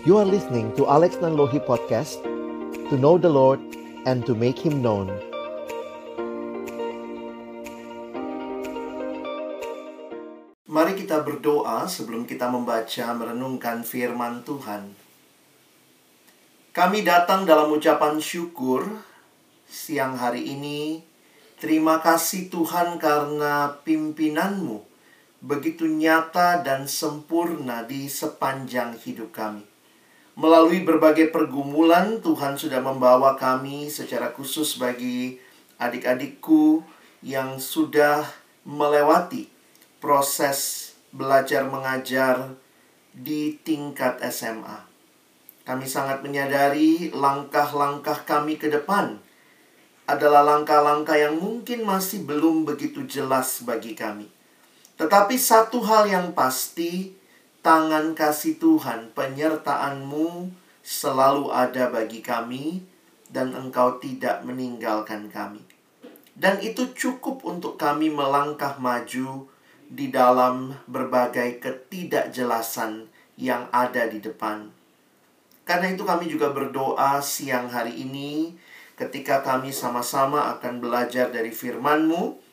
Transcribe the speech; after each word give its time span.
You 0.00 0.16
are 0.16 0.24
listening 0.24 0.72
to 0.80 0.88
Alex 0.88 1.20
Nanlohi 1.20 1.60
Podcast 1.60 2.24
To 2.88 2.96
know 2.96 3.20
the 3.20 3.28
Lord 3.28 3.60
and 4.08 4.24
to 4.24 4.32
make 4.32 4.56
Him 4.56 4.80
known 4.80 5.12
Mari 10.64 10.96
kita 10.96 11.20
berdoa 11.20 11.84
sebelum 11.84 12.24
kita 12.24 12.48
membaca 12.48 13.12
merenungkan 13.12 13.84
firman 13.84 14.40
Tuhan. 14.40 14.96
Kami 16.72 17.04
datang 17.04 17.44
dalam 17.44 17.68
ucapan 17.68 18.16
syukur 18.24 18.88
siang 19.68 20.16
hari 20.16 20.48
ini. 20.48 21.04
Terima 21.60 22.00
kasih 22.00 22.48
Tuhan 22.48 22.96
karena 22.96 23.76
pimpinanmu 23.84 24.80
begitu 25.44 25.84
nyata 25.84 26.64
dan 26.64 26.88
sempurna 26.88 27.84
di 27.84 28.08
sepanjang 28.08 28.96
hidup 28.96 29.36
kami. 29.36 29.69
Melalui 30.40 30.80
berbagai 30.80 31.28
pergumulan, 31.28 32.16
Tuhan 32.24 32.56
sudah 32.56 32.80
membawa 32.80 33.36
kami 33.36 33.92
secara 33.92 34.32
khusus 34.32 34.80
bagi 34.80 35.36
adik-adikku 35.76 36.80
yang 37.20 37.60
sudah 37.60 38.24
melewati 38.64 39.52
proses 40.00 40.90
belajar 41.12 41.68
mengajar 41.68 42.56
di 43.12 43.60
tingkat 43.60 44.16
SMA. 44.32 44.88
Kami 45.68 45.84
sangat 45.84 46.24
menyadari 46.24 47.12
langkah-langkah 47.12 48.24
kami 48.24 48.56
ke 48.56 48.72
depan 48.72 49.20
adalah 50.08 50.40
langkah-langkah 50.40 51.20
yang 51.20 51.36
mungkin 51.36 51.84
masih 51.84 52.24
belum 52.24 52.64
begitu 52.64 53.04
jelas 53.04 53.60
bagi 53.60 53.92
kami. 53.92 54.32
Tetapi 54.96 55.36
satu 55.36 55.84
hal 55.84 56.08
yang 56.08 56.32
pasti, 56.32 57.19
tangan 57.60 58.16
kasih 58.16 58.56
Tuhan, 58.56 59.12
penyertaan-Mu 59.12 60.48
selalu 60.80 61.52
ada 61.52 61.92
bagi 61.92 62.24
kami 62.24 62.80
dan 63.28 63.52
Engkau 63.52 64.00
tidak 64.00 64.42
meninggalkan 64.42 65.28
kami. 65.28 65.62
Dan 66.32 66.56
itu 66.64 66.88
cukup 66.96 67.44
untuk 67.44 67.76
kami 67.76 68.08
melangkah 68.08 68.80
maju 68.80 69.44
di 69.90 70.08
dalam 70.08 70.72
berbagai 70.88 71.60
ketidakjelasan 71.60 73.12
yang 73.36 73.68
ada 73.68 74.08
di 74.08 74.24
depan. 74.24 74.72
Karena 75.68 75.92
itu 75.92 76.02
kami 76.02 76.26
juga 76.26 76.50
berdoa 76.50 77.20
siang 77.20 77.68
hari 77.68 78.02
ini 78.02 78.56
ketika 78.96 79.44
kami 79.44 79.72
sama-sama 79.72 80.52
akan 80.56 80.80
belajar 80.80 81.28
dari 81.28 81.52
firman-Mu, 81.52 82.49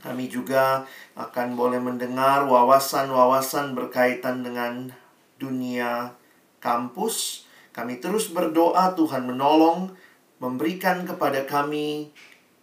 kami 0.00 0.32
juga 0.32 0.88
akan 1.16 1.56
boleh 1.56 1.76
mendengar 1.76 2.48
wawasan-wawasan 2.48 3.76
berkaitan 3.76 4.40
dengan 4.40 4.88
dunia 5.36 6.16
kampus. 6.60 7.44
Kami 7.70 8.00
terus 8.00 8.32
berdoa 8.32 8.96
Tuhan 8.96 9.28
menolong, 9.28 9.92
memberikan 10.40 11.04
kepada 11.04 11.44
kami 11.44 12.12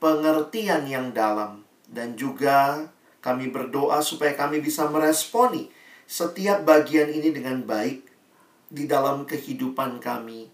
pengertian 0.01 0.89
yang 0.89 1.13
dalam. 1.13 1.61
Dan 1.87 2.17
juga 2.17 2.89
kami 3.21 3.53
berdoa 3.53 4.01
supaya 4.01 4.35
kami 4.35 4.59
bisa 4.59 4.89
meresponi 4.89 5.71
setiap 6.07 6.63
bagian 6.63 7.11
ini 7.11 7.31
dengan 7.35 7.63
baik 7.63 8.07
di 8.67 8.83
dalam 8.87 9.23
kehidupan 9.23 10.03
kami 10.03 10.51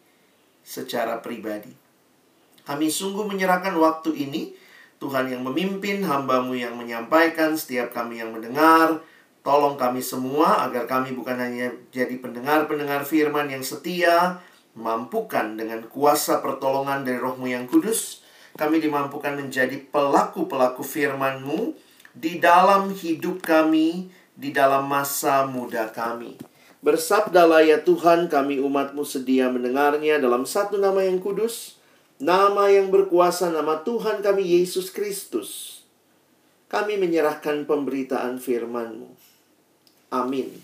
secara 0.62 1.20
pribadi. 1.20 1.74
Kami 2.64 2.88
sungguh 2.88 3.28
menyerahkan 3.28 3.76
waktu 3.76 4.16
ini. 4.16 4.63
Tuhan 5.04 5.28
yang 5.28 5.44
memimpin, 5.44 6.00
hambamu 6.08 6.56
yang 6.56 6.80
menyampaikan, 6.80 7.60
setiap 7.60 7.92
kami 7.92 8.24
yang 8.24 8.32
mendengar. 8.32 9.04
Tolong 9.44 9.76
kami 9.76 10.00
semua 10.00 10.64
agar 10.64 10.88
kami 10.88 11.12
bukan 11.12 11.36
hanya 11.36 11.76
jadi 11.92 12.16
pendengar-pendengar 12.24 13.04
firman 13.04 13.52
yang 13.52 13.60
setia, 13.60 14.40
mampukan 14.72 15.60
dengan 15.60 15.84
kuasa 15.92 16.40
pertolongan 16.40 17.04
dari 17.04 17.20
rohmu 17.20 17.52
yang 17.52 17.68
kudus. 17.68 18.24
Kami 18.56 18.80
dimampukan 18.80 19.36
menjadi 19.36 19.76
pelaku-pelaku 19.92 20.80
firman-Mu 20.80 21.76
di 22.16 22.40
dalam 22.40 22.96
hidup 22.96 23.44
kami, 23.44 24.08
di 24.32 24.56
dalam 24.56 24.88
masa 24.88 25.44
muda 25.44 25.92
kami. 25.92 26.40
Bersabdalah 26.80 27.68
ya 27.68 27.84
Tuhan, 27.84 28.32
kami 28.32 28.64
umatmu 28.64 29.04
sedia 29.04 29.52
mendengarnya 29.52 30.24
dalam 30.24 30.48
satu 30.48 30.80
nama 30.80 31.04
yang 31.04 31.20
kudus, 31.20 31.83
Nama 32.24 32.72
yang 32.72 32.88
berkuasa 32.88 33.52
nama 33.52 33.84
Tuhan 33.84 34.24
kami 34.24 34.48
Yesus 34.48 34.96
Kristus. 34.96 35.84
Kami 36.72 36.96
menyerahkan 36.96 37.68
pemberitaan 37.68 38.40
firman-Mu. 38.40 39.12
Amin. 40.08 40.56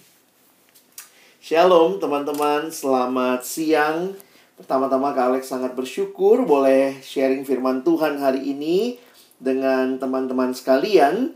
Shalom 1.43 1.99
teman-teman, 1.99 2.71
selamat 2.71 3.43
siang. 3.43 4.15
Pertama-tama 4.55 5.11
Kak 5.11 5.35
Alex 5.35 5.51
sangat 5.51 5.75
bersyukur 5.75 6.47
boleh 6.47 6.95
sharing 7.03 7.43
firman 7.43 7.83
Tuhan 7.83 8.23
hari 8.23 8.55
ini 8.55 8.95
dengan 9.35 9.99
teman-teman 9.99 10.55
sekalian. 10.55 11.35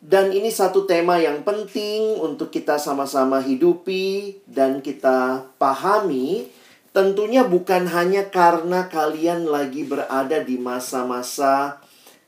Dan 0.00 0.32
ini 0.32 0.48
satu 0.48 0.88
tema 0.88 1.20
yang 1.20 1.44
penting 1.44 2.16
untuk 2.16 2.48
kita 2.48 2.80
sama-sama 2.80 3.44
hidupi 3.44 4.40
dan 4.48 4.80
kita 4.80 5.44
pahami 5.60 6.56
Tentunya 6.98 7.46
bukan 7.46 7.86
hanya 7.94 8.26
karena 8.26 8.90
kalian 8.90 9.46
lagi 9.46 9.86
berada 9.86 10.42
di 10.42 10.58
masa-masa 10.58 11.78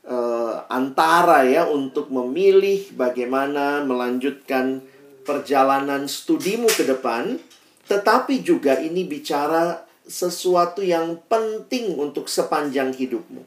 uh, 0.07 0.63
antara 0.71 1.43
ya 1.43 1.67
untuk 1.67 2.07
memilih 2.07 2.87
bagaimana 2.95 3.83
melanjutkan 3.83 4.79
perjalanan 5.27 6.07
studimu 6.07 6.71
ke 6.71 6.87
depan, 6.87 7.35
tetapi 7.91 8.47
juga 8.47 8.79
ini 8.79 9.03
bicara 9.03 9.83
sesuatu 10.07 10.79
yang 10.79 11.19
penting 11.27 11.99
untuk 11.99 12.31
sepanjang 12.31 12.95
hidupmu. 12.95 13.43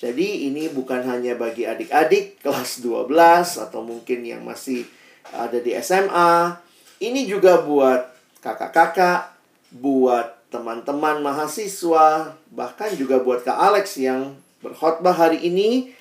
Jadi 0.00 0.48
ini 0.48 0.72
bukan 0.72 1.04
hanya 1.12 1.36
bagi 1.36 1.68
adik-adik 1.68 2.40
kelas 2.40 2.80
12 2.80 3.68
atau 3.68 3.84
mungkin 3.84 4.24
yang 4.24 4.48
masih 4.48 4.88
ada 5.28 5.60
di 5.60 5.76
SMA. 5.76 6.56
Ini 7.04 7.28
juga 7.28 7.60
buat 7.60 8.00
kakak-kakak, 8.40 9.36
buat 9.76 10.37
teman-teman 10.48 11.20
mahasiswa, 11.20 12.34
bahkan 12.48 12.90
juga 12.96 13.20
buat 13.20 13.44
Kak 13.44 13.58
Alex 13.58 14.00
yang 14.00 14.36
berkhotbah 14.64 15.12
hari 15.14 15.44
ini 15.44 15.92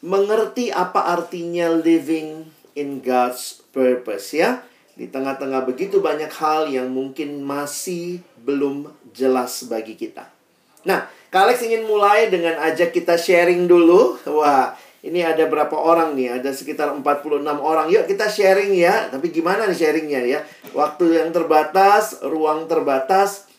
mengerti 0.00 0.70
apa 0.70 1.10
artinya 1.10 1.68
living 1.74 2.46
in 2.78 3.02
God's 3.02 3.60
purpose 3.74 4.32
ya. 4.34 4.62
Di 4.94 5.08
tengah-tengah 5.08 5.64
begitu 5.64 5.98
banyak 5.98 6.30
hal 6.38 6.68
yang 6.68 6.92
mungkin 6.92 7.40
masih 7.40 8.20
belum 8.44 8.92
jelas 9.16 9.64
bagi 9.66 9.96
kita. 9.96 10.28
Nah, 10.84 11.08
Kak 11.32 11.46
Alex 11.46 11.64
ingin 11.64 11.86
mulai 11.86 12.28
dengan 12.28 12.58
ajak 12.60 12.94
kita 12.94 13.16
sharing 13.16 13.64
dulu. 13.64 14.18
Wah, 14.28 14.76
ini 15.00 15.24
ada 15.24 15.48
berapa 15.48 15.72
orang 15.72 16.12
nih? 16.12 16.40
Ada 16.40 16.52
sekitar 16.52 16.92
46 16.92 17.40
orang. 17.60 17.88
Yuk 17.88 18.04
kita 18.04 18.28
sharing 18.28 18.76
ya. 18.76 19.08
Tapi 19.08 19.32
gimana 19.32 19.64
nih 19.64 19.78
sharingnya 19.78 20.20
ya? 20.26 20.40
Waktu 20.76 21.22
yang 21.22 21.30
terbatas, 21.32 22.20
ruang 22.20 22.68
terbatas. 22.68 23.49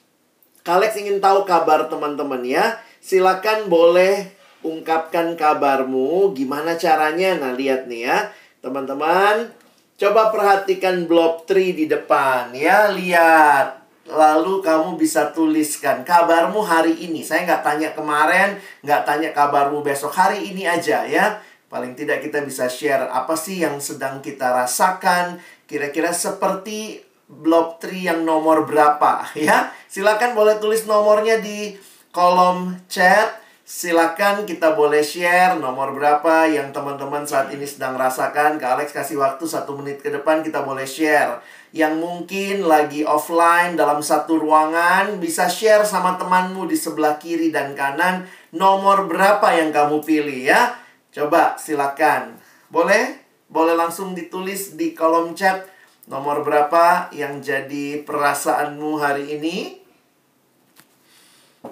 Kalex 0.62 0.94
ingin 1.02 1.18
tahu 1.18 1.42
kabar 1.42 1.90
teman-teman 1.90 2.46
ya. 2.46 2.78
Silakan 3.02 3.66
boleh 3.66 4.30
ungkapkan 4.62 5.34
kabarmu. 5.34 6.38
Gimana 6.38 6.78
caranya? 6.78 7.34
Nah, 7.42 7.58
lihat 7.58 7.90
nih 7.90 8.06
ya. 8.06 8.30
Teman-teman, 8.62 9.50
coba 9.98 10.30
perhatikan 10.30 11.10
blob 11.10 11.50
3 11.50 11.74
di 11.74 11.86
depan 11.90 12.54
ya. 12.54 12.94
Lihat. 12.94 13.82
Lalu 14.06 14.62
kamu 14.62 15.02
bisa 15.02 15.34
tuliskan 15.34 16.06
kabarmu 16.06 16.62
hari 16.62 16.94
ini. 17.10 17.26
Saya 17.26 17.48
nggak 17.48 17.64
tanya 17.64 17.90
kemarin, 17.98 18.58
nggak 18.86 19.02
tanya 19.08 19.30
kabarmu 19.34 19.82
besok. 19.82 20.14
Hari 20.14 20.52
ini 20.52 20.70
aja 20.70 21.06
ya. 21.10 21.42
Paling 21.72 21.96
tidak 21.96 22.20
kita 22.20 22.44
bisa 22.44 22.68
share 22.68 23.08
apa 23.08 23.34
sih 23.34 23.64
yang 23.64 23.80
sedang 23.80 24.20
kita 24.20 24.52
rasakan. 24.52 25.40
Kira-kira 25.66 26.12
seperti 26.12 27.00
blob 27.32 27.80
3 27.80 28.12
yang 28.12 28.20
nomor 28.28 28.68
berapa 28.68 29.24
ya. 29.40 29.72
Silakan 29.88 30.36
boleh 30.36 30.60
tulis 30.60 30.84
nomornya 30.84 31.40
di 31.40 31.80
kolom 32.12 32.76
chat. 32.92 33.40
Silakan 33.72 34.44
kita 34.44 34.76
boleh 34.76 35.00
share 35.00 35.56
nomor 35.56 35.96
berapa 35.96 36.44
yang 36.44 36.76
teman-teman 36.76 37.24
saat 37.24 37.56
ini 37.56 37.64
sedang 37.64 37.96
rasakan. 37.96 38.60
Ke 38.60 38.68
Alex 38.68 38.92
kasih 38.92 39.16
waktu 39.24 39.48
satu 39.48 39.80
menit 39.80 40.04
ke 40.04 40.12
depan 40.12 40.44
kita 40.44 40.68
boleh 40.68 40.84
share. 40.84 41.40
Yang 41.72 42.04
mungkin 42.04 42.68
lagi 42.68 43.08
offline 43.08 43.80
dalam 43.80 44.04
satu 44.04 44.36
ruangan 44.36 45.24
bisa 45.24 45.48
share 45.48 45.88
sama 45.88 46.20
temanmu 46.20 46.68
di 46.68 46.76
sebelah 46.76 47.16
kiri 47.16 47.48
dan 47.48 47.72
kanan 47.72 48.28
nomor 48.52 49.08
berapa 49.08 49.56
yang 49.56 49.72
kamu 49.72 50.04
pilih 50.04 50.52
ya. 50.52 50.76
Coba 51.16 51.56
silakan. 51.56 52.44
Boleh? 52.68 53.24
Boleh 53.48 53.80
langsung 53.80 54.12
ditulis 54.12 54.76
di 54.76 54.92
kolom 54.92 55.32
chat 55.32 55.71
Nomor 56.12 56.44
berapa 56.44 57.08
yang 57.16 57.40
jadi 57.40 58.04
perasaanmu 58.04 59.00
hari 59.00 59.40
ini? 59.40 59.80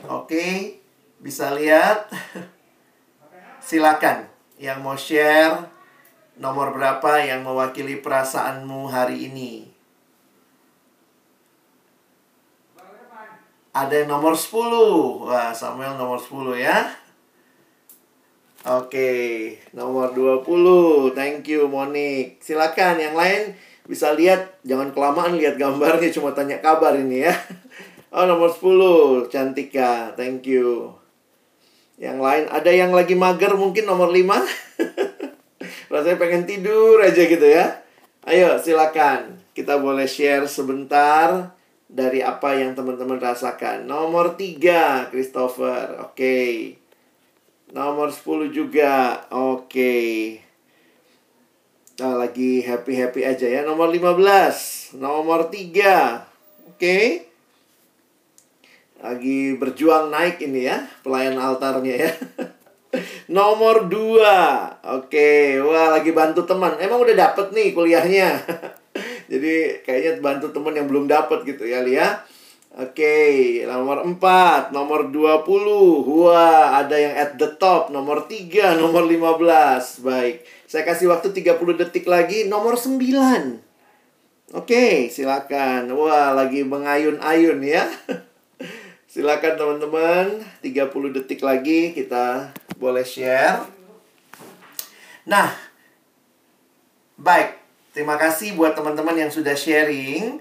Oke, 0.08 0.80
bisa 1.20 1.52
lihat. 1.52 2.08
Silakan 3.68 4.32
yang 4.56 4.80
mau 4.80 4.96
share 4.96 5.68
nomor 6.40 6.72
berapa 6.72 7.20
yang 7.20 7.44
mewakili 7.44 8.00
perasaanmu 8.00 8.88
hari 8.88 9.28
ini. 9.28 9.68
Ada 13.76 14.08
yang 14.08 14.16
nomor 14.16 14.40
10. 14.40 15.28
Wah, 15.28 15.52
Samuel 15.52 16.00
nomor 16.00 16.16
10 16.16 16.56
ya. 16.56 16.88
Oke, 18.64 19.12
nomor 19.76 20.16
20. 20.16 21.12
Thank 21.12 21.52
you, 21.52 21.68
Monik. 21.68 22.40
Silakan 22.40 23.04
yang 23.04 23.20
lain 23.20 23.68
bisa 23.90 24.14
lihat, 24.14 24.62
jangan 24.62 24.94
kelamaan 24.94 25.34
lihat 25.34 25.58
gambarnya, 25.58 26.14
cuma 26.14 26.30
tanya 26.38 26.62
kabar 26.62 26.94
ini 26.94 27.26
ya. 27.26 27.34
Oh, 28.14 28.30
nomor 28.30 28.54
10, 28.54 29.30
Cantika. 29.34 30.14
Thank 30.14 30.46
you. 30.46 30.94
Yang 31.98 32.18
lain, 32.22 32.46
ada 32.50 32.70
yang 32.70 32.94
lagi 32.94 33.18
mager 33.18 33.58
mungkin 33.58 33.90
nomor 33.90 34.14
5? 34.14 34.26
Rasanya 35.94 36.18
pengen 36.22 36.46
tidur 36.46 37.02
aja 37.02 37.22
gitu 37.22 37.46
ya. 37.46 37.82
Ayo, 38.26 38.62
silakan. 38.62 39.42
Kita 39.58 39.82
boleh 39.82 40.06
share 40.06 40.46
sebentar 40.46 41.54
dari 41.90 42.22
apa 42.22 42.58
yang 42.58 42.78
teman-teman 42.78 43.18
rasakan. 43.18 43.90
Nomor 43.90 44.38
3, 44.38 45.10
Christopher. 45.10 45.98
Oke. 46.06 46.14
Okay. 46.14 46.54
Nomor 47.74 48.14
10 48.14 48.54
juga. 48.54 49.26
Oke. 49.34 49.66
Okay. 49.70 50.49
Nah, 52.00 52.16
lagi 52.16 52.64
happy-happy 52.64 53.28
aja 53.28 53.44
ya. 53.44 53.62
Nomor 53.68 53.92
15. 53.92 54.96
Nomor 54.96 55.52
3. 55.52 55.60
Oke. 56.72 56.80
Okay. 56.80 57.06
Lagi 59.04 59.60
berjuang 59.60 60.08
naik 60.08 60.40
ini 60.40 60.64
ya. 60.64 60.88
Pelayan 61.04 61.36
altarnya 61.36 62.08
ya. 62.08 62.12
Nomor 63.36 63.92
2. 63.92 64.96
Oke. 64.96 65.60
Wah, 65.60 66.00
lagi 66.00 66.16
bantu 66.16 66.48
teman. 66.48 66.80
Emang 66.80 67.04
udah 67.04 67.16
dapet 67.20 67.52
nih 67.52 67.76
kuliahnya. 67.76 68.48
Jadi 69.32 69.84
kayaknya 69.84 70.24
bantu 70.24 70.56
teman 70.56 70.80
yang 70.80 70.88
belum 70.88 71.04
dapet 71.04 71.44
gitu 71.44 71.68
ya, 71.68 71.84
Lia. 71.84 72.24
Oke, 72.70 73.66
nomor 73.66 74.06
4, 74.06 74.70
nomor 74.70 75.10
20. 75.10 76.06
Wah, 76.06 76.78
ada 76.78 76.94
yang 76.94 77.18
at 77.18 77.34
the 77.42 77.50
top. 77.58 77.90
Nomor 77.90 78.30
3, 78.30 78.78
nomor 78.78 79.10
15. 79.10 80.06
Baik. 80.06 80.46
Saya 80.70 80.86
kasih 80.86 81.10
waktu 81.10 81.34
30 81.34 81.82
detik 81.82 82.06
lagi. 82.06 82.46
Nomor 82.46 82.78
9. 82.78 83.58
Oke, 84.54 85.10
silakan. 85.10 85.90
Wah, 85.98 86.38
lagi 86.38 86.62
mengayun-ayun 86.62 87.58
ya. 87.66 87.90
silakan 89.14 89.58
teman-teman. 89.58 90.46
30 90.62 91.18
detik 91.18 91.42
lagi 91.42 91.98
kita 91.98 92.54
boleh 92.78 93.02
share. 93.02 93.66
Nah, 95.26 95.58
baik. 97.18 97.58
Terima 97.98 98.22
kasih 98.22 98.54
buat 98.54 98.78
teman-teman 98.78 99.18
yang 99.18 99.34
sudah 99.34 99.58
sharing. 99.58 100.38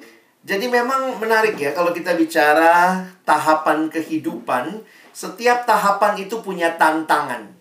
Jadi 0.48 0.64
memang 0.64 1.20
menarik 1.20 1.60
ya 1.60 1.76
kalau 1.76 1.92
kita 1.92 2.16
bicara 2.16 3.04
tahapan 3.28 3.92
kehidupan, 3.92 4.80
setiap 5.12 5.68
tahapan 5.68 6.24
itu 6.24 6.40
punya 6.40 6.72
tantangan. 6.80 7.52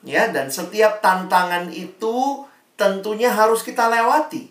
Ya, 0.00 0.32
dan 0.32 0.48
setiap 0.48 1.04
tantangan 1.04 1.68
itu 1.68 2.48
tentunya 2.80 3.28
harus 3.28 3.60
kita 3.60 3.92
lewati. 3.92 4.48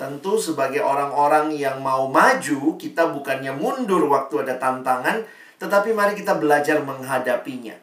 Tentu 0.00 0.40
sebagai 0.40 0.80
orang-orang 0.80 1.52
yang 1.52 1.84
mau 1.84 2.08
maju, 2.08 2.80
kita 2.80 3.12
bukannya 3.12 3.52
mundur 3.52 4.08
waktu 4.08 4.48
ada 4.48 4.56
tantangan, 4.56 5.28
tetapi 5.60 5.92
mari 5.92 6.16
kita 6.16 6.40
belajar 6.40 6.80
menghadapinya. 6.80 7.76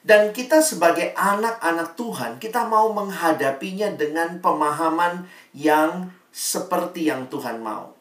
Dan 0.00 0.32
kita 0.32 0.64
sebagai 0.64 1.12
anak-anak 1.12 1.92
Tuhan, 1.92 2.40
kita 2.40 2.64
mau 2.64 2.88
menghadapinya 2.96 3.92
dengan 4.00 4.40
pemahaman 4.40 5.28
yang 5.52 6.08
seperti 6.32 7.12
yang 7.12 7.28
Tuhan 7.28 7.60
mau. 7.60 7.99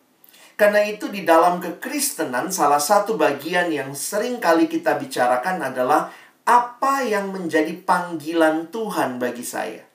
Karena 0.60 0.84
itu 0.84 1.08
di 1.08 1.24
dalam 1.24 1.64
kekristenan 1.64 2.52
salah 2.52 2.84
satu 2.84 3.16
bagian 3.16 3.72
yang 3.72 3.96
sering 3.96 4.44
kali 4.44 4.68
kita 4.68 5.00
bicarakan 5.00 5.64
adalah 5.64 6.12
apa 6.44 7.00
yang 7.08 7.32
menjadi 7.32 7.80
panggilan 7.80 8.68
Tuhan 8.68 9.24
bagi 9.24 9.48
saya. 9.48 9.88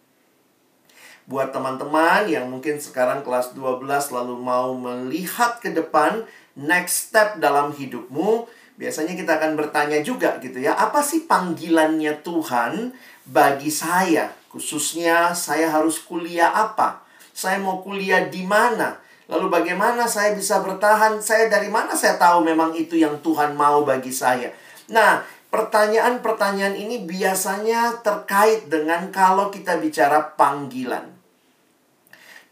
Buat 1.29 1.53
teman-teman 1.53 2.33
yang 2.33 2.49
mungkin 2.49 2.81
sekarang 2.81 3.21
kelas 3.21 3.53
12 3.53 3.85
lalu 4.09 4.41
mau 4.41 4.73
melihat 4.73 5.61
ke 5.61 5.69
depan 5.69 6.25
next 6.57 7.13
step 7.13 7.37
dalam 7.45 7.77
hidupmu, 7.77 8.49
biasanya 8.81 9.21
kita 9.21 9.37
akan 9.37 9.61
bertanya 9.61 10.01
juga 10.01 10.41
gitu 10.41 10.65
ya, 10.65 10.81
apa 10.81 11.05
sih 11.05 11.29
panggilannya 11.29 12.25
Tuhan 12.25 12.97
bagi 13.29 13.69
saya? 13.69 14.33
Khususnya 14.49 15.37
saya 15.37 15.69
harus 15.69 16.01
kuliah 16.01 16.57
apa? 16.57 17.05
Saya 17.37 17.61
mau 17.61 17.85
kuliah 17.85 18.33
di 18.33 18.49
mana? 18.49 19.04
Lalu 19.25 19.47
bagaimana 19.49 20.05
saya 20.05 20.37
bisa 20.37 20.61
bertahan? 20.61 21.17
Saya 21.21 21.49
dari 21.49 21.73
mana 21.73 21.97
saya 21.97 22.21
tahu 22.21 22.44
memang 22.44 22.76
itu 22.76 23.00
yang 23.00 23.17
Tuhan 23.25 23.56
mau 23.56 23.81
bagi 23.81 24.12
saya? 24.12 24.53
Nah, 24.93 25.25
pertanyaan-pertanyaan 25.49 26.76
ini 26.76 27.09
biasanya 27.09 28.05
terkait 28.05 28.69
dengan 28.69 29.09
kalau 29.09 29.49
kita 29.49 29.81
bicara 29.81 30.37
panggilan. 30.37 31.15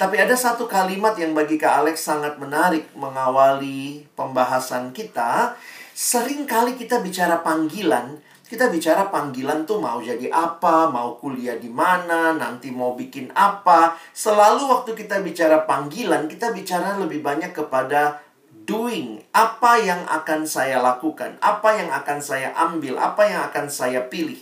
Tapi 0.01 0.17
ada 0.17 0.33
satu 0.33 0.65
kalimat 0.65 1.13
yang 1.15 1.37
bagi 1.37 1.61
Kak 1.61 1.85
Alex 1.85 2.09
sangat 2.09 2.41
menarik 2.41 2.89
mengawali 2.97 4.09
pembahasan 4.17 4.91
kita. 4.97 5.55
Sering 5.93 6.49
kali 6.49 6.75
kita 6.75 7.05
bicara 7.05 7.45
panggilan, 7.45 8.17
kita 8.53 8.69
bicara 8.69 9.09
panggilan 9.09 9.65
tuh 9.65 9.81
mau 9.81 9.97
jadi 10.05 10.29
apa, 10.29 10.93
mau 10.93 11.17
kuliah 11.17 11.57
di 11.57 11.73
mana, 11.73 12.37
nanti 12.37 12.69
mau 12.69 12.93
bikin 12.93 13.33
apa. 13.33 13.97
Selalu 14.13 14.69
waktu 14.69 14.93
kita 14.93 15.25
bicara 15.25 15.65
panggilan, 15.65 16.29
kita 16.29 16.53
bicara 16.53 17.01
lebih 17.01 17.25
banyak 17.25 17.57
kepada 17.57 18.21
doing. 18.69 19.25
Apa 19.33 19.81
yang 19.81 20.05
akan 20.05 20.45
saya 20.45 20.85
lakukan, 20.85 21.41
apa 21.41 21.81
yang 21.81 21.89
akan 21.97 22.21
saya 22.21 22.53
ambil, 22.53 23.01
apa 23.01 23.25
yang 23.25 23.41
akan 23.49 23.73
saya 23.73 24.05
pilih. 24.05 24.37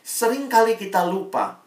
Sering 0.00 0.48
kali 0.48 0.80
kita 0.80 1.04
lupa, 1.04 1.60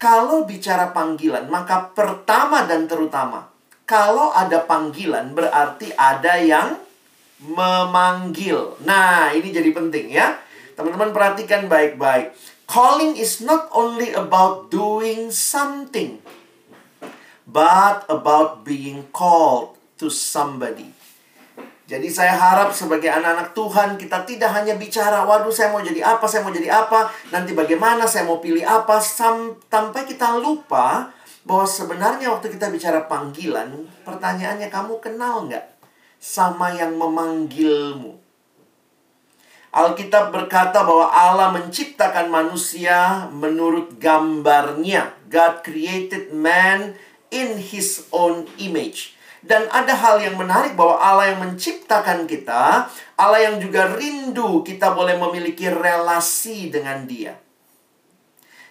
kalau 0.00 0.48
bicara 0.48 0.96
panggilan, 0.96 1.44
maka 1.52 1.92
pertama 1.92 2.64
dan 2.64 2.88
terutama, 2.88 3.52
kalau 3.84 4.32
ada 4.32 4.64
panggilan 4.64 5.36
berarti 5.36 5.92
ada 5.92 6.40
yang 6.40 6.80
memanggil. 7.44 8.80
Nah, 8.88 9.28
ini 9.36 9.52
jadi 9.52 9.68
penting 9.76 10.08
ya. 10.08 10.47
Teman-teman 10.78 11.10
perhatikan 11.10 11.66
baik-baik. 11.66 12.38
Calling 12.70 13.18
is 13.18 13.42
not 13.42 13.66
only 13.74 14.14
about 14.14 14.70
doing 14.70 15.34
something, 15.34 16.22
but 17.42 18.06
about 18.06 18.62
being 18.62 19.10
called 19.10 19.74
to 19.98 20.06
somebody. 20.06 20.94
Jadi 21.90 22.06
saya 22.12 22.36
harap 22.38 22.70
sebagai 22.70 23.10
anak-anak 23.10 23.58
Tuhan 23.58 23.98
kita 23.98 24.22
tidak 24.22 24.54
hanya 24.54 24.78
bicara, 24.78 25.26
waduh 25.26 25.50
saya 25.50 25.74
mau 25.74 25.82
jadi 25.82 26.14
apa, 26.14 26.30
saya 26.30 26.46
mau 26.46 26.54
jadi 26.54 26.70
apa, 26.70 27.10
nanti 27.34 27.58
bagaimana, 27.58 28.06
saya 28.06 28.28
mau 28.28 28.38
pilih 28.38 28.62
apa, 28.62 29.02
sampai 29.02 30.06
kita 30.06 30.38
lupa 30.38 31.10
bahwa 31.42 31.66
sebenarnya 31.66 32.30
waktu 32.30 32.54
kita 32.54 32.70
bicara 32.70 33.08
panggilan, 33.10 33.88
pertanyaannya 34.06 34.70
kamu 34.70 35.00
kenal 35.02 35.48
nggak 35.48 35.64
sama 36.22 36.70
yang 36.76 36.94
memanggilmu? 36.94 38.27
Alkitab 39.68 40.32
berkata 40.32 40.80
bahwa 40.80 41.12
Allah 41.12 41.52
menciptakan 41.52 42.32
manusia 42.32 43.28
menurut 43.28 44.00
gambarnya. 44.00 45.12
God 45.28 45.60
created 45.60 46.32
man 46.32 46.96
in 47.28 47.60
his 47.60 48.08
own 48.08 48.48
image. 48.56 49.18
Dan 49.44 49.68
ada 49.70 49.94
hal 49.94 50.18
yang 50.18 50.34
menarik 50.34 50.74
bahwa 50.74 50.98
Allah 50.98 51.36
yang 51.36 51.40
menciptakan 51.44 52.26
kita, 52.26 52.90
Allah 53.14 53.40
yang 53.44 53.62
juga 53.62 53.92
rindu 53.94 54.66
kita 54.66 54.96
boleh 54.96 55.14
memiliki 55.14 55.70
relasi 55.70 56.72
dengan 56.72 57.06
dia. 57.06 57.38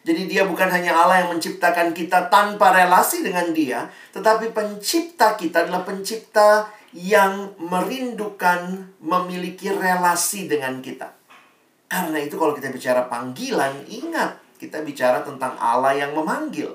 Jadi 0.03 0.23
dia 0.23 0.47
bukan 0.47 0.71
hanya 0.71 0.95
Allah 0.95 1.23
yang 1.23 1.35
menciptakan 1.35 1.91
kita 1.91 2.31
tanpa 2.31 2.71
relasi 2.71 3.27
dengan 3.27 3.51
dia, 3.51 3.91
tetapi 4.15 4.55
pencipta 4.55 5.35
kita 5.35 5.67
adalah 5.67 5.83
pencipta 5.83 6.71
yang 6.97 7.53
merindukan 7.61 8.89
memiliki 8.97 9.69
relasi 9.69 10.49
dengan 10.49 10.81
kita. 10.81 11.13
Karena 11.85 12.17
itu 12.17 12.41
kalau 12.41 12.57
kita 12.57 12.73
bicara 12.73 13.05
panggilan, 13.05 13.85
ingat 13.85 14.41
kita 14.57 14.81
bicara 14.81 15.21
tentang 15.21 15.53
Allah 15.61 15.93
yang 15.93 16.17
memanggil. 16.17 16.73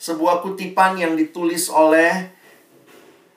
Sebuah 0.00 0.40
kutipan 0.40 0.96
yang 0.96 1.14
ditulis 1.14 1.68
oleh 1.68 2.32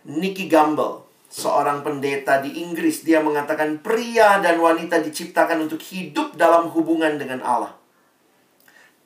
Nicky 0.07 0.48
Gamble, 0.48 1.03
seorang 1.27 1.84
pendeta 1.84 2.39
di 2.39 2.63
Inggris. 2.63 3.03
Dia 3.03 3.19
mengatakan 3.19 3.84
pria 3.84 4.39
dan 4.39 4.55
wanita 4.63 5.03
diciptakan 5.03 5.67
untuk 5.67 5.84
hidup 5.84 6.39
dalam 6.39 6.72
hubungan 6.72 7.19
dengan 7.19 7.43
Allah. 7.43 7.75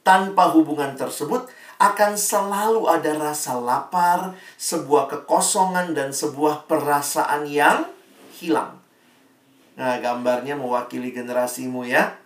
Tanpa 0.10 0.50
hubungan 0.50 0.98
tersebut, 0.98 1.46
akan 1.78 2.18
selalu 2.18 2.90
ada 2.90 3.14
rasa 3.14 3.62
lapar, 3.62 4.34
sebuah 4.58 5.06
kekosongan, 5.06 5.94
dan 5.94 6.10
sebuah 6.10 6.66
perasaan 6.66 7.46
yang 7.46 7.86
hilang. 8.42 8.82
Nah, 9.78 10.02
gambarnya 10.02 10.58
mewakili 10.58 11.14
generasimu 11.14 11.86
ya. 11.86 12.18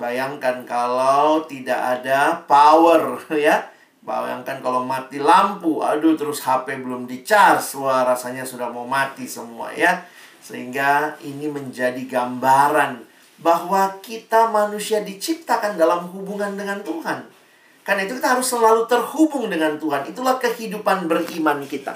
Bayangkan 0.00 0.66
kalau 0.66 1.44
tidak 1.44 1.76
ada 1.76 2.40
power 2.48 3.20
ya. 3.36 3.68
Bayangkan 4.00 4.58
kalau 4.64 4.82
mati 4.88 5.20
lampu, 5.20 5.84
aduh 5.84 6.16
terus 6.18 6.40
HP 6.40 6.80
belum 6.80 7.04
di-charge, 7.04 7.76
wah 7.78 8.00
rasanya 8.00 8.48
sudah 8.48 8.72
mau 8.72 8.88
mati 8.88 9.28
semua 9.28 9.70
ya. 9.76 10.08
Sehingga 10.40 11.14
ini 11.20 11.52
menjadi 11.52 12.00
gambaran 12.06 13.05
bahwa 13.40 14.00
kita 14.00 14.48
manusia 14.48 15.04
diciptakan 15.04 15.76
dalam 15.76 16.08
hubungan 16.12 16.56
dengan 16.56 16.80
Tuhan. 16.80 17.28
Karena 17.86 18.02
itu 18.02 18.18
kita 18.18 18.34
harus 18.34 18.48
selalu 18.50 18.88
terhubung 18.90 19.46
dengan 19.46 19.78
Tuhan. 19.78 20.08
Itulah 20.10 20.42
kehidupan 20.42 21.06
beriman 21.06 21.62
kita. 21.68 21.94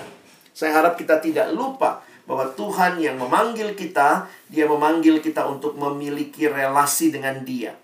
Saya 0.55 0.77
harap 0.77 0.95
kita 0.95 1.19
tidak 1.19 1.51
lupa 1.51 2.05
bahwa 2.29 2.47
Tuhan 2.55 3.03
yang 3.03 3.19
memanggil 3.19 3.75
kita, 3.75 4.31
Dia 4.47 4.71
memanggil 4.71 5.19
kita 5.19 5.49
untuk 5.51 5.75
memiliki 5.75 6.47
relasi 6.47 7.11
dengan 7.11 7.43
Dia. 7.43 7.75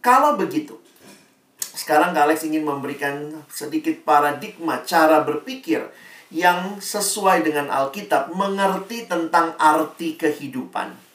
Kalau 0.00 0.40
begitu, 0.40 0.80
sekarang 1.76 2.16
Alex 2.16 2.48
ingin 2.48 2.64
memberikan 2.64 3.44
sedikit 3.52 4.00
paradigma 4.08 4.80
cara 4.80 5.20
berpikir 5.20 5.84
yang 6.32 6.78
sesuai 6.80 7.44
dengan 7.44 7.68
Alkitab, 7.68 8.32
mengerti 8.32 9.04
tentang 9.04 9.52
arti 9.58 10.14
kehidupan. 10.16 11.09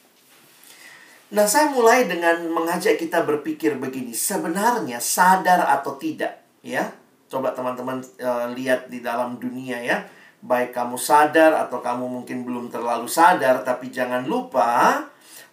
Nah, 1.34 1.50
saya 1.50 1.74
mulai 1.74 2.06
dengan 2.06 2.46
mengajak 2.54 3.02
kita 3.02 3.26
berpikir 3.26 3.82
begini, 3.82 4.14
sebenarnya 4.14 5.02
sadar 5.02 5.66
atau 5.66 5.98
tidak, 5.98 6.38
ya. 6.62 6.94
Coba 7.26 7.50
teman-teman 7.50 8.06
uh, 8.22 8.54
lihat 8.54 8.86
di 8.94 9.02
dalam 9.02 9.42
dunia 9.42 9.82
ya. 9.82 10.06
Baik 10.46 10.78
kamu 10.78 11.02
sadar 11.02 11.58
atau 11.58 11.82
kamu 11.82 12.06
mungkin 12.06 12.46
belum 12.46 12.70
terlalu 12.70 13.10
sadar, 13.10 13.66
tapi 13.66 13.90
jangan 13.90 14.30
lupa 14.30 15.02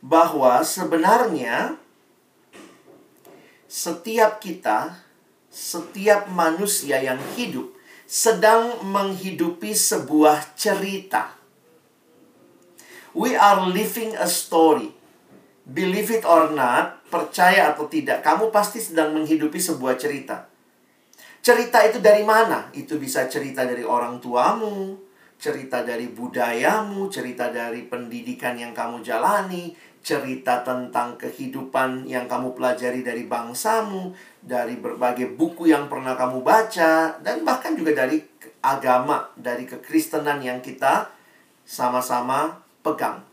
bahwa 0.04 0.60
sebenarnya 0.60 1.80
setiap 3.64 4.36
kita, 4.44 5.00
setiap 5.48 6.28
manusia 6.28 7.00
yang 7.00 7.16
hidup 7.32 7.72
sedang 8.04 8.84
menghidupi 8.84 9.72
sebuah 9.72 10.52
cerita. 10.52 11.32
We 13.16 13.32
are 13.32 13.64
living 13.64 14.12
a 14.20 14.28
story. 14.28 15.01
Believe 15.62 16.10
it 16.10 16.26
or 16.26 16.50
not, 16.50 17.06
percaya 17.06 17.70
atau 17.70 17.86
tidak, 17.86 18.26
kamu 18.26 18.50
pasti 18.50 18.82
sedang 18.82 19.14
menghidupi 19.14 19.62
sebuah 19.62 19.94
cerita. 19.94 20.50
Cerita 21.42 21.82
itu 21.86 22.02
dari 22.02 22.26
mana? 22.26 22.70
Itu 22.74 22.98
bisa 22.98 23.30
cerita 23.30 23.62
dari 23.62 23.86
orang 23.86 24.18
tuamu, 24.18 24.98
cerita 25.38 25.82
dari 25.82 26.10
budayamu, 26.10 27.10
cerita 27.10 27.50
dari 27.50 27.86
pendidikan 27.86 28.54
yang 28.58 28.70
kamu 28.70 29.02
jalani, 29.02 29.74
cerita 30.02 30.66
tentang 30.66 31.14
kehidupan 31.14 32.10
yang 32.10 32.26
kamu 32.26 32.58
pelajari 32.58 33.06
dari 33.06 33.26
bangsamu, 33.26 34.14
dari 34.42 34.78
berbagai 34.78 35.34
buku 35.38 35.70
yang 35.70 35.86
pernah 35.86 36.18
kamu 36.18 36.42
baca, 36.42 37.22
dan 37.22 37.46
bahkan 37.46 37.78
juga 37.78 37.94
dari 37.94 38.18
agama, 38.62 39.30
dari 39.38 39.66
kekristenan 39.66 40.42
yang 40.42 40.58
kita 40.58 41.10
sama-sama 41.66 42.62
pegang. 42.82 43.31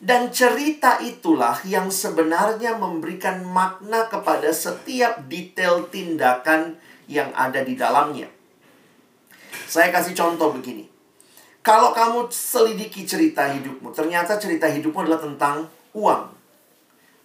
Dan 0.00 0.32
cerita 0.32 0.96
itulah 1.04 1.60
yang 1.68 1.92
sebenarnya 1.92 2.80
memberikan 2.80 3.44
makna 3.44 4.08
kepada 4.08 4.48
setiap 4.48 5.28
detail 5.28 5.84
tindakan 5.92 6.80
yang 7.04 7.28
ada 7.36 7.60
di 7.60 7.76
dalamnya. 7.76 8.32
Saya 9.68 9.92
kasih 9.92 10.16
contoh 10.16 10.56
begini. 10.56 10.88
Kalau 11.60 11.92
kamu 11.92 12.32
selidiki 12.32 13.04
cerita 13.04 13.44
hidupmu, 13.52 13.92
ternyata 13.92 14.40
cerita 14.40 14.64
hidupmu 14.72 15.04
adalah 15.04 15.20
tentang 15.20 15.68
uang. 15.92 16.32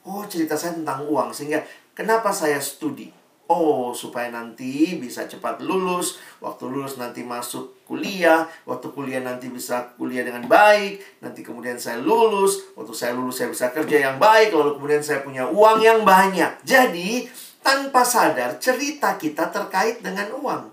Oh, 0.03 0.27
cerita 0.27 0.60
saya 0.60 0.75
tentang 0.75 1.08
uang. 1.08 1.32
Sehingga 1.32 1.63
kenapa 1.96 2.36
saya 2.36 2.60
studi? 2.60 3.15
Oh, 3.46 3.94
supaya 3.94 4.34
nanti 4.34 4.98
bisa 4.98 5.30
cepat 5.30 5.62
lulus. 5.62 6.18
Waktu 6.42 6.66
lulus 6.66 6.98
nanti 6.98 7.22
masuk 7.22 7.86
kuliah. 7.86 8.50
Waktu 8.66 8.90
kuliah 8.90 9.22
nanti 9.22 9.54
bisa 9.54 9.94
kuliah 10.02 10.25
dengan 10.25 10.50
baik. 10.50 11.22
Nanti 11.22 11.46
kemudian 11.46 11.78
saya 11.78 12.02
lulus. 12.02 12.74
Waktu 12.74 12.94
saya 12.98 13.14
lulus 13.14 13.38
saya 13.38 13.54
bisa 13.54 13.70
kerja 13.70 14.10
yang 14.10 14.18
baik. 14.18 14.50
Lalu 14.50 14.82
kemudian 14.82 15.06
saya 15.06 15.22
punya 15.22 15.46
uang 15.46 15.78
yang 15.78 16.02
banyak. 16.02 16.66
Jadi, 16.66 17.30
tanpa 17.66 18.06
sadar 18.06 18.62
cerita 18.62 19.18
kita 19.18 19.54
terkait 19.54 20.02
dengan 20.06 20.30
uang. 20.38 20.70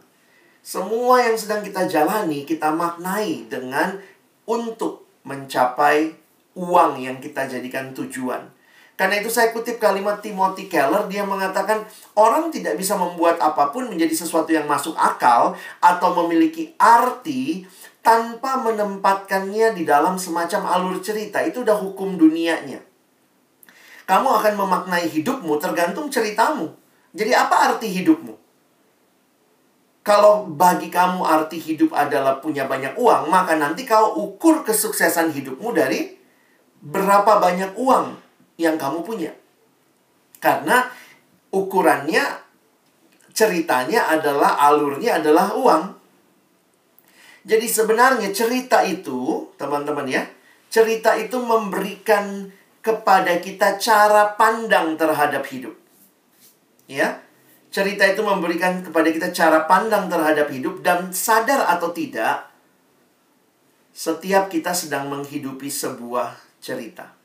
Semua 0.61 1.25
yang 1.25 1.37
sedang 1.41 1.65
kita 1.65 1.89
jalani, 1.89 2.45
kita 2.45 2.69
maknai 2.73 3.49
dengan 3.53 3.97
untuk 4.45 5.09
mencapai 5.25 6.13
uang 6.53 6.93
yang 7.01 7.17
kita 7.19 7.49
jadikan 7.49 7.97
tujuan. 7.97 8.53
Karena 8.93 9.19
itu 9.19 9.33
saya 9.33 9.57
kutip 9.57 9.81
kalimat 9.81 10.21
Timothy 10.21 10.69
Keller, 10.69 11.09
dia 11.09 11.25
mengatakan 11.25 11.83
orang 12.13 12.53
tidak 12.53 12.77
bisa 12.77 12.93
membuat 12.95 13.41
apa 13.41 13.73
pun 13.73 13.89
menjadi 13.89 14.13
sesuatu 14.13 14.53
yang 14.53 14.69
masuk 14.69 14.93
akal 15.01 15.57
atau 15.81 16.09
memiliki 16.23 16.77
arti 16.77 17.65
tanpa 18.05 18.61
menempatkannya 18.61 19.73
di 19.73 19.89
dalam 19.89 20.21
semacam 20.21 20.69
alur 20.69 21.01
cerita. 21.01 21.41
Itu 21.41 21.65
udah 21.65 21.81
hukum 21.81 22.21
dunianya. 22.21 22.85
Kamu 24.05 24.29
akan 24.29 24.55
memaknai 24.61 25.09
hidupmu 25.09 25.57
tergantung 25.57 26.13
ceritamu. 26.13 26.69
Jadi 27.17 27.33
apa 27.33 27.73
arti 27.73 27.89
hidupmu? 27.89 28.35
Kalau 30.03 30.51
bagi 30.51 30.91
kamu 30.91 31.23
arti 31.23 31.63
hidup 31.63 31.95
adalah 31.95 32.43
punya 32.43 32.67
banyak 32.67 32.99
uang, 32.99 33.31
maka 33.31 33.55
nanti 33.55 33.87
kau 33.87 34.19
ukur 34.19 34.67
kesuksesan 34.67 35.31
hidupmu 35.31 35.71
dari 35.71 36.19
berapa 36.83 37.39
banyak 37.39 37.79
uang 37.79 38.22
yang 38.57 38.77
kamu 38.77 39.05
punya. 39.05 39.33
Karena 40.43 40.89
ukurannya, 41.55 42.25
ceritanya 43.31 44.11
adalah, 44.11 44.59
alurnya 44.59 45.23
adalah 45.23 45.55
uang. 45.55 45.85
Jadi 47.43 47.67
sebenarnya 47.67 48.31
cerita 48.31 48.87
itu, 48.87 49.51
teman-teman 49.59 50.07
ya, 50.07 50.23
cerita 50.71 51.19
itu 51.19 51.39
memberikan 51.43 52.51
kepada 52.83 53.39
kita 53.39 53.79
cara 53.79 54.35
pandang 54.35 54.99
terhadap 54.99 55.47
hidup. 55.47 55.75
Ya, 56.91 57.23
cerita 57.73 58.05
itu 58.05 58.21
memberikan 58.21 58.83
kepada 58.85 59.09
kita 59.09 59.31
cara 59.31 59.65
pandang 59.65 60.11
terhadap 60.11 60.51
hidup 60.51 60.85
dan 60.85 61.15
sadar 61.15 61.67
atau 61.67 61.95
tidak, 61.95 62.53
setiap 63.93 64.49
kita 64.53 64.77
sedang 64.77 65.09
menghidupi 65.09 65.69
sebuah 65.69 66.37
cerita. 66.61 67.22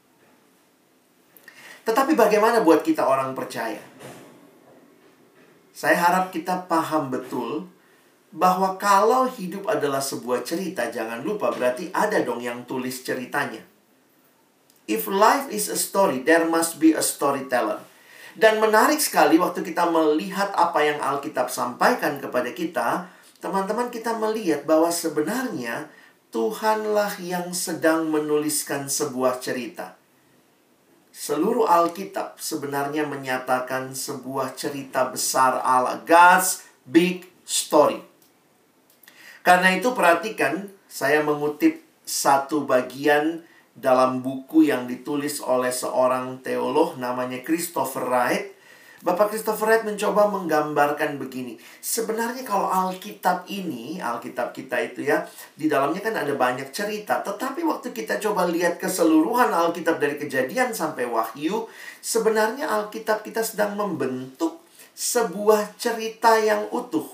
Tetapi 1.87 2.19
bagaimana 2.19 2.59
buat 2.67 2.83
kita 2.83 3.07
orang 3.07 3.31
percaya? 3.31 3.79
Saya 5.71 5.95
harap 5.95 6.35
kita 6.35 6.67
paham 6.67 7.07
betul 7.07 7.71
bahwa 8.35 8.75
kalau 8.75 9.23
hidup 9.31 9.71
adalah 9.71 10.03
sebuah 10.03 10.43
cerita, 10.43 10.91
jangan 10.91 11.23
lupa 11.23 11.47
berarti 11.55 11.87
ada 11.95 12.19
dong 12.27 12.43
yang 12.43 12.67
tulis 12.67 13.07
ceritanya. 13.07 13.63
If 14.83 15.07
life 15.07 15.47
is 15.47 15.71
a 15.71 15.79
story, 15.79 16.27
there 16.27 16.43
must 16.47 16.79
be 16.83 16.91
a 16.91 17.03
storyteller. 17.03 17.79
Dan 18.37 18.59
menarik 18.59 18.99
sekali 18.99 19.39
waktu 19.39 19.63
kita 19.63 19.87
melihat 19.89 20.51
apa 20.53 20.79
yang 20.83 20.99
Alkitab 21.01 21.47
sampaikan 21.49 22.19
kepada 22.19 22.51
kita, 22.51 23.09
teman-teman 23.39 23.89
kita 23.89 24.13
melihat 24.19 24.67
bahwa 24.67 24.91
sebenarnya 24.93 25.89
Tuhanlah 26.29 27.17
yang 27.23 27.55
sedang 27.55 28.11
menuliskan 28.11 28.91
sebuah 28.91 29.41
cerita. 29.41 29.96
Seluruh 31.17 31.65
Alkitab 31.65 32.37
sebenarnya 32.37 33.09
menyatakan 33.09 33.97
sebuah 33.97 34.53
cerita 34.53 35.09
besar 35.09 35.65
Allah, 35.65 35.97
God's 36.05 36.61
big 36.85 37.25
story. 37.41 38.05
Karena 39.41 39.73
itu 39.73 39.97
perhatikan, 39.97 40.69
saya 40.85 41.25
mengutip 41.25 41.81
satu 42.05 42.69
bagian 42.69 43.41
dalam 43.73 44.21
buku 44.21 44.69
yang 44.69 44.85
ditulis 44.85 45.41
oleh 45.41 45.73
seorang 45.73 46.37
teolog 46.45 47.01
namanya 47.01 47.41
Christopher 47.41 48.05
Wright 48.05 48.53
Bapak 48.97 49.29
Christopher 49.29 49.69
Wright 49.69 49.85
mencoba 49.85 50.25
menggambarkan 50.25 51.21
begini. 51.21 51.61
Sebenarnya 51.85 52.41
kalau 52.41 52.65
Alkitab 52.65 53.45
ini, 53.45 54.01
Alkitab 54.01 54.57
kita 54.57 54.81
itu 54.81 55.05
ya, 55.05 55.21
di 55.53 55.69
dalamnya 55.69 56.01
kan 56.01 56.17
ada 56.17 56.33
banyak 56.33 56.73
cerita. 56.73 57.21
Tetapi 57.21 57.61
waktu 57.61 57.93
kita 57.93 58.17
coba 58.17 58.49
lihat 58.49 58.81
keseluruhan 58.81 59.53
Alkitab 59.53 60.01
dari 60.01 60.17
kejadian 60.17 60.73
sampai 60.73 61.05
wahyu, 61.05 61.69
sebenarnya 62.01 62.65
Alkitab 62.73 63.21
kita 63.21 63.45
sedang 63.45 63.77
membentuk 63.77 64.65
sebuah 64.97 65.77
cerita 65.77 66.41
yang 66.41 66.65
utuh. 66.73 67.05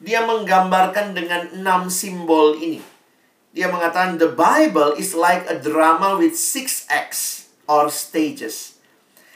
Dia 0.00 0.24
menggambarkan 0.24 1.12
dengan 1.12 1.52
enam 1.52 1.92
simbol 1.92 2.56
ini. 2.56 2.80
Dia 3.52 3.68
mengatakan, 3.68 4.16
the 4.16 4.32
Bible 4.32 4.96
is 4.96 5.12
like 5.12 5.44
a 5.52 5.60
drama 5.60 6.16
with 6.16 6.32
six 6.32 6.88
acts 6.88 7.52
or 7.68 7.92
stages. 7.92 8.73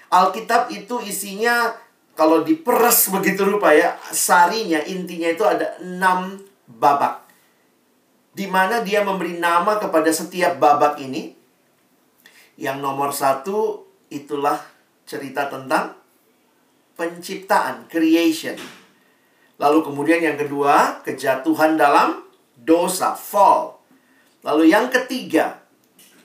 Alkitab 0.09 0.73
itu 0.73 1.05
isinya 1.05 1.77
kalau 2.19 2.43
diperes 2.43 3.15
begitu 3.15 3.47
rupa 3.47 3.71
ya, 3.71 3.95
sarinya 4.11 4.83
intinya 4.83 5.31
itu 5.31 5.45
ada 5.47 5.79
enam 5.79 6.41
babak. 6.67 7.23
Di 8.35 8.51
mana 8.51 8.83
dia 8.83 9.07
memberi 9.07 9.39
nama 9.39 9.79
kepada 9.79 10.11
setiap 10.11 10.59
babak 10.59 10.99
ini. 10.99 11.37
Yang 12.59 12.79
nomor 12.83 13.15
satu 13.15 13.87
itulah 14.11 14.59
cerita 15.07 15.47
tentang 15.47 15.95
penciptaan, 16.99 17.87
creation. 17.87 18.59
Lalu 19.63 19.79
kemudian 19.87 20.19
yang 20.19 20.35
kedua, 20.35 21.07
kejatuhan 21.07 21.79
dalam 21.79 22.27
dosa, 22.59 23.15
fall. 23.15 23.79
Lalu 24.43 24.75
yang 24.75 24.91
ketiga, 24.91 25.63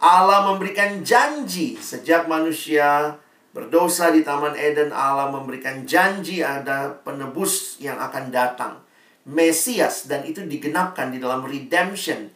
Allah 0.01 0.49
memberikan 0.49 1.05
janji 1.05 1.77
sejak 1.77 2.25
manusia 2.25 3.21
berdosa 3.53 4.09
di 4.09 4.25
Taman 4.25 4.57
Eden. 4.57 4.89
Allah 4.89 5.29
memberikan 5.29 5.85
janji 5.85 6.41
ada 6.41 6.91
penebus 7.05 7.77
yang 7.79 8.01
akan 8.01 8.33
datang. 8.33 8.81
Mesias 9.23 10.09
dan 10.11 10.27
itu 10.27 10.43
digenapkan 10.43 11.13
di 11.13 11.21
dalam 11.21 11.47
redemption 11.47 12.27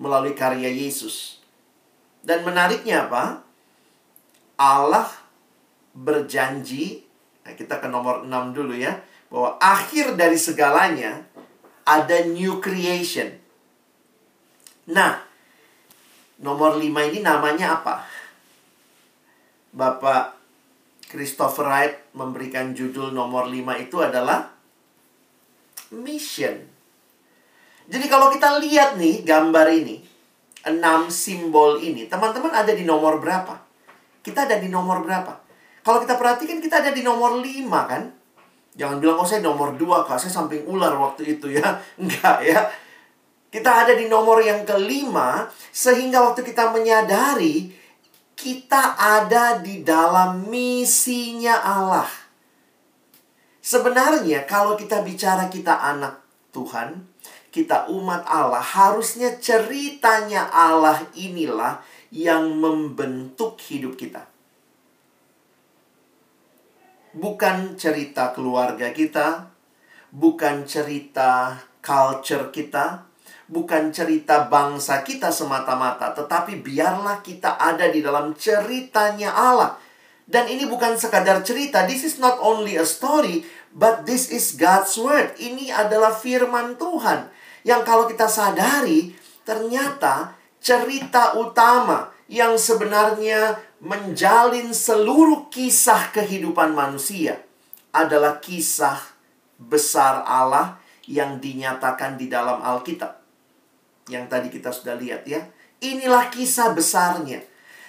melalui 0.00 0.34
karya 0.34 0.66
Yesus. 0.66 1.38
Dan 2.24 2.42
menariknya 2.42 3.06
apa? 3.06 3.46
Allah 4.58 5.06
berjanji, 5.94 7.06
nah 7.46 7.54
kita 7.54 7.78
ke 7.78 7.86
nomor 7.86 8.26
6 8.26 8.56
dulu 8.56 8.74
ya, 8.74 8.98
bahwa 9.30 9.54
akhir 9.62 10.18
dari 10.18 10.34
segalanya 10.34 11.22
ada 11.86 12.26
new 12.26 12.58
creation. 12.58 13.38
Nah, 14.90 15.22
nomor 16.42 16.74
5 16.74 16.82
ini 16.82 17.22
namanya 17.22 17.78
apa? 17.78 18.02
Bapak 19.70 20.37
Christopher 21.08 21.64
Wright 21.64 21.94
memberikan 22.12 22.76
judul 22.76 23.16
nomor 23.16 23.48
5 23.48 23.56
itu 23.80 23.96
adalah 24.04 24.52
mission. 25.96 26.68
Jadi 27.88 28.06
kalau 28.12 28.28
kita 28.28 28.60
lihat 28.60 29.00
nih 29.00 29.24
gambar 29.24 29.72
ini, 29.72 30.04
enam 30.68 31.08
simbol 31.08 31.80
ini, 31.80 32.04
teman-teman 32.04 32.52
ada 32.52 32.76
di 32.76 32.84
nomor 32.84 33.16
berapa? 33.16 33.56
Kita 34.20 34.44
ada 34.44 34.60
di 34.60 34.68
nomor 34.68 35.00
berapa? 35.00 35.40
Kalau 35.80 36.04
kita 36.04 36.20
perhatikan 36.20 36.60
kita 36.60 36.84
ada 36.84 36.92
di 36.92 37.00
nomor 37.00 37.40
5 37.40 37.48
kan? 37.88 38.02
Jangan 38.76 39.00
bilang, 39.00 39.16
oh 39.16 39.24
saya 39.24 39.40
nomor 39.40 39.74
2 39.80 40.04
kak, 40.04 40.20
saya 40.20 40.28
samping 40.28 40.68
ular 40.68 40.92
waktu 41.00 41.40
itu 41.40 41.48
ya. 41.56 41.80
Enggak 42.00 42.44
ya. 42.44 42.68
Kita 43.48 43.88
ada 43.88 43.96
di 43.96 44.12
nomor 44.12 44.44
yang 44.44 44.68
kelima, 44.68 45.48
sehingga 45.72 46.20
waktu 46.20 46.44
kita 46.44 46.68
menyadari, 46.68 47.72
kita 48.38 48.94
ada 48.94 49.58
di 49.58 49.82
dalam 49.82 50.46
misinya 50.46 51.58
Allah. 51.58 52.06
Sebenarnya 53.58 54.46
kalau 54.46 54.78
kita 54.78 55.02
bicara 55.02 55.50
kita 55.50 55.74
anak 55.74 56.22
Tuhan, 56.54 57.02
kita 57.50 57.90
umat 57.90 58.22
Allah, 58.30 58.62
harusnya 58.62 59.34
ceritanya 59.42 60.46
Allah 60.54 61.02
inilah 61.18 61.82
yang 62.14 62.54
membentuk 62.54 63.58
hidup 63.66 63.98
kita. 63.98 64.22
Bukan 67.18 67.74
cerita 67.74 68.30
keluarga 68.30 68.94
kita, 68.94 69.50
bukan 70.14 70.62
cerita 70.62 71.58
culture 71.82 72.54
kita, 72.54 73.07
bukan 73.48 73.90
cerita 73.90 74.46
bangsa 74.46 75.00
kita 75.02 75.32
semata-mata, 75.32 76.12
tetapi 76.12 76.60
biarlah 76.60 77.24
kita 77.24 77.56
ada 77.56 77.88
di 77.88 78.04
dalam 78.04 78.36
ceritanya 78.36 79.32
Allah. 79.32 79.80
Dan 80.28 80.44
ini 80.44 80.68
bukan 80.68 81.00
sekadar 81.00 81.40
cerita, 81.40 81.88
this 81.88 82.04
is 82.04 82.20
not 82.20 82.36
only 82.44 82.76
a 82.76 82.84
story, 82.84 83.48
but 83.72 84.04
this 84.04 84.28
is 84.28 84.52
God's 84.60 84.92
word. 85.00 85.32
Ini 85.40 85.72
adalah 85.72 86.12
firman 86.12 86.76
Tuhan 86.76 87.32
yang 87.64 87.80
kalau 87.82 88.04
kita 88.04 88.28
sadari 88.28 89.16
ternyata 89.48 90.36
cerita 90.60 91.32
utama 91.40 92.12
yang 92.28 92.60
sebenarnya 92.60 93.56
menjalin 93.80 94.76
seluruh 94.76 95.48
kisah 95.48 96.12
kehidupan 96.12 96.76
manusia 96.76 97.40
adalah 97.88 98.36
kisah 98.36 99.00
besar 99.56 100.28
Allah 100.28 100.76
yang 101.08 101.40
dinyatakan 101.40 102.20
di 102.20 102.28
dalam 102.28 102.60
Alkitab 102.60 103.17
yang 104.08 104.26
tadi 104.26 104.48
kita 104.48 104.72
sudah 104.72 104.96
lihat 104.96 105.28
ya. 105.28 105.44
Inilah 105.78 106.32
kisah 106.32 106.74
besarnya. 106.74 107.44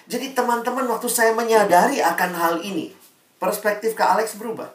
Jadi 0.06 0.36
teman-teman 0.36 0.86
waktu 0.86 1.10
saya 1.10 1.34
menyadari 1.34 1.98
akan 1.98 2.30
hal 2.34 2.54
ini, 2.62 2.94
perspektif 3.42 3.98
ke 3.98 4.04
Alex 4.04 4.38
berubah. 4.38 4.70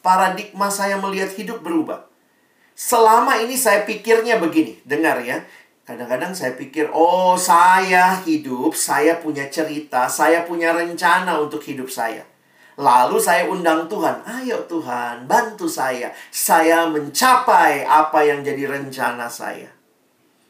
Paradigma 0.00 0.72
saya 0.72 0.96
melihat 0.96 1.34
hidup 1.36 1.60
berubah. 1.60 2.06
Selama 2.78 3.36
ini 3.42 3.58
saya 3.58 3.82
pikirnya 3.82 4.38
begini, 4.38 4.78
dengar 4.86 5.18
ya. 5.26 5.42
Kadang-kadang 5.88 6.36
saya 6.36 6.52
pikir, 6.52 6.92
oh 6.92 7.34
saya 7.40 8.20
hidup, 8.22 8.76
saya 8.76 9.16
punya 9.18 9.48
cerita, 9.48 10.04
saya 10.04 10.44
punya 10.44 10.76
rencana 10.76 11.40
untuk 11.40 11.64
hidup 11.64 11.88
saya. 11.88 12.28
Lalu 12.78 13.18
saya 13.18 13.48
undang 13.48 13.88
Tuhan, 13.88 14.20
ayo 14.22 14.68
Tuhan, 14.68 15.24
bantu 15.24 15.66
saya. 15.66 16.12
Saya 16.28 16.86
mencapai 16.86 17.88
apa 17.88 18.20
yang 18.22 18.44
jadi 18.44 18.68
rencana 18.68 19.26
saya. 19.32 19.77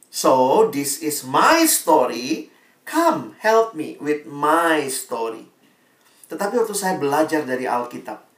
So, 0.08 0.66
this 0.72 1.04
is 1.04 1.24
my 1.24 1.68
story. 1.68 2.50
Come, 2.88 3.36
help 3.44 3.76
me 3.76 4.00
with 4.00 4.24
my 4.24 4.88
story. 4.88 5.52
Tetapi 6.28 6.60
waktu 6.64 6.76
saya 6.76 6.96
belajar 6.96 7.44
dari 7.44 7.68
Alkitab, 7.68 8.28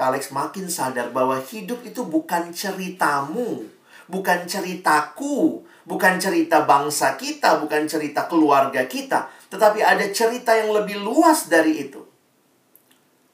Alex 0.00 0.32
makin 0.32 0.72
sadar 0.72 1.12
bahwa 1.12 1.36
hidup 1.44 1.84
itu 1.84 2.00
bukan 2.08 2.56
ceritamu, 2.56 3.68
bukan 4.08 4.48
ceritaku, 4.48 5.60
bukan 5.84 6.16
cerita 6.16 6.64
bangsa 6.64 7.20
kita, 7.20 7.60
bukan 7.60 7.84
cerita 7.84 8.24
keluarga 8.24 8.88
kita, 8.88 9.28
tetapi 9.52 9.84
ada 9.84 10.08
cerita 10.08 10.56
yang 10.56 10.72
lebih 10.72 11.04
luas 11.04 11.52
dari 11.52 11.84
itu. 11.84 12.00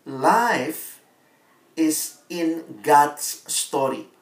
Life 0.07 0.99
is 1.79 2.18
in 2.27 2.66
God's 2.83 3.46
story. 3.46 4.16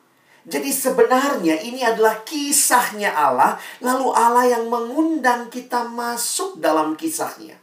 Jadi 0.44 0.68
sebenarnya 0.68 1.56
ini 1.64 1.80
adalah 1.80 2.20
kisahnya 2.20 3.16
Allah, 3.16 3.56
lalu 3.80 4.12
Allah 4.12 4.44
yang 4.44 4.68
mengundang 4.68 5.48
kita 5.48 5.88
masuk 5.88 6.60
dalam 6.60 6.92
kisahnya. 7.00 7.56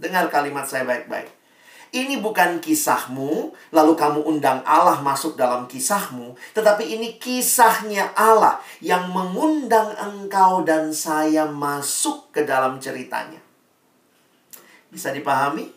Dengar 0.00 0.32
kalimat 0.32 0.64
saya 0.64 0.88
baik-baik. 0.88 1.28
Ini 1.94 2.18
bukan 2.18 2.58
kisahmu, 2.58 3.54
lalu 3.70 3.92
kamu 3.94 4.26
undang 4.26 4.66
Allah 4.66 4.98
masuk 4.98 5.38
dalam 5.38 5.70
kisahmu, 5.70 6.34
tetapi 6.50 6.90
ini 6.90 7.22
kisahnya 7.22 8.10
Allah 8.18 8.58
yang 8.82 9.14
mengundang 9.14 9.94
engkau 9.94 10.66
dan 10.66 10.90
saya 10.90 11.46
masuk 11.46 12.34
ke 12.34 12.42
dalam 12.42 12.82
ceritanya. 12.82 13.38
Bisa 14.90 15.14
dipahami? 15.14 15.70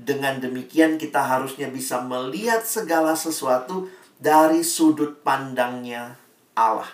Dengan 0.00 0.40
demikian 0.40 0.96
kita 0.96 1.20
harusnya 1.20 1.68
bisa 1.68 2.00
melihat 2.00 2.64
segala 2.64 3.12
sesuatu 3.12 3.92
dari 4.20 4.60
sudut 4.60 5.24
pandangnya 5.24 6.12
Allah. 6.52 6.92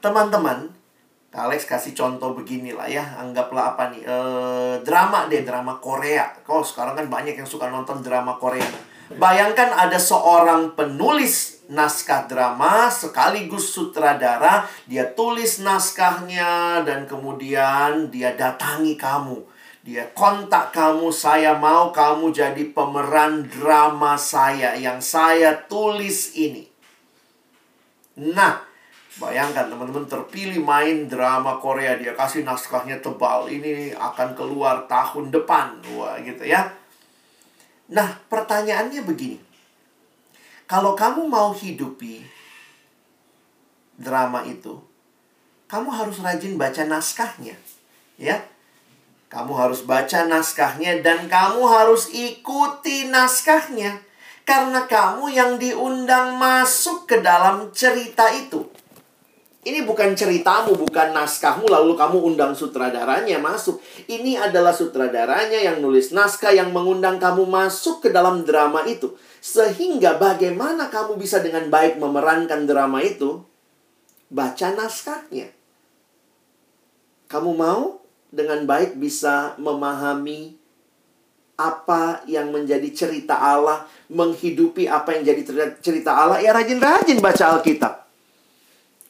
Teman-teman, 0.00 0.72
Alex 1.28 1.68
kasih 1.68 1.94
contoh 1.94 2.34
beginilah 2.34 2.88
ya, 2.88 3.04
anggaplah 3.20 3.76
apa 3.76 3.92
nih, 3.92 4.02
e, 4.02 4.16
drama 4.82 5.28
deh, 5.28 5.44
drama 5.44 5.76
Korea. 5.78 6.26
Kok 6.42 6.64
sekarang 6.64 6.98
kan 6.98 7.06
banyak 7.06 7.36
yang 7.38 7.46
suka 7.46 7.68
nonton 7.68 8.00
drama 8.02 8.34
Korea. 8.40 8.66
Bayangkan 9.08 9.70
ada 9.72 9.96
seorang 9.96 10.74
penulis 10.74 11.64
naskah 11.68 12.24
drama 12.28 12.88
sekaligus 12.88 13.70
sutradara, 13.70 14.64
dia 14.88 15.04
tulis 15.12 15.60
naskahnya 15.60 16.82
dan 16.82 17.04
kemudian 17.04 18.08
dia 18.08 18.32
datangi 18.32 18.96
kamu 18.96 19.47
dia 19.88 20.04
kontak 20.12 20.68
kamu, 20.76 21.08
saya 21.08 21.56
mau 21.56 21.88
kamu 21.88 22.28
jadi 22.28 22.60
pemeran 22.76 23.48
drama 23.48 24.20
saya 24.20 24.76
yang 24.76 25.00
saya 25.00 25.64
tulis 25.64 26.36
ini. 26.36 26.68
Nah, 28.20 28.60
bayangkan 29.16 29.72
teman-teman 29.72 30.04
terpilih 30.04 30.60
main 30.60 31.08
drama 31.08 31.56
Korea, 31.56 31.96
dia 31.96 32.12
kasih 32.12 32.44
naskahnya 32.44 33.00
tebal. 33.00 33.48
Ini 33.48 33.96
akan 33.96 34.36
keluar 34.36 34.84
tahun 34.84 35.32
depan. 35.32 35.80
Wah, 35.96 36.20
gitu 36.20 36.44
ya. 36.44 36.68
Nah, 37.88 38.12
pertanyaannya 38.28 39.08
begini. 39.08 39.40
Kalau 40.68 40.92
kamu 40.92 41.32
mau 41.32 41.56
hidupi 41.56 42.28
drama 43.96 44.44
itu, 44.44 44.84
kamu 45.64 45.88
harus 45.88 46.20
rajin 46.20 46.60
baca 46.60 46.84
naskahnya. 46.84 47.56
Ya, 48.20 48.44
kamu 49.28 49.52
harus 49.52 49.84
baca 49.84 50.24
naskahnya 50.24 51.04
dan 51.04 51.28
kamu 51.28 51.60
harus 51.68 52.08
ikuti 52.08 53.12
naskahnya. 53.12 54.00
Karena 54.48 54.88
kamu 54.88 55.28
yang 55.28 55.60
diundang 55.60 56.40
masuk 56.40 57.04
ke 57.04 57.20
dalam 57.20 57.68
cerita 57.76 58.32
itu. 58.32 58.64
Ini 59.60 59.84
bukan 59.84 60.16
ceritamu, 60.16 60.72
bukan 60.80 61.12
naskahmu, 61.12 61.68
lalu 61.68 61.92
kamu 61.92 62.32
undang 62.32 62.56
sutradaranya 62.56 63.36
masuk. 63.36 63.84
Ini 64.08 64.40
adalah 64.40 64.72
sutradaranya 64.72 65.60
yang 65.60 65.84
nulis 65.84 66.16
naskah 66.16 66.56
yang 66.56 66.72
mengundang 66.72 67.20
kamu 67.20 67.44
masuk 67.44 68.00
ke 68.00 68.08
dalam 68.08 68.48
drama 68.48 68.88
itu. 68.88 69.12
Sehingga 69.44 70.16
bagaimana 70.16 70.88
kamu 70.88 71.20
bisa 71.20 71.44
dengan 71.44 71.68
baik 71.68 72.00
memerankan 72.00 72.64
drama 72.64 73.04
itu? 73.04 73.44
Baca 74.32 74.72
naskahnya. 74.72 75.52
Kamu 77.28 77.52
mau 77.52 77.97
dengan 78.28 78.64
baik 78.68 79.00
bisa 79.00 79.56
memahami 79.56 80.58
apa 81.58 82.22
yang 82.30 82.54
menjadi 82.54 82.86
cerita 82.94 83.34
Allah, 83.34 83.82
menghidupi 84.06 84.86
apa 84.86 85.18
yang 85.18 85.26
jadi 85.26 85.42
cerita 85.82 86.14
Allah, 86.14 86.38
ya 86.38 86.54
rajin-rajin 86.54 87.18
baca 87.18 87.58
Alkitab. 87.58 88.06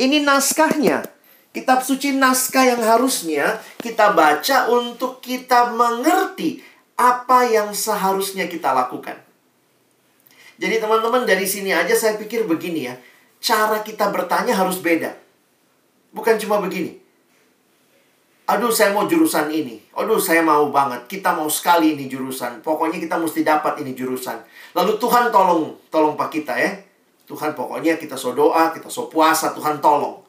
Ini 0.00 0.24
naskahnya. 0.24 1.04
Kitab 1.52 1.82
suci 1.84 2.14
naskah 2.14 2.76
yang 2.76 2.82
harusnya 2.84 3.58
kita 3.82 4.14
baca 4.14 4.70
untuk 4.70 5.18
kita 5.18 5.74
mengerti 5.74 6.62
apa 6.94 7.50
yang 7.50 7.74
seharusnya 7.74 8.46
kita 8.46 8.70
lakukan. 8.72 9.18
Jadi 10.58 10.82
teman-teman 10.82 11.22
dari 11.22 11.46
sini 11.46 11.70
aja 11.70 11.94
saya 11.94 12.18
pikir 12.18 12.46
begini 12.46 12.90
ya. 12.90 12.94
Cara 13.38 13.82
kita 13.82 14.10
bertanya 14.10 14.54
harus 14.54 14.82
beda. 14.82 15.14
Bukan 16.10 16.38
cuma 16.42 16.58
begini. 16.58 16.98
Aduh 18.48 18.72
saya 18.72 18.96
mau 18.96 19.04
jurusan 19.04 19.52
ini. 19.52 19.76
Aduh 19.92 20.16
saya 20.16 20.40
mau 20.40 20.72
banget. 20.72 21.04
Kita 21.04 21.36
mau 21.36 21.52
sekali 21.52 21.92
ini 21.92 22.08
jurusan. 22.08 22.64
Pokoknya 22.64 22.96
kita 22.96 23.20
mesti 23.20 23.44
dapat 23.44 23.84
ini 23.84 23.92
jurusan. 23.92 24.40
Lalu 24.72 24.96
Tuhan 24.96 25.28
tolong, 25.28 25.76
tolong 25.92 26.16
Pak 26.16 26.32
kita 26.32 26.56
ya. 26.56 26.72
Tuhan 27.28 27.52
pokoknya 27.52 28.00
kita 28.00 28.16
so 28.16 28.32
doa, 28.32 28.72
kita 28.72 28.88
so 28.88 29.12
puasa, 29.12 29.52
Tuhan 29.52 29.84
tolong. 29.84 30.24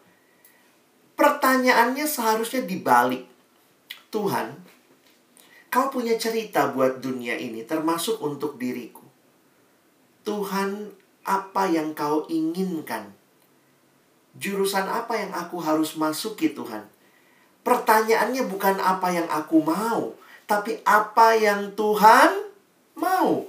Pertanyaannya 1.15 2.03
seharusnya 2.03 2.67
dibalik. 2.67 3.23
Tuhan, 4.11 4.51
kau 5.71 5.87
punya 5.87 6.19
cerita 6.19 6.75
buat 6.75 6.99
dunia 6.99 7.39
ini 7.39 7.63
termasuk 7.63 8.19
untuk 8.19 8.59
diriku. 8.59 9.07
Tuhan, 10.27 10.91
apa 11.23 11.71
yang 11.71 11.95
kau 11.95 12.27
inginkan? 12.27 13.15
Jurusan 14.35 14.91
apa 14.91 15.15
yang 15.15 15.31
aku 15.31 15.63
harus 15.63 15.95
masuki 15.95 16.51
Tuhan? 16.51 16.98
Pertanyaannya 17.69 18.49
bukan 18.49 18.81
apa 18.81 19.13
yang 19.13 19.29
aku 19.29 19.61
mau, 19.61 20.17
tapi 20.49 20.81
apa 20.89 21.37
yang 21.37 21.69
Tuhan 21.77 22.49
mau. 22.97 23.45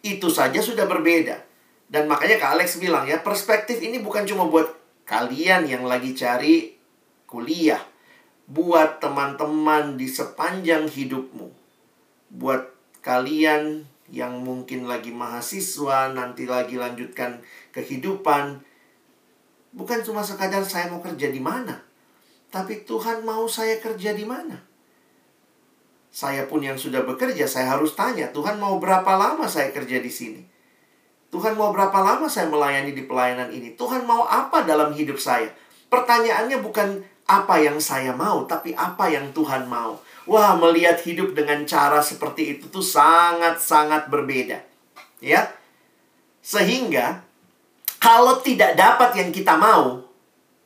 Itu 0.00 0.32
saja 0.32 0.64
sudah 0.64 0.88
berbeda. 0.88 1.44
Dan 1.92 2.08
makanya 2.08 2.40
Kak 2.40 2.56
Alex 2.56 2.80
bilang 2.80 3.04
ya, 3.04 3.20
perspektif 3.20 3.84
ini 3.84 4.00
bukan 4.00 4.24
cuma 4.24 4.48
buat 4.48 4.72
kalian 5.04 5.68
yang 5.68 5.84
lagi 5.84 6.16
cari 6.16 6.72
kuliah, 7.28 7.84
buat 8.48 8.96
teman-teman 8.96 10.00
di 10.00 10.08
sepanjang 10.08 10.88
hidupmu, 10.88 11.52
buat 12.32 12.64
kalian 13.04 13.84
yang 14.10 14.40
mungkin 14.40 14.88
lagi 14.88 15.12
mahasiswa, 15.12 16.16
nanti 16.16 16.48
lagi 16.48 16.80
lanjutkan 16.80 17.44
kehidupan, 17.76 18.64
bukan 19.76 20.00
cuma 20.00 20.24
sekadar 20.24 20.64
saya 20.64 20.88
mau 20.90 20.98
kerja 20.98 21.30
di 21.30 21.38
mana, 21.38 21.85
tapi 22.56 22.88
Tuhan 22.88 23.20
mau 23.20 23.44
saya 23.44 23.76
kerja 23.76 24.16
di 24.16 24.24
mana. 24.24 24.56
Saya 26.08 26.48
pun 26.48 26.64
yang 26.64 26.80
sudah 26.80 27.04
bekerja, 27.04 27.44
saya 27.44 27.76
harus 27.76 27.92
tanya, 27.92 28.32
Tuhan 28.32 28.56
mau 28.56 28.80
berapa 28.80 29.12
lama 29.12 29.44
saya 29.44 29.68
kerja 29.76 30.00
di 30.00 30.08
sini? 30.08 30.40
Tuhan 31.28 31.52
mau 31.52 31.68
berapa 31.68 32.00
lama 32.00 32.24
saya 32.32 32.48
melayani 32.48 32.96
di 32.96 33.04
pelayanan 33.04 33.52
ini? 33.52 33.76
Tuhan 33.76 34.08
mau 34.08 34.24
apa 34.24 34.64
dalam 34.64 34.96
hidup 34.96 35.20
saya? 35.20 35.52
Pertanyaannya 35.92 36.64
bukan 36.64 37.04
apa 37.28 37.60
yang 37.60 37.76
saya 37.76 38.16
mau, 38.16 38.48
tapi 38.48 38.72
apa 38.72 39.12
yang 39.12 39.36
Tuhan 39.36 39.68
mau. 39.68 40.00
Wah, 40.24 40.56
melihat 40.56 40.96
hidup 41.04 41.36
dengan 41.36 41.68
cara 41.68 42.00
seperti 42.00 42.56
itu 42.56 42.72
tuh 42.72 42.80
sangat-sangat 42.80 44.08
berbeda. 44.08 44.64
Ya. 45.20 45.52
Sehingga 46.40 47.20
kalau 48.00 48.40
tidak 48.40 48.80
dapat 48.80 49.12
yang 49.20 49.28
kita 49.28 49.60
mau, 49.60 50.08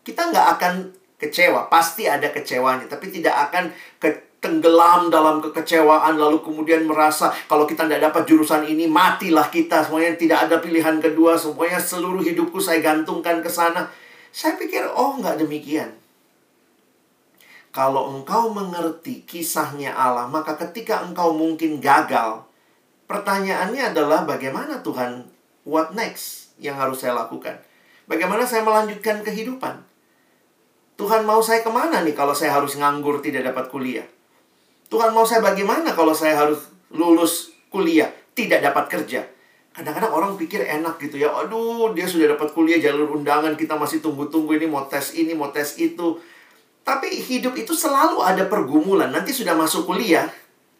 kita 0.07 0.31
nggak 0.31 0.49
akan 0.55 0.75
kecewa. 1.21 1.69
Pasti 1.69 2.09
ada 2.09 2.33
kecewanya, 2.33 2.89
tapi 2.89 3.13
tidak 3.13 3.53
akan 3.53 3.69
ke 4.01 4.31
tenggelam 4.41 5.13
dalam 5.13 5.45
kekecewaan 5.45 6.17
lalu 6.17 6.41
kemudian 6.41 6.89
merasa 6.89 7.29
kalau 7.45 7.69
kita 7.69 7.85
tidak 7.85 8.11
dapat 8.11 8.25
jurusan 8.25 8.65
ini 8.65 8.89
matilah 8.89 9.53
kita. 9.53 9.85
Semuanya 9.85 10.17
tidak 10.17 10.49
ada 10.49 10.57
pilihan 10.59 10.97
kedua 10.99 11.37
semuanya 11.37 11.77
seluruh 11.77 12.25
hidupku 12.25 12.57
saya 12.57 12.81
gantungkan 12.81 13.45
ke 13.45 13.53
sana. 13.53 13.87
Saya 14.33 14.57
pikir 14.57 14.89
oh 14.89 15.21
nggak 15.21 15.45
demikian. 15.45 15.93
Kalau 17.71 18.19
engkau 18.19 18.51
mengerti 18.51 19.23
kisahnya 19.29 19.95
Allah 19.95 20.27
maka 20.27 20.59
ketika 20.59 21.07
engkau 21.07 21.31
mungkin 21.37 21.79
gagal 21.79 22.43
pertanyaannya 23.07 23.95
adalah 23.95 24.25
bagaimana 24.25 24.81
Tuhan? 24.81 25.29
What 25.69 25.93
next 25.93 26.57
yang 26.57 26.81
harus 26.81 27.05
saya 27.05 27.13
lakukan? 27.13 27.61
Bagaimana 28.09 28.49
saya 28.49 28.65
melanjutkan 28.65 29.21
kehidupan 29.23 29.90
Tuhan 31.01 31.25
mau 31.25 31.41
saya 31.41 31.65
ke 31.65 31.73
mana 31.73 32.05
nih 32.05 32.13
kalau 32.13 32.37
saya 32.37 32.53
harus 32.61 32.77
nganggur 32.77 33.25
tidak 33.25 33.49
dapat 33.49 33.73
kuliah 33.73 34.05
Tuhan 34.91 35.15
mau 35.15 35.23
saya 35.23 35.41
bagaimana 35.41 35.95
kalau 35.95 36.11
saya 36.11 36.35
harus 36.35 36.67
lulus 36.91 37.55
kuliah, 37.71 38.11
tidak 38.35 38.59
dapat 38.59 38.91
kerja? 38.91 39.23
Kadang-kadang 39.71 40.11
orang 40.11 40.33
pikir 40.35 40.67
enak 40.67 40.99
gitu 40.99 41.23
ya. 41.23 41.31
Aduh, 41.31 41.95
dia 41.95 42.11
sudah 42.11 42.35
dapat 42.35 42.51
kuliah 42.51 42.83
jalur 42.83 43.15
undangan, 43.15 43.55
kita 43.55 43.79
masih 43.79 44.03
tunggu-tunggu 44.03 44.59
ini 44.59 44.67
mau 44.67 44.91
tes 44.91 45.15
ini, 45.15 45.31
mau 45.31 45.55
tes 45.55 45.79
itu. 45.79 46.19
Tapi 46.83 47.07
hidup 47.07 47.55
itu 47.55 47.71
selalu 47.71 48.19
ada 48.19 48.51
pergumulan. 48.51 49.15
Nanti 49.15 49.31
sudah 49.31 49.55
masuk 49.55 49.87
kuliah, 49.87 50.27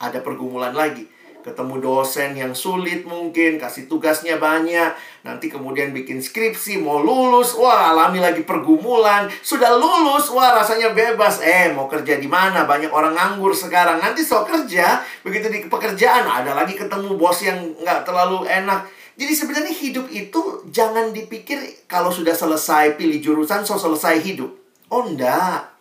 ada 0.03 0.19
pergumulan 0.19 0.75
lagi 0.75 1.07
ketemu 1.41 1.81
dosen 1.81 2.37
yang 2.37 2.53
sulit 2.53 3.05
mungkin, 3.09 3.61
kasih 3.61 3.89
tugasnya 3.91 4.41
banyak, 4.41 4.93
nanti 5.25 5.49
kemudian 5.49 5.91
bikin 5.91 6.21
skripsi, 6.21 6.81
mau 6.81 7.01
lulus, 7.01 7.57
wah 7.57 7.93
alami 7.93 8.21
lagi 8.21 8.45
pergumulan, 8.45 9.27
sudah 9.41 9.77
lulus, 9.77 10.29
wah 10.31 10.57
rasanya 10.57 10.93
bebas, 10.93 11.41
eh 11.41 11.73
mau 11.73 11.91
kerja 11.91 12.21
di 12.21 12.29
mana, 12.29 12.69
banyak 12.69 12.93
orang 12.93 13.17
nganggur 13.17 13.53
sekarang, 13.57 13.99
nanti 13.99 14.21
so 14.21 14.45
kerja, 14.45 15.01
begitu 15.25 15.49
di 15.49 15.67
pekerjaan, 15.67 16.29
ada 16.29 16.53
lagi 16.53 16.77
ketemu 16.77 17.17
bos 17.17 17.41
yang 17.41 17.57
nggak 17.81 18.05
terlalu 18.05 18.45
enak, 18.49 18.89
jadi 19.21 19.37
sebenarnya 19.37 19.75
hidup 19.77 20.07
itu 20.09 20.41
jangan 20.73 21.13
dipikir 21.13 21.61
kalau 21.85 22.09
sudah 22.09 22.33
selesai 22.33 22.97
pilih 22.97 23.21
jurusan, 23.21 23.69
so 23.69 23.77
selesai 23.77 24.17
hidup. 24.25 24.49
Oh 24.89 25.05
enggak. 25.05 25.80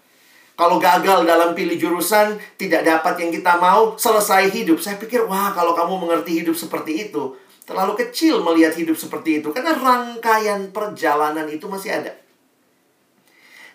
Kalau 0.60 0.76
gagal 0.76 1.24
dalam 1.24 1.56
pilih 1.56 1.80
jurusan, 1.80 2.36
tidak 2.60 2.84
dapat 2.84 3.16
yang 3.24 3.32
kita 3.32 3.56
mau, 3.64 3.96
selesai 3.96 4.52
hidup. 4.52 4.84
Saya 4.84 5.00
pikir, 5.00 5.24
wah 5.24 5.56
kalau 5.56 5.72
kamu 5.72 6.04
mengerti 6.04 6.44
hidup 6.44 6.52
seperti 6.52 7.08
itu, 7.08 7.32
terlalu 7.64 7.96
kecil 7.96 8.44
melihat 8.44 8.76
hidup 8.76 9.00
seperti 9.00 9.40
itu. 9.40 9.56
Karena 9.56 9.80
rangkaian 9.80 10.68
perjalanan 10.76 11.48
itu 11.48 11.64
masih 11.72 12.04
ada. 12.04 12.12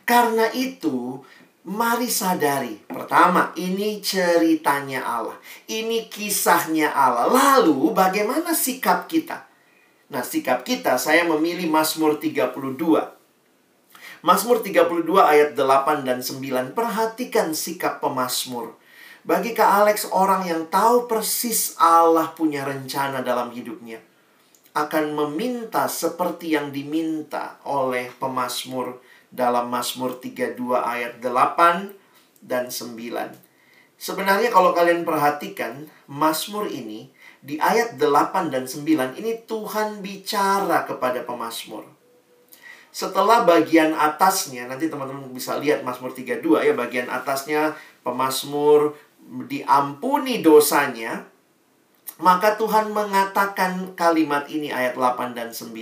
Karena 0.05 0.53
itu, 0.53 1.25
mari 1.65 2.13
sadari. 2.13 2.77
Pertama, 2.85 3.57
ini 3.57 4.05
ceritanya 4.05 5.09
Allah. 5.09 5.41
Ini 5.65 6.13
kisahnya 6.13 6.93
Allah. 6.93 7.33
Lalu, 7.33 7.97
bagaimana 7.97 8.53
sikap 8.53 9.09
kita? 9.09 9.49
Nah, 10.13 10.21
sikap 10.21 10.69
kita, 10.69 11.01
saya 11.01 11.25
memilih 11.25 11.65
Mazmur 11.73 12.21
32. 12.21 13.24
Mazmur 14.25 14.65
32 14.65 15.05
ayat 15.21 15.53
8 15.53 16.09
dan 16.09 16.25
9. 16.25 16.73
Perhatikan 16.73 17.53
sikap 17.53 18.01
pemazmur. 18.01 18.73
Bagi 19.21 19.53
Kak 19.53 19.85
Alex 19.85 20.09
orang 20.09 20.49
yang 20.49 20.65
tahu 20.73 21.05
persis 21.05 21.77
Allah 21.77 22.33
punya 22.33 22.65
rencana 22.65 23.21
dalam 23.21 23.53
hidupnya 23.53 24.01
akan 24.75 25.15
meminta 25.15 25.87
seperti 25.87 26.59
yang 26.59 26.75
diminta 26.75 27.63
oleh 27.63 28.11
pemazmur 28.19 28.99
dalam 29.31 29.71
Mazmur 29.71 30.19
32 30.19 30.59
ayat 30.83 31.23
8 31.23 31.95
dan 32.43 32.75
9. 32.75 32.99
Sebenarnya 33.95 34.51
kalau 34.51 34.75
kalian 34.75 35.07
perhatikan 35.07 35.87
Mazmur 36.11 36.67
ini 36.67 37.07
di 37.39 37.55
ayat 37.63 37.95
8 38.03 38.51
dan 38.51 38.67
9 38.67 39.15
ini 39.15 39.47
Tuhan 39.47 40.03
bicara 40.03 40.83
kepada 40.83 41.23
pemazmur. 41.23 41.94
Setelah 42.95 43.43
bagian 43.43 43.91
atasnya, 43.91 44.71
nanti 44.71 44.87
teman-teman 44.87 45.27
bisa 45.35 45.59
lihat 45.59 45.83
Mazmur 45.83 46.15
32 46.15 46.63
ya, 46.63 46.79
bagian 46.79 47.11
atasnya 47.11 47.75
pemazmur 48.07 48.95
diampuni 49.51 50.47
dosanya, 50.47 51.27
maka 52.23 52.55
Tuhan 52.55 52.95
mengatakan 52.95 53.99
kalimat 53.99 54.47
ini 54.47 54.71
ayat 54.71 54.95
8 54.95 55.35
dan 55.35 55.51
9. 55.51 55.75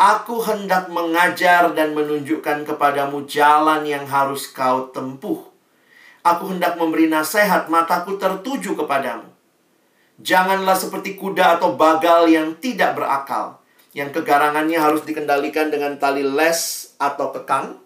Aku 0.00 0.40
hendak 0.40 0.88
mengajar 0.88 1.68
dan 1.76 1.92
menunjukkan 1.92 2.64
kepadamu 2.64 3.28
jalan 3.28 3.84
yang 3.84 4.08
harus 4.08 4.48
kau 4.48 4.88
tempuh. 4.88 5.52
Aku 6.24 6.48
hendak 6.48 6.80
memberi 6.80 7.12
nasihat, 7.12 7.68
mataku 7.68 8.16
tertuju 8.16 8.72
kepadamu. 8.72 9.28
Janganlah 10.16 10.80
seperti 10.80 11.12
kuda 11.12 11.60
atau 11.60 11.76
bagal 11.76 12.24
yang 12.32 12.56
tidak 12.56 12.96
berakal 12.96 13.61
yang 13.92 14.08
kegarangannya 14.08 14.80
harus 14.80 15.04
dikendalikan 15.04 15.68
dengan 15.68 16.00
tali 16.00 16.24
les 16.24 16.92
atau 16.96 17.28
kekang 17.32 17.76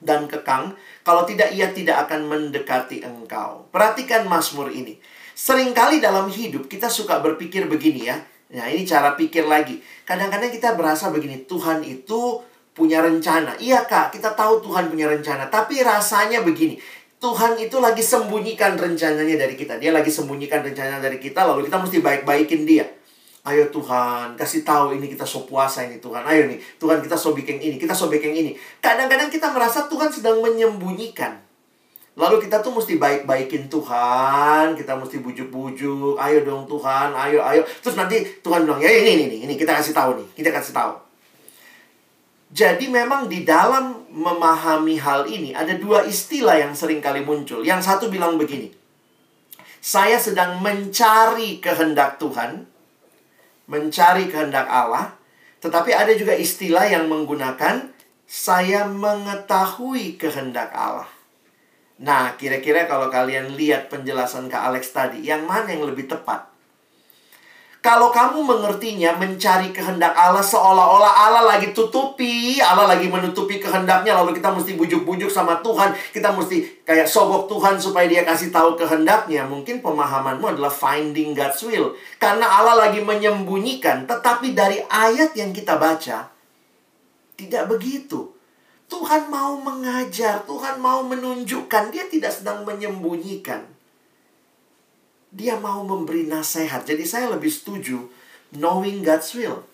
dan 0.00 0.28
kekang. 0.28 0.76
Kalau 1.04 1.28
tidak, 1.28 1.52
ia 1.52 1.72
tidak 1.72 2.08
akan 2.08 2.28
mendekati 2.28 3.04
engkau. 3.04 3.68
Perhatikan 3.68 4.24
Mazmur 4.24 4.72
ini. 4.72 4.96
Seringkali 5.34 6.00
dalam 6.00 6.32
hidup 6.32 6.70
kita 6.70 6.88
suka 6.88 7.20
berpikir 7.20 7.68
begini 7.68 8.08
ya. 8.08 8.16
Nah, 8.54 8.70
ini 8.70 8.86
cara 8.86 9.18
pikir 9.18 9.44
lagi. 9.44 9.82
Kadang-kadang 10.06 10.48
kita 10.48 10.78
berasa 10.78 11.10
begini, 11.10 11.44
Tuhan 11.44 11.82
itu 11.82 12.40
punya 12.74 13.02
rencana. 13.02 13.58
Iya 13.58 13.86
kak, 13.86 14.14
kita 14.14 14.32
tahu 14.32 14.62
Tuhan 14.62 14.88
punya 14.88 15.10
rencana. 15.10 15.50
Tapi 15.50 15.82
rasanya 15.82 16.42
begini, 16.46 16.78
Tuhan 17.18 17.56
itu 17.56 17.80
lagi 17.80 18.02
sembunyikan 18.04 18.76
rencananya 18.76 19.36
dari 19.36 19.54
kita. 19.58 19.80
Dia 19.80 19.90
lagi 19.90 20.12
sembunyikan 20.12 20.60
rencana 20.60 21.02
dari 21.02 21.16
kita, 21.16 21.46
lalu 21.46 21.66
kita 21.66 21.78
mesti 21.80 21.98
baik-baikin 22.02 22.62
dia. 22.62 22.86
Ayo 23.44 23.68
Tuhan, 23.68 24.40
kasih 24.40 24.64
tahu 24.64 24.96
ini 24.96 25.04
kita 25.12 25.28
so 25.28 25.44
puasa 25.44 25.84
ini 25.84 26.00
Tuhan. 26.00 26.24
Ayo 26.24 26.48
nih, 26.48 26.56
Tuhan 26.80 27.04
kita 27.04 27.12
so 27.12 27.36
bikin 27.36 27.60
ini, 27.60 27.76
kita 27.76 27.92
so 27.92 28.08
bikin 28.08 28.32
ini. 28.32 28.56
Kadang-kadang 28.80 29.28
kita 29.28 29.52
merasa 29.52 29.84
Tuhan 29.84 30.08
sedang 30.08 30.40
menyembunyikan. 30.40 31.44
Lalu 32.16 32.48
kita 32.48 32.64
tuh 32.64 32.72
mesti 32.72 32.96
baik-baikin 32.96 33.68
Tuhan, 33.68 34.72
kita 34.78 34.96
mesti 34.96 35.20
bujuk-bujuk, 35.20 36.16
ayo 36.16 36.38
dong 36.46 36.64
Tuhan, 36.64 37.12
ayo, 37.12 37.44
ayo. 37.44 37.66
Terus 37.84 38.00
nanti 38.00 38.22
Tuhan 38.40 38.64
bilang, 38.64 38.80
ya 38.80 38.88
ini, 38.88 39.12
ini, 39.12 39.24
ini, 39.28 39.36
ini 39.44 39.54
kita 39.60 39.76
kasih 39.76 39.92
tahu 39.92 40.24
nih, 40.24 40.28
kita 40.40 40.48
kasih 40.48 40.72
tahu. 40.72 40.94
Jadi 42.54 42.86
memang 42.86 43.26
di 43.26 43.42
dalam 43.42 44.08
memahami 44.14 44.94
hal 44.96 45.26
ini 45.26 45.52
ada 45.52 45.74
dua 45.74 46.06
istilah 46.06 46.54
yang 46.54 46.72
sering 46.72 47.02
kali 47.02 47.20
muncul. 47.20 47.66
Yang 47.66 47.92
satu 47.92 48.06
bilang 48.06 48.38
begini, 48.38 48.70
saya 49.82 50.16
sedang 50.16 50.62
mencari 50.62 51.58
kehendak 51.58 52.22
Tuhan, 52.22 52.62
mencari 53.66 54.30
kehendak 54.30 54.70
Allah, 54.70 55.16
tetapi 55.58 55.90
ada 55.90 56.12
juga 56.14 56.36
istilah 56.36 56.86
yang 56.86 57.10
menggunakan 57.10 57.90
saya 58.24 58.86
mengetahui 58.88 60.16
kehendak 60.16 60.70
Allah. 60.72 61.08
Nah, 62.00 62.34
kira-kira 62.34 62.90
kalau 62.90 63.06
kalian 63.10 63.54
lihat 63.54 63.90
penjelasan 63.90 64.50
Kak 64.50 64.72
Alex 64.72 64.90
tadi, 64.90 65.22
yang 65.22 65.46
mana 65.46 65.70
yang 65.70 65.86
lebih 65.86 66.10
tepat? 66.10 66.53
Kalau 67.84 68.08
kamu 68.08 68.40
mengertinya 68.48 69.12
mencari 69.20 69.68
kehendak 69.68 70.16
Allah 70.16 70.40
seolah-olah 70.40 71.28
Allah 71.28 71.44
lagi 71.44 71.76
tutupi, 71.76 72.56
Allah 72.56 72.88
lagi 72.88 73.12
menutupi 73.12 73.60
kehendaknya 73.60 74.16
lalu 74.16 74.32
kita 74.32 74.56
mesti 74.56 74.72
bujuk-bujuk 74.72 75.28
sama 75.28 75.60
Tuhan, 75.60 75.92
kita 76.16 76.32
mesti 76.32 76.80
kayak 76.80 77.04
sogok 77.04 77.44
Tuhan 77.44 77.76
supaya 77.76 78.08
dia 78.08 78.24
kasih 78.24 78.48
tahu 78.48 78.80
kehendaknya. 78.80 79.44
Mungkin 79.44 79.84
pemahamanmu 79.84 80.56
adalah 80.56 80.72
finding 80.72 81.36
God's 81.36 81.60
will. 81.60 81.92
Karena 82.16 82.48
Allah 82.48 82.88
lagi 82.88 83.04
menyembunyikan, 83.04 84.08
tetapi 84.08 84.56
dari 84.56 84.80
ayat 84.88 85.36
yang 85.36 85.52
kita 85.52 85.76
baca 85.76 86.32
tidak 87.36 87.64
begitu. 87.68 88.32
Tuhan 88.88 89.28
mau 89.28 89.60
mengajar, 89.60 90.40
Tuhan 90.48 90.80
mau 90.80 91.04
menunjukkan, 91.04 91.92
dia 91.92 92.08
tidak 92.08 92.32
sedang 92.32 92.64
menyembunyikan 92.64 93.73
dia 95.34 95.58
mau 95.58 95.82
memberi 95.82 96.30
nasihat. 96.30 96.86
Jadi 96.86 97.02
saya 97.02 97.26
lebih 97.34 97.50
setuju 97.50 98.06
knowing 98.54 99.02
God's 99.02 99.34
will. 99.34 99.66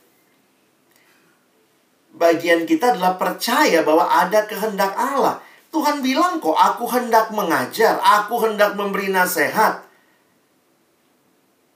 Bagian 2.16 2.64
kita 2.64 2.96
adalah 2.96 3.20
percaya 3.20 3.85
bahwa 3.85 4.09
ada 4.09 4.49
kehendak 4.49 4.96
Allah. 4.96 5.38
Tuhan 5.70 6.03
bilang 6.03 6.42
kok, 6.42 6.59
aku 6.59 6.83
hendak 6.90 7.31
mengajar, 7.31 8.03
aku 8.03 8.42
hendak 8.42 8.75
memberi 8.75 9.12
nasihat. 9.14 9.87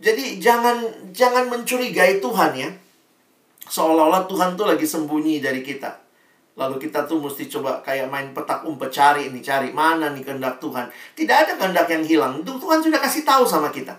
Jadi 0.03 0.43
jangan 0.43 1.09
jangan 1.15 1.47
mencurigai 1.47 2.19
Tuhan 2.19 2.53
ya. 2.59 2.71
Seolah-olah 3.71 4.27
Tuhan 4.27 4.59
tuh 4.59 4.67
lagi 4.67 4.85
sembunyi 4.85 5.39
dari 5.39 5.63
kita. 5.63 6.04
Lalu 6.55 6.87
kita 6.87 7.03
tuh 7.11 7.19
mesti 7.19 7.51
coba 7.51 7.83
kayak 7.83 8.07
main 8.07 8.31
petak 8.31 8.63
umpet 8.63 8.95
cari 8.95 9.27
ini, 9.27 9.43
cari 9.43 9.75
mana 9.75 10.15
nih 10.15 10.23
kehendak 10.23 10.63
Tuhan. 10.63 10.87
Tidak 11.19 11.35
ada 11.35 11.53
kehendak 11.59 11.91
yang 11.91 12.07
hilang. 12.07 12.33
Tuhan 12.47 12.79
sudah 12.79 13.03
kasih 13.03 13.27
tahu 13.27 13.43
sama 13.43 13.75
kita. 13.75 13.99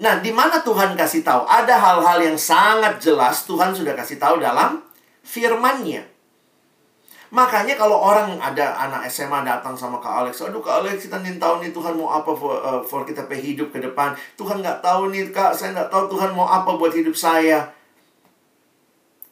Nah, 0.00 0.24
di 0.24 0.32
mana 0.32 0.64
Tuhan 0.64 0.96
kasih 0.96 1.20
tahu? 1.20 1.44
Ada 1.44 1.76
hal-hal 1.76 2.18
yang 2.32 2.38
sangat 2.40 2.96
jelas 2.96 3.44
Tuhan 3.44 3.76
sudah 3.76 3.92
kasih 3.92 4.16
tahu 4.16 4.40
dalam 4.40 4.80
firman-Nya. 5.20 6.08
Makanya 7.32 7.80
kalau 7.80 7.96
orang 7.96 8.36
ada 8.36 8.76
anak 8.76 9.08
SMA 9.08 9.40
datang 9.40 9.72
sama 9.72 9.96
Kak 9.96 10.24
Alex, 10.24 10.44
aduh 10.44 10.60
Kak 10.60 10.84
Alex 10.84 11.08
kita 11.08 11.16
ingin 11.24 11.40
tahu 11.40 11.64
nih 11.64 11.72
Tuhan 11.72 11.96
mau 11.96 12.12
apa 12.12 12.28
for, 12.36 12.60
uh, 12.60 12.84
for 12.84 13.08
kita 13.08 13.24
pe 13.24 13.40
hidup 13.40 13.72
ke 13.72 13.80
depan. 13.80 14.12
Tuhan 14.36 14.60
nggak 14.60 14.84
tahu 14.84 15.08
nih 15.08 15.32
Kak, 15.32 15.56
saya 15.56 15.72
nggak 15.72 15.88
tahu 15.88 16.12
Tuhan 16.12 16.36
mau 16.36 16.44
apa 16.44 16.76
buat 16.76 16.92
hidup 16.92 17.16
saya. 17.16 17.72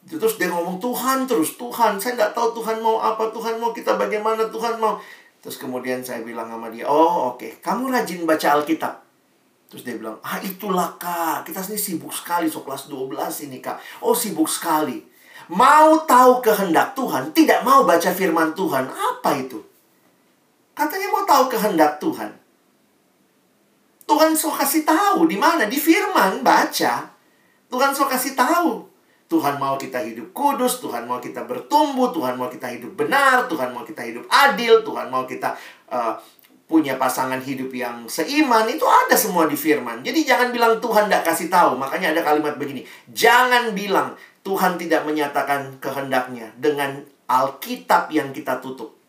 Terus 0.01 0.41
dia 0.41 0.49
ngomong 0.49 0.81
Tuhan 0.81 1.29
terus, 1.29 1.61
Tuhan, 1.61 2.01
saya 2.01 2.17
nggak 2.17 2.33
tahu 2.33 2.57
Tuhan 2.57 2.81
mau 2.81 2.97
apa, 2.97 3.29
Tuhan 3.29 3.61
mau 3.61 3.69
kita 3.69 4.01
bagaimana, 4.01 4.49
Tuhan 4.49 4.81
mau. 4.81 4.97
Terus 5.45 5.61
kemudian 5.61 6.01
saya 6.01 6.25
bilang 6.25 6.49
sama 6.49 6.73
dia, 6.73 6.89
oh 6.89 7.33
oke, 7.33 7.37
okay. 7.37 7.51
kamu 7.61 7.93
rajin 7.93 8.25
baca 8.25 8.47
Alkitab. 8.57 8.93
Terus 9.69 9.85
dia 9.85 9.95
bilang, 10.01 10.17
ah 10.25 10.41
itulah 10.41 10.97
kak, 10.97 11.45
kita 11.45 11.61
sini 11.61 11.77
sibuk 11.77 12.09
sekali, 12.09 12.49
so 12.49 12.65
kelas 12.65 12.89
12 12.89 13.45
ini 13.45 13.61
kak. 13.61 13.77
Oh 14.01 14.17
sibuk 14.17 14.49
sekali. 14.49 15.05
Mau 15.53 16.01
tahu 16.09 16.41
kehendak 16.41 16.97
Tuhan, 16.97 17.29
tidak 17.33 17.61
mau 17.61 17.85
baca 17.85 18.09
firman 18.09 18.57
Tuhan. 18.57 18.89
Apa 18.89 19.37
itu? 19.37 19.61
Katanya 20.73 21.07
mau 21.13 21.23
tahu 21.29 21.45
kehendak 21.45 22.01
Tuhan. 22.01 22.41
Tuhan 24.09 24.35
so 24.35 24.51
kasih 24.51 24.83
tahu 24.83 25.29
di 25.29 25.37
mana 25.37 25.69
di 25.69 25.77
firman 25.77 26.41
baca. 26.43 27.07
Tuhan 27.71 27.95
so 27.95 28.09
kasih 28.09 28.35
tahu 28.35 28.90
Tuhan 29.31 29.55
mau 29.55 29.79
kita 29.79 30.03
hidup 30.03 30.35
kudus, 30.35 30.83
Tuhan 30.83 31.07
mau 31.07 31.23
kita 31.23 31.47
bertumbuh, 31.47 32.11
Tuhan 32.11 32.35
mau 32.35 32.51
kita 32.51 32.67
hidup 32.67 32.99
benar, 32.99 33.47
Tuhan 33.47 33.71
mau 33.71 33.87
kita 33.87 34.03
hidup 34.03 34.27
adil, 34.27 34.83
Tuhan 34.83 35.07
mau 35.07 35.23
kita 35.23 35.55
uh, 35.87 36.19
punya 36.67 36.99
pasangan 36.99 37.39
hidup 37.39 37.71
yang 37.71 38.03
seiman, 38.11 38.67
itu 38.67 38.83
ada 38.83 39.15
semua 39.15 39.47
di 39.47 39.55
firman. 39.55 40.03
Jadi 40.03 40.27
jangan 40.27 40.51
bilang 40.51 40.83
Tuhan 40.83 41.07
tidak 41.07 41.23
kasih 41.31 41.47
tahu. 41.47 41.79
Makanya 41.79 42.11
ada 42.11 42.27
kalimat 42.27 42.59
begini, 42.59 42.83
jangan 43.15 43.71
bilang 43.71 44.19
Tuhan 44.43 44.75
tidak 44.75 45.07
menyatakan 45.07 45.79
kehendaknya 45.79 46.51
dengan 46.59 46.99
Alkitab 47.31 48.11
yang 48.11 48.35
kita 48.35 48.59
tutup. 48.59 48.99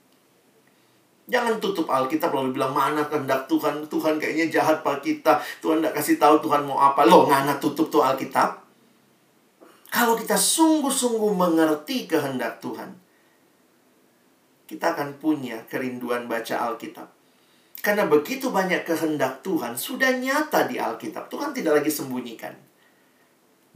Jangan 1.26 1.58
tutup 1.58 1.90
Alkitab 1.90 2.30
lalu 2.30 2.54
bilang 2.62 2.70
mana 2.70 3.10
kehendak 3.10 3.50
Tuhan. 3.50 3.82
Tuhan 3.90 4.22
kayaknya 4.22 4.46
jahat 4.54 4.86
pak 4.86 5.02
kita. 5.02 5.42
Tuhan 5.58 5.82
tidak 5.82 5.98
kasih 5.98 6.14
tahu 6.22 6.38
Tuhan 6.46 6.62
mau 6.62 6.78
apa. 6.78 7.02
Loh, 7.06 7.26
ngana 7.26 7.58
tutup 7.58 7.90
tuh 7.90 8.06
Alkitab. 8.06 8.61
Kalau 9.92 10.16
kita 10.16 10.40
sungguh-sungguh 10.40 11.36
mengerti 11.36 12.08
kehendak 12.08 12.64
Tuhan, 12.64 12.96
kita 14.64 14.96
akan 14.96 15.20
punya 15.20 15.60
kerinduan 15.68 16.24
baca 16.24 16.72
Alkitab. 16.72 17.12
Karena 17.84 18.08
begitu 18.08 18.48
banyak 18.48 18.88
kehendak 18.88 19.44
Tuhan 19.44 19.76
sudah 19.76 20.16
nyata 20.16 20.64
di 20.64 20.80
Alkitab. 20.80 21.28
Tuhan 21.28 21.52
tidak 21.52 21.84
lagi 21.84 21.92
sembunyikan. 21.92 22.56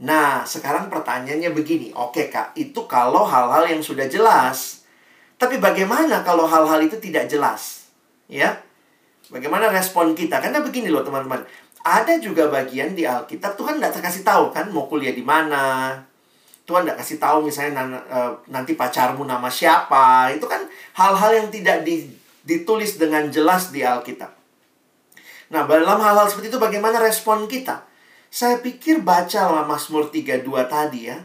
Nah, 0.01 0.41
sekarang 0.41 0.89
pertanyaannya 0.89 1.53
begini. 1.53 1.93
Oke, 1.93 2.33
Kak, 2.33 2.57
itu 2.57 2.89
kalau 2.89 3.21
hal-hal 3.21 3.69
yang 3.69 3.85
sudah 3.85 4.09
jelas. 4.09 4.89
Tapi 5.37 5.61
bagaimana 5.61 6.25
kalau 6.25 6.49
hal-hal 6.49 6.81
itu 6.81 6.97
tidak 6.97 7.29
jelas? 7.29 7.93
Ya. 8.25 8.57
Bagaimana 9.29 9.69
respon 9.69 10.17
kita? 10.17 10.41
Karena 10.41 10.65
begini 10.65 10.89
loh, 10.89 11.05
teman-teman. 11.05 11.45
Ada 11.83 12.17
juga 12.17 12.47
bagian 12.49 12.97
di 12.97 13.03
Alkitab 13.05 13.53
Tuhan 13.53 13.77
tidak 13.77 14.01
kasih 14.01 14.23
tahu 14.23 14.55
kan 14.55 14.71
mau 14.71 14.87
kuliah 14.87 15.11
di 15.11 15.23
mana, 15.23 15.95
Tuhan 16.67 16.83
tidak 16.83 16.99
kasih 16.99 17.17
tahu 17.17 17.47
misalnya 17.47 17.87
eh, 18.11 18.31
nanti 18.51 18.75
pacarmu 18.75 19.23
nama 19.23 19.47
siapa. 19.47 20.27
Itu 20.35 20.51
kan 20.51 20.67
hal-hal 20.99 21.31
yang 21.31 21.47
tidak 21.47 21.87
ditulis 22.43 22.99
dengan 22.99 23.31
jelas 23.31 23.71
di 23.71 23.87
Alkitab. 23.87 24.35
Nah, 25.47 25.63
dalam 25.63 25.99
hal-hal 26.03 26.27
seperti 26.27 26.51
itu 26.51 26.59
bagaimana 26.59 26.99
respon 26.99 27.47
kita? 27.47 27.87
Saya 28.27 28.59
pikir 28.59 28.99
baca 28.99 29.63
Mazmur 29.63 30.11
32 30.11 30.43
tadi 30.67 31.07
ya. 31.07 31.23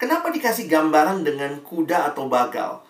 Kenapa 0.00 0.32
dikasih 0.32 0.68
gambaran 0.68 1.24
dengan 1.24 1.60
kuda 1.60 2.12
atau 2.12 2.28
bagal? 2.28 2.84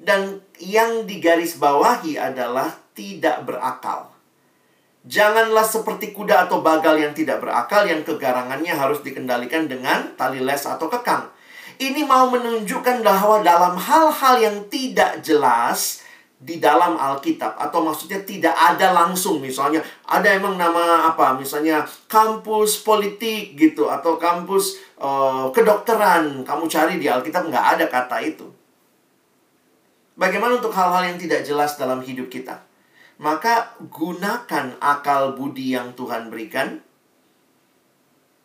Dan 0.00 0.40
yang 0.56 1.04
digaris 1.04 1.60
bawahi 1.60 2.16
adalah 2.16 2.72
tidak 2.96 3.44
berakal. 3.44 4.09
Janganlah 5.00 5.64
seperti 5.64 6.12
kuda 6.12 6.44
atau 6.44 6.60
bagal 6.60 7.00
yang 7.00 7.16
tidak 7.16 7.40
berakal 7.40 7.88
yang 7.88 8.04
kegarangannya 8.04 8.76
harus 8.76 9.00
dikendalikan 9.00 9.64
dengan 9.64 10.12
tali 10.12 10.44
les 10.44 10.60
atau 10.60 10.92
kekang. 10.92 11.24
Ini 11.80 12.04
mau 12.04 12.28
menunjukkan 12.28 13.00
bahwa 13.00 13.40
dalam 13.40 13.80
hal-hal 13.80 14.36
yang 14.36 14.56
tidak 14.68 15.24
jelas 15.24 16.04
di 16.40 16.60
dalam 16.60 16.96
Alkitab 17.00 17.56
atau 17.56 17.84
maksudnya 17.84 18.20
tidak 18.24 18.56
ada 18.56 18.96
langsung 18.96 19.44
misalnya 19.44 19.84
ada 20.08 20.24
emang 20.32 20.56
nama 20.56 21.12
apa 21.12 21.36
misalnya 21.36 21.84
kampus 22.08 22.80
politik 22.80 23.60
gitu 23.60 23.92
atau 23.92 24.16
kampus 24.16 24.80
uh, 24.96 25.52
kedokteran 25.52 26.40
kamu 26.40 26.64
cari 26.64 26.96
di 26.96 27.12
Alkitab 27.12 27.48
nggak 27.48 27.66
ada 27.76 27.84
kata 27.88 28.16
itu. 28.24 28.48
Bagaimana 30.16 30.60
untuk 30.60 30.72
hal-hal 30.76 31.08
yang 31.12 31.16
tidak 31.16 31.44
jelas 31.48 31.80
dalam 31.80 32.04
hidup 32.04 32.28
kita? 32.28 32.69
Maka 33.20 33.76
gunakan 33.84 34.80
akal 34.80 35.36
budi 35.36 35.76
yang 35.76 35.92
Tuhan 35.92 36.32
berikan. 36.32 36.80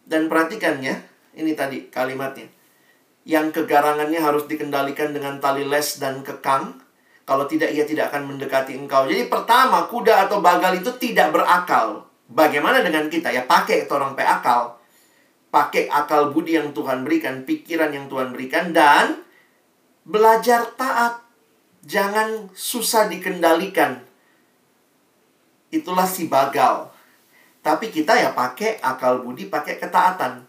Dan 0.03 0.27
perhatikan 0.27 0.83
ya, 0.83 0.99
ini 1.33 1.55
tadi 1.55 1.88
kalimatnya. 1.88 2.51
Yang 3.25 3.63
kegarangannya 3.63 4.19
harus 4.19 4.45
dikendalikan 4.45 5.15
dengan 5.15 5.39
tali 5.39 5.63
les 5.63 5.97
dan 5.97 6.21
kekang. 6.21 6.77
Kalau 7.25 7.49
tidak, 7.49 7.73
ia 7.73 7.88
tidak 7.88 8.13
akan 8.13 8.35
mendekati 8.35 8.77
engkau. 8.77 9.09
Jadi 9.09 9.31
pertama, 9.31 9.88
kuda 9.89 10.29
atau 10.29 10.43
bagal 10.43 10.77
itu 10.77 10.93
tidak 11.01 11.33
berakal. 11.33 12.05
Bagaimana 12.29 12.85
dengan 12.85 13.09
kita? 13.09 13.33
Ya 13.33 13.47
pakai 13.47 13.89
orang 13.89 14.13
pe 14.13 14.21
akal. 14.21 14.77
Pakai 15.49 15.89
akal 15.89 16.35
budi 16.35 16.59
yang 16.59 16.75
Tuhan 16.75 17.01
berikan, 17.01 17.47
pikiran 17.47 17.89
yang 17.95 18.05
Tuhan 18.11 18.35
berikan, 18.35 18.75
dan 18.75 19.23
belajar 20.05 20.69
taat. 20.77 21.25
Jangan 21.81 22.53
susah 22.53 23.09
dikendalikan 23.09 24.04
itulah 25.73 26.06
si 26.06 26.30
bagal. 26.30 26.89
Tapi 27.65 27.89
kita 27.89 28.13
ya 28.13 28.34
pakai 28.34 28.78
akal 28.82 29.25
budi, 29.25 29.49
pakai 29.49 29.82
ketaatan. 29.82 30.45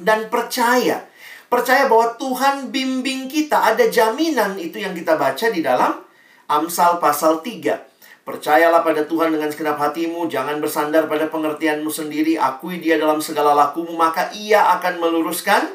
dan 0.00 0.26
percaya. 0.32 1.04
Percaya 1.52 1.84
bahwa 1.84 2.16
Tuhan 2.16 2.72
bimbing 2.72 3.28
kita, 3.28 3.60
ada 3.60 3.84
jaminan 3.86 4.56
itu 4.56 4.80
yang 4.80 4.96
kita 4.96 5.20
baca 5.20 5.46
di 5.52 5.60
dalam 5.60 6.00
Amsal 6.48 6.96
pasal 6.96 7.44
3. 7.44 8.24
Percayalah 8.24 8.80
pada 8.80 9.04
Tuhan 9.04 9.34
dengan 9.34 9.52
segenap 9.52 9.76
hatimu, 9.76 10.30
jangan 10.32 10.62
bersandar 10.64 11.10
pada 11.10 11.28
pengertianmu 11.28 11.90
sendiri, 11.90 12.40
akui 12.40 12.80
dia 12.80 12.96
dalam 12.96 13.20
segala 13.20 13.52
lakumu, 13.52 13.92
maka 13.98 14.32
ia 14.32 14.64
akan 14.78 15.02
meluruskan 15.02 15.74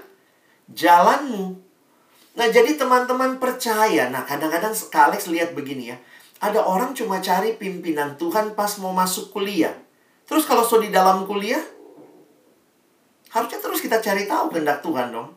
jalanmu. 0.71 1.59
Nah, 2.37 2.47
jadi 2.47 2.77
teman-teman 2.77 3.37
percaya. 3.37 4.09
Nah, 4.09 4.25
kadang-kadang 4.25 4.73
Kak 4.89 5.13
Alex 5.13 5.27
lihat 5.27 5.53
begini 5.53 5.91
ya. 5.93 5.97
Ada 6.37 6.61
orang 6.61 6.93
cuma 6.93 7.17
cari 7.17 7.57
pimpinan 7.57 8.13
Tuhan 8.15 8.53
pas 8.53 8.69
mau 8.77 8.93
masuk 8.93 9.33
kuliah. 9.33 9.73
Terus 10.29 10.45
kalau 10.45 10.61
sudah 10.61 10.85
di 10.85 10.93
dalam 10.93 11.25
kuliah, 11.25 11.61
harusnya 13.33 13.57
terus 13.57 13.81
kita 13.81 13.97
cari 14.03 14.29
tahu 14.29 14.53
kehendak 14.53 14.85
Tuhan 14.85 15.09
dong. 15.09 15.33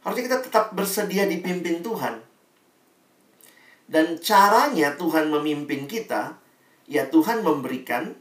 Harusnya 0.00 0.24
kita 0.32 0.38
tetap 0.40 0.72
bersedia 0.72 1.28
dipimpin 1.28 1.84
Tuhan. 1.84 2.24
Dan 3.88 4.20
caranya 4.20 4.96
Tuhan 4.96 5.32
memimpin 5.32 5.88
kita, 5.88 6.36
ya 6.88 7.08
Tuhan 7.08 7.40
memberikan 7.40 8.16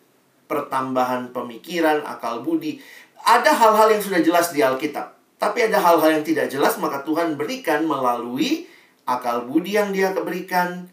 pertambahan 0.47 1.35
pemikiran, 1.35 2.03
akal 2.07 2.43
budi. 2.43 2.79
Ada 3.27 3.51
hal-hal 3.51 3.95
yang 3.95 4.03
sudah 4.03 4.23
jelas 4.23 4.55
di 4.55 4.63
Alkitab. 4.63 5.15
Tapi 5.37 5.69
ada 5.69 5.77
hal-hal 5.77 6.19
yang 6.19 6.25
tidak 6.25 6.49
jelas, 6.49 6.79
maka 6.81 7.05
Tuhan 7.05 7.37
berikan 7.37 7.85
melalui 7.85 8.65
akal 9.05 9.45
budi 9.45 9.77
yang 9.77 9.93
dia 9.93 10.11
berikan. 10.15 10.89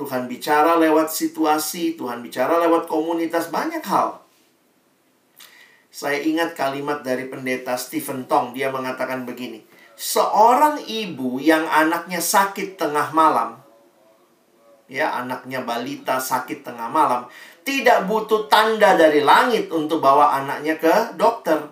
Tuhan 0.00 0.32
bicara 0.32 0.80
lewat 0.80 1.12
situasi, 1.12 1.92
Tuhan 2.00 2.24
bicara 2.24 2.56
lewat 2.56 2.88
komunitas, 2.88 3.52
banyak 3.52 3.84
hal. 3.84 4.24
Saya 5.92 6.24
ingat 6.24 6.56
kalimat 6.56 7.04
dari 7.04 7.28
pendeta 7.28 7.76
Stephen 7.76 8.24
Tong, 8.24 8.56
dia 8.56 8.72
mengatakan 8.72 9.28
begini. 9.28 9.60
Seorang 10.00 10.80
ibu 10.88 11.36
yang 11.36 11.68
anaknya 11.68 12.24
sakit 12.24 12.80
tengah 12.80 13.12
malam, 13.12 13.60
ya 14.88 15.12
anaknya 15.20 15.60
balita 15.62 16.16
sakit 16.16 16.64
tengah 16.64 16.88
malam, 16.88 17.28
tidak 17.62 18.08
butuh 18.08 18.48
tanda 18.48 18.96
dari 18.96 19.20
langit 19.20 19.68
untuk 19.68 20.00
bawa 20.02 20.40
anaknya 20.40 20.80
ke 20.80 21.14
dokter 21.20 21.69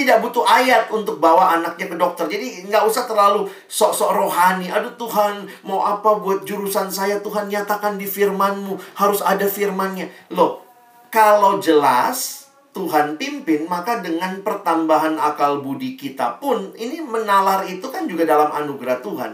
tidak 0.00 0.24
butuh 0.24 0.40
ayat 0.48 0.88
untuk 0.88 1.20
bawa 1.20 1.60
anaknya 1.60 1.92
ke 1.92 1.96
dokter. 2.00 2.24
Jadi 2.24 2.64
nggak 2.72 2.88
usah 2.88 3.04
terlalu 3.04 3.44
sok-sok 3.68 4.16
rohani. 4.16 4.72
Aduh 4.72 4.96
Tuhan, 4.96 5.44
mau 5.68 5.84
apa 5.84 6.16
buat 6.16 6.48
jurusan 6.48 6.88
saya? 6.88 7.20
Tuhan 7.20 7.52
nyatakan 7.52 8.00
di 8.00 8.08
firmanmu. 8.08 8.96
Harus 8.96 9.20
ada 9.20 9.44
firmannya. 9.44 10.32
Loh, 10.32 10.64
kalau 11.12 11.60
jelas 11.60 12.48
Tuhan 12.72 13.20
pimpin, 13.20 13.68
maka 13.68 14.00
dengan 14.00 14.40
pertambahan 14.40 15.20
akal 15.20 15.60
budi 15.60 16.00
kita 16.00 16.40
pun, 16.40 16.72
ini 16.78 17.04
menalar 17.04 17.66
itu 17.68 17.84
kan 17.92 18.08
juga 18.08 18.24
dalam 18.24 18.48
anugerah 18.48 19.04
Tuhan. 19.04 19.32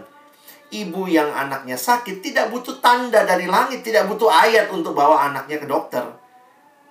Ibu 0.66 1.07
yang 1.07 1.31
anaknya 1.31 1.79
sakit 1.79 2.26
tidak 2.26 2.50
butuh 2.50 2.83
tanda 2.83 3.22
dari 3.22 3.46
langit, 3.46 3.87
tidak 3.87 4.11
butuh 4.11 4.26
ayat 4.26 4.66
untuk 4.74 4.98
bawa 4.98 5.31
anaknya 5.31 5.62
ke 5.62 5.68
dokter. 5.68 6.02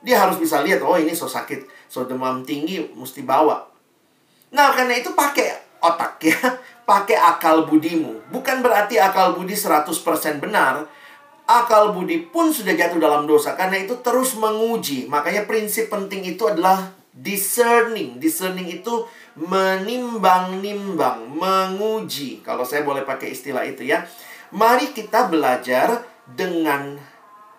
Dia 0.06 0.22
harus 0.22 0.38
bisa 0.40 0.62
lihat, 0.62 0.86
oh 0.86 0.96
ini 0.96 1.12
so 1.18 1.26
sakit 1.26 1.85
So 1.88 2.06
demam 2.06 2.46
tinggi 2.46 2.82
mesti 2.94 3.22
bawa. 3.26 3.66
Nah, 4.56 4.72
karena 4.72 5.00
itu 5.00 5.12
pakai 5.12 5.80
otak 5.84 6.22
ya. 6.24 6.38
Pakai 6.86 7.18
akal 7.18 7.66
budimu. 7.66 8.30
Bukan 8.30 8.62
berarti 8.62 9.02
akal 9.02 9.34
budi 9.34 9.58
100% 9.58 9.90
benar. 10.38 10.86
Akal 11.50 11.98
budi 11.98 12.30
pun 12.30 12.54
sudah 12.54 12.78
jatuh 12.78 13.02
dalam 13.02 13.26
dosa. 13.26 13.58
Karena 13.58 13.82
itu 13.82 13.98
terus 14.06 14.38
menguji. 14.38 15.10
Makanya 15.10 15.50
prinsip 15.50 15.90
penting 15.90 16.22
itu 16.22 16.46
adalah 16.46 16.94
discerning. 17.10 18.22
Discerning 18.22 18.70
itu 18.70 19.02
menimbang-nimbang, 19.34 21.26
menguji. 21.26 22.46
Kalau 22.46 22.62
saya 22.62 22.86
boleh 22.86 23.02
pakai 23.02 23.34
istilah 23.34 23.66
itu 23.66 23.82
ya. 23.82 24.06
Mari 24.54 24.94
kita 24.94 25.26
belajar 25.26 26.06
dengan 26.30 27.02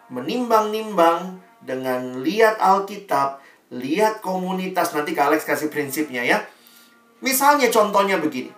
menimbang-nimbang, 0.06 1.42
dengan 1.66 2.22
lihat 2.22 2.62
Alkitab, 2.62 3.42
lihat 3.72 4.22
komunitas. 4.22 4.94
Nanti 4.94 5.16
Kak 5.16 5.32
Alex 5.32 5.42
kasih 5.48 5.72
prinsipnya 5.72 6.22
ya. 6.22 6.38
Misalnya 7.24 7.72
contohnya 7.72 8.20
begini. 8.20 8.52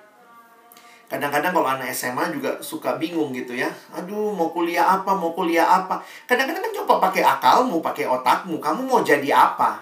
Kadang-kadang 1.09 1.57
kalau 1.57 1.69
anak 1.73 1.89
SMA 1.97 2.29
juga 2.37 2.61
suka 2.61 3.01
bingung 3.01 3.33
gitu 3.33 3.57
ya. 3.57 3.73
Aduh, 3.97 4.37
mau 4.37 4.53
kuliah 4.53 5.01
apa, 5.01 5.17
mau 5.17 5.33
kuliah 5.33 5.65
apa. 5.65 6.05
Kadang-kadang 6.29 6.61
kan 6.69 6.73
coba 6.85 7.09
pakai 7.09 7.25
akalmu, 7.25 7.81
pakai 7.81 8.05
otakmu. 8.05 8.61
Kamu 8.61 8.85
mau 8.85 9.01
jadi 9.01 9.33
apa? 9.33 9.81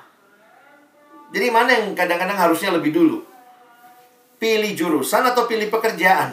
Jadi 1.35 1.51
mana 1.51 1.75
yang 1.75 1.99
kadang-kadang 1.99 2.39
harusnya 2.39 2.71
lebih 2.71 2.95
dulu? 2.95 3.19
Pilih 4.39 4.71
jurusan 4.79 5.27
atau 5.27 5.51
pilih 5.51 5.67
pekerjaan? 5.67 6.31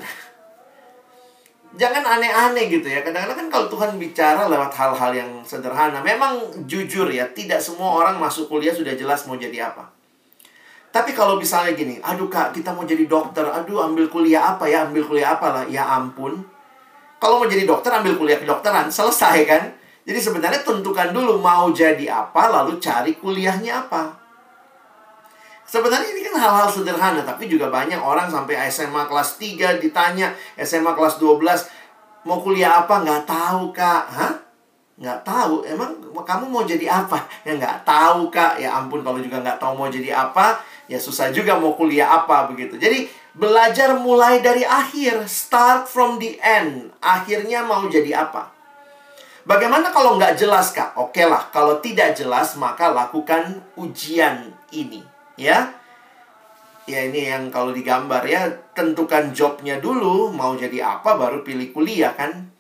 Jangan 1.74 2.04
aneh-aneh 2.06 2.70
gitu 2.70 2.88
ya. 2.88 3.02
Kadang-kadang 3.02 3.38
kan 3.46 3.48
kalau 3.50 3.68
Tuhan 3.70 3.92
bicara 3.98 4.46
lewat 4.46 4.72
hal-hal 4.74 5.12
yang 5.14 5.32
sederhana, 5.42 6.00
memang 6.06 6.40
jujur 6.70 7.10
ya, 7.10 7.26
tidak 7.34 7.60
semua 7.60 8.02
orang 8.02 8.22
masuk 8.22 8.50
kuliah 8.50 8.74
sudah 8.74 8.94
jelas 8.94 9.26
mau 9.26 9.38
jadi 9.38 9.74
apa. 9.74 9.90
Tapi 10.94 11.10
kalau 11.18 11.42
misalnya 11.42 11.74
gini, 11.74 11.98
aduh 12.06 12.30
kak, 12.30 12.54
kita 12.54 12.70
mau 12.70 12.86
jadi 12.86 13.10
dokter, 13.10 13.42
aduh 13.50 13.82
ambil 13.82 14.06
kuliah 14.14 14.54
apa 14.54 14.70
ya, 14.70 14.86
ambil 14.86 15.10
kuliah 15.10 15.34
apa 15.34 15.48
lah, 15.50 15.64
ya 15.66 15.82
ampun. 15.90 16.38
Kalau 17.18 17.42
mau 17.42 17.50
jadi 17.50 17.66
dokter, 17.66 17.90
ambil 17.90 18.14
kuliah 18.14 18.38
kedokteran, 18.38 18.94
selesai 18.94 19.38
kan? 19.50 19.64
Jadi 20.06 20.20
sebenarnya 20.22 20.62
tentukan 20.62 21.10
dulu 21.10 21.42
mau 21.42 21.74
jadi 21.74 22.06
apa, 22.14 22.52
lalu 22.52 22.78
cari 22.78 23.18
kuliahnya 23.18 23.90
apa. 23.90 24.23
Sebenarnya 25.74 26.06
ini 26.14 26.22
kan 26.22 26.38
hal-hal 26.38 26.70
sederhana, 26.70 27.26
tapi 27.26 27.50
juga 27.50 27.66
banyak 27.74 27.98
orang 27.98 28.30
sampai 28.30 28.62
SMA 28.70 29.10
kelas 29.10 29.42
3 29.42 29.82
ditanya, 29.82 30.30
SMA 30.62 30.94
kelas 30.94 31.18
12, 31.18 31.66
mau 32.30 32.38
kuliah 32.46 32.86
apa? 32.86 33.02
Nggak 33.02 33.26
tahu, 33.26 33.74
Kak. 33.74 34.06
Hah? 34.06 34.38
Nggak 35.02 35.26
tahu? 35.26 35.66
Emang 35.66 35.98
kamu 36.14 36.46
mau 36.46 36.62
jadi 36.62 36.86
apa? 36.86 37.26
Ya 37.42 37.58
nggak 37.58 37.90
tahu, 37.90 38.30
Kak. 38.30 38.62
Ya 38.62 38.78
ampun, 38.78 39.02
kalau 39.02 39.18
juga 39.18 39.42
nggak 39.42 39.58
tahu 39.58 39.74
mau 39.74 39.90
jadi 39.90 40.14
apa, 40.14 40.62
ya 40.86 41.02
susah 41.02 41.34
juga 41.34 41.58
mau 41.58 41.74
kuliah 41.74 42.22
apa, 42.22 42.54
begitu. 42.54 42.78
Jadi, 42.78 43.10
belajar 43.34 43.98
mulai 43.98 44.46
dari 44.46 44.62
akhir. 44.62 45.26
Start 45.26 45.90
from 45.90 46.22
the 46.22 46.38
end. 46.38 46.94
Akhirnya 47.02 47.66
mau 47.66 47.82
jadi 47.90 48.22
apa? 48.22 48.54
Bagaimana 49.42 49.90
kalau 49.90 50.22
nggak 50.22 50.38
jelas, 50.38 50.70
Kak? 50.70 50.94
Oke 51.02 51.26
lah, 51.26 51.50
kalau 51.50 51.82
tidak 51.82 52.14
jelas, 52.14 52.54
maka 52.62 52.94
lakukan 52.94 53.58
ujian 53.74 54.54
ini 54.70 55.13
ya. 55.40 55.74
Ya 56.84 57.00
ini 57.08 57.32
yang 57.32 57.48
kalau 57.48 57.72
digambar 57.72 58.28
ya 58.28 58.52
tentukan 58.76 59.32
jobnya 59.32 59.80
dulu 59.80 60.36
mau 60.36 60.52
jadi 60.60 60.84
apa 60.84 61.16
baru 61.16 61.40
pilih 61.40 61.72
kuliah 61.72 62.12
kan? 62.12 62.52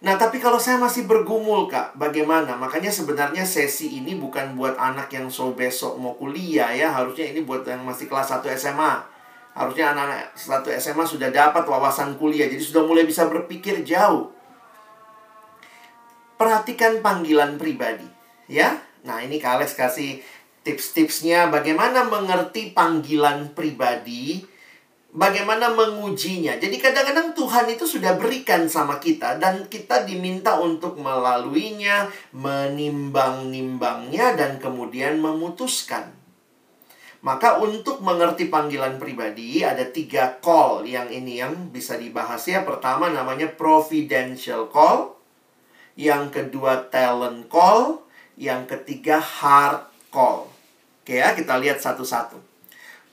Nah 0.00 0.16
tapi 0.16 0.40
kalau 0.40 0.56
saya 0.56 0.80
masih 0.80 1.04
bergumul 1.04 1.68
kak 1.68 1.92
bagaimana? 1.92 2.56
Makanya 2.56 2.88
sebenarnya 2.88 3.44
sesi 3.44 4.00
ini 4.00 4.16
bukan 4.16 4.56
buat 4.56 4.80
anak 4.80 5.12
yang 5.12 5.28
so 5.28 5.52
besok 5.52 6.00
mau 6.00 6.16
kuliah 6.16 6.72
ya. 6.72 6.88
Harusnya 6.88 7.28
ini 7.36 7.44
buat 7.44 7.68
yang 7.68 7.84
masih 7.84 8.08
kelas 8.08 8.32
1 8.40 8.48
SMA 8.56 9.16
harusnya 9.56 9.96
anak-anak 9.96 10.36
satu 10.36 10.68
SMA 10.76 11.08
sudah 11.08 11.32
dapat 11.32 11.64
wawasan 11.64 12.20
kuliah 12.20 12.44
jadi 12.44 12.60
sudah 12.60 12.84
mulai 12.84 13.08
bisa 13.08 13.24
berpikir 13.24 13.80
jauh. 13.88 14.28
Perhatikan 16.36 17.00
panggilan 17.00 17.56
pribadi 17.56 18.04
ya. 18.52 18.76
Nah 19.08 19.24
ini 19.24 19.40
kak 19.40 19.56
Alex 19.56 19.72
kasih 19.72 20.20
tips-tipsnya 20.66 21.54
bagaimana 21.54 22.10
mengerti 22.10 22.74
panggilan 22.74 23.54
pribadi, 23.54 24.42
bagaimana 25.14 25.70
mengujinya. 25.70 26.58
Jadi 26.58 26.82
kadang-kadang 26.82 27.38
Tuhan 27.38 27.70
itu 27.70 27.86
sudah 27.86 28.18
berikan 28.18 28.66
sama 28.66 28.98
kita 28.98 29.38
dan 29.38 29.70
kita 29.70 30.02
diminta 30.02 30.58
untuk 30.58 30.98
melaluinya, 30.98 32.10
menimbang-nimbangnya 32.34 34.34
dan 34.34 34.58
kemudian 34.58 35.22
memutuskan. 35.22 36.10
Maka 37.22 37.62
untuk 37.62 38.02
mengerti 38.02 38.50
panggilan 38.50 38.98
pribadi 38.98 39.62
ada 39.62 39.86
tiga 39.86 40.42
call 40.42 40.86
yang 40.86 41.10
ini 41.10 41.42
yang 41.42 41.70
bisa 41.70 41.94
dibahas 41.94 42.42
ya. 42.46 42.66
Pertama 42.66 43.10
namanya 43.10 43.50
providential 43.54 44.66
call, 44.70 45.14
yang 45.94 46.30
kedua 46.34 46.90
talent 46.90 47.46
call, 47.50 48.06
yang 48.38 48.68
ketiga 48.68 49.18
heart 49.18 49.90
call. 50.12 50.55
Oke 51.06 51.22
ya, 51.22 51.38
kita 51.38 51.54
lihat 51.62 51.78
satu-satu. 51.78 52.34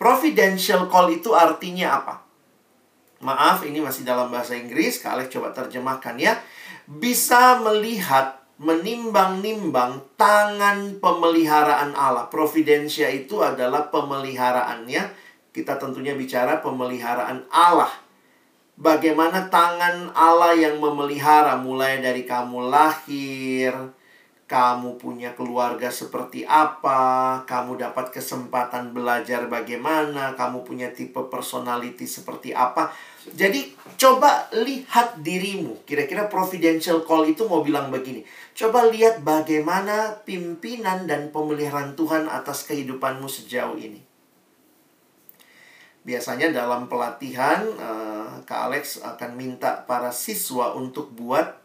Providential 0.01 0.89
call 0.89 1.13
itu 1.13 1.37
artinya 1.37 2.01
apa? 2.01 2.25
Maaf, 3.21 3.61
ini 3.69 3.77
masih 3.85 4.01
dalam 4.01 4.33
bahasa 4.33 4.57
Inggris. 4.57 4.97
Kalian 4.97 5.29
coba 5.29 5.53
terjemahkan 5.53 6.17
ya. 6.17 6.41
Bisa 6.89 7.61
melihat, 7.61 8.41
menimbang-nimbang 8.57 10.01
tangan 10.17 10.97
pemeliharaan 10.97 11.93
Allah. 11.93 12.33
Providensia 12.33 13.13
itu 13.13 13.45
adalah 13.45 13.93
pemeliharaannya. 13.93 15.13
Kita 15.53 15.77
tentunya 15.77 16.17
bicara 16.17 16.65
pemeliharaan 16.65 17.45
Allah. 17.53 17.93
Bagaimana 18.73 19.53
tangan 19.53 20.17
Allah 20.17 20.57
yang 20.57 20.81
memelihara 20.81 21.61
mulai 21.61 22.01
dari 22.01 22.25
kamu 22.25 22.73
lahir, 22.73 23.93
kamu 24.53 25.01
punya 25.01 25.33
keluarga 25.33 25.89
seperti 25.89 26.45
apa, 26.45 27.41
kamu 27.49 27.73
dapat 27.81 28.13
kesempatan 28.13 28.93
belajar 28.93 29.49
bagaimana, 29.49 30.37
kamu 30.37 30.61
punya 30.61 30.93
tipe 30.93 31.17
personality 31.25 32.05
seperti 32.05 32.53
apa. 32.53 32.93
Jadi 33.33 33.73
coba 33.97 34.45
lihat 34.53 35.25
dirimu. 35.25 35.81
Kira-kira 35.89 36.29
providential 36.29 37.01
call 37.01 37.33
itu 37.33 37.49
mau 37.49 37.65
bilang 37.65 37.89
begini. 37.89 38.21
Coba 38.53 38.85
lihat 38.93 39.25
bagaimana 39.25 40.21
pimpinan 40.21 41.09
dan 41.09 41.33
pemeliharaan 41.33 41.97
Tuhan 41.97 42.29
atas 42.29 42.69
kehidupanmu 42.69 43.25
sejauh 43.25 43.81
ini. 43.81 44.05
Biasanya 46.05 46.53
dalam 46.53 46.85
pelatihan, 46.85 47.65
uh, 47.81 48.37
Kak 48.45 48.69
Alex 48.69 49.01
akan 49.01 49.33
minta 49.33 49.81
para 49.89 50.13
siswa 50.13 50.77
untuk 50.77 51.09
buat 51.09 51.57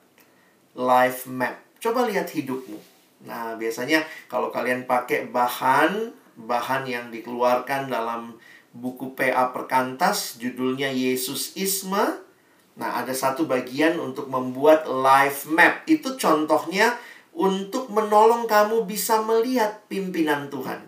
life 0.73 1.29
map 1.29 1.68
Coba 1.79 2.11
lihat 2.11 2.27
hidupmu. 2.35 2.79
Nah, 3.27 3.55
biasanya 3.55 4.03
kalau 4.27 4.51
kalian 4.51 4.87
pakai 4.87 5.31
bahan 5.31 6.15
bahan 6.39 6.87
yang 6.87 7.07
dikeluarkan 7.11 7.91
dalam 7.91 8.39
buku 8.71 9.15
PA 9.19 9.51
Perkantas 9.51 10.39
judulnya 10.39 10.87
Yesus 10.91 11.59
Isma. 11.59 12.23
Nah, 12.79 13.03
ada 13.03 13.11
satu 13.11 13.51
bagian 13.51 13.99
untuk 13.99 14.31
membuat 14.31 14.87
life 14.87 15.51
map. 15.51 15.83
Itu 15.91 16.15
contohnya 16.15 16.95
untuk 17.35 17.91
menolong 17.91 18.47
kamu 18.47 18.87
bisa 18.87 19.19
melihat 19.27 19.83
pimpinan 19.91 20.47
Tuhan. 20.47 20.79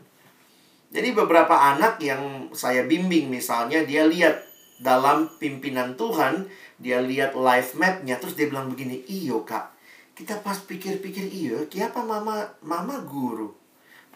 Jadi 0.91 1.14
beberapa 1.14 1.55
anak 1.55 2.03
yang 2.03 2.51
saya 2.51 2.86
bimbing 2.86 3.30
misalnya 3.30 3.82
dia 3.86 4.07
lihat 4.07 4.43
dalam 4.82 5.30
pimpinan 5.38 5.95
Tuhan, 5.95 6.51
dia 6.82 6.99
lihat 6.99 7.38
life 7.38 7.78
mapnya 7.78 8.18
terus 8.18 8.34
dia 8.34 8.51
bilang 8.51 8.70
begini, 8.70 9.03
"Iyo, 9.07 9.47
Kak 9.47 9.80
kita 10.20 10.36
pas 10.44 10.60
pikir-pikir 10.60 11.32
iya 11.32 11.64
kenapa 11.72 12.04
mama 12.04 12.44
mama 12.60 13.00
guru? 13.08 13.56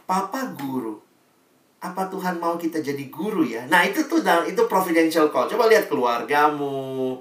Papa 0.05 0.53
guru? 0.53 1.01
Apa 1.81 2.13
Tuhan 2.13 2.37
mau 2.37 2.61
kita 2.61 2.85
jadi 2.85 3.09
guru 3.09 3.41
ya? 3.41 3.65
Nah 3.73 3.89
itu 3.89 4.05
tuh 4.05 4.21
itu 4.45 4.61
providential 4.69 5.33
call. 5.33 5.49
Coba 5.49 5.65
lihat 5.65 5.89
keluargamu. 5.89 7.17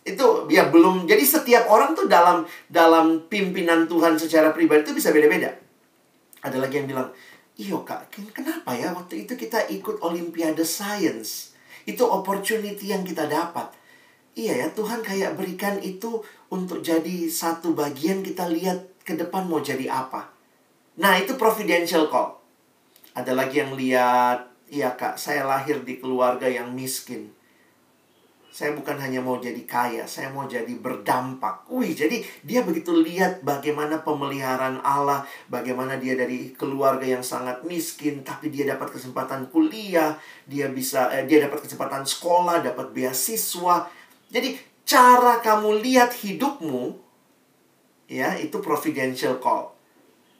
Itu 0.00 0.48
ya 0.48 0.72
belum 0.72 1.04
jadi 1.04 1.20
setiap 1.20 1.68
orang 1.68 1.92
tuh 1.92 2.08
dalam 2.08 2.48
dalam 2.72 3.28
pimpinan 3.28 3.84
Tuhan 3.84 4.16
secara 4.16 4.56
pribadi 4.56 4.88
itu 4.88 4.96
bisa 4.96 5.12
beda-beda. 5.12 5.52
Ada 6.40 6.56
lagi 6.56 6.80
yang 6.80 6.88
bilang 6.88 7.12
iyo 7.60 7.84
kak 7.84 8.16
kenapa 8.32 8.72
ya 8.76 8.96
waktu 8.96 9.28
itu 9.28 9.36
kita 9.36 9.68
ikut 9.68 10.00
Olimpiade 10.00 10.64
Science? 10.64 11.52
Itu 11.84 12.08
opportunity 12.08 12.96
yang 12.96 13.04
kita 13.04 13.28
dapat 13.28 13.76
Iya 14.36 14.52
ya, 14.52 14.68
Tuhan 14.76 15.00
kayak 15.00 15.40
berikan 15.40 15.80
itu 15.80 16.20
untuk 16.52 16.84
jadi 16.84 17.24
satu 17.24 17.72
bagian 17.72 18.20
kita 18.20 18.44
lihat 18.52 18.84
ke 19.00 19.16
depan 19.16 19.48
mau 19.48 19.64
jadi 19.64 19.88
apa. 19.88 20.28
Nah, 21.00 21.16
itu 21.16 21.40
providential 21.40 22.12
call. 22.12 22.36
Ada 23.16 23.32
lagi 23.32 23.64
yang 23.64 23.72
lihat, 23.72 24.44
iya 24.68 24.92
kak, 24.92 25.16
saya 25.16 25.48
lahir 25.48 25.80
di 25.88 25.96
keluarga 25.96 26.44
yang 26.44 26.76
miskin. 26.76 27.32
Saya 28.52 28.76
bukan 28.76 29.00
hanya 29.00 29.24
mau 29.24 29.40
jadi 29.40 29.64
kaya, 29.64 30.04
saya 30.04 30.28
mau 30.28 30.44
jadi 30.44 30.72
berdampak. 30.76 31.68
Wih, 31.72 31.96
jadi 31.96 32.20
dia 32.44 32.60
begitu 32.60 32.92
lihat 32.92 33.40
bagaimana 33.40 34.04
pemeliharaan 34.04 34.84
Allah, 34.84 35.24
bagaimana 35.48 35.96
dia 35.96 36.12
dari 36.12 36.52
keluarga 36.52 37.08
yang 37.08 37.24
sangat 37.24 37.64
miskin, 37.64 38.20
tapi 38.20 38.52
dia 38.52 38.68
dapat 38.68 38.92
kesempatan 39.00 39.48
kuliah, 39.48 40.20
dia 40.44 40.68
bisa, 40.68 41.08
eh, 41.12 41.24
dia 41.24 41.48
dapat 41.48 41.64
kesempatan 41.64 42.04
sekolah, 42.04 42.60
dapat 42.60 42.92
beasiswa, 42.92 43.95
jadi 44.36 44.52
cara 44.84 45.40
kamu 45.40 45.80
lihat 45.80 46.12
hidupmu 46.12 46.92
ya 48.04 48.36
itu 48.36 48.60
providential 48.60 49.40
call. 49.40 49.72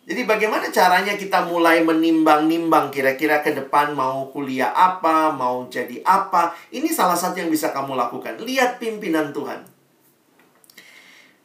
Jadi 0.06 0.22
bagaimana 0.22 0.68
caranya 0.70 1.18
kita 1.18 1.48
mulai 1.48 1.82
menimbang-nimbang 1.82 2.92
kira-kira 2.94 3.42
ke 3.42 3.56
depan 3.56 3.96
mau 3.96 4.28
kuliah 4.30 4.70
apa, 4.70 5.32
mau 5.32 5.66
jadi 5.66 5.98
apa. 6.04 6.54
Ini 6.70 6.92
salah 6.92 7.16
satu 7.16 7.40
yang 7.40 7.50
bisa 7.50 7.74
kamu 7.74 7.98
lakukan. 7.98 8.38
Lihat 8.38 8.78
pimpinan 8.78 9.34
Tuhan. 9.34 9.66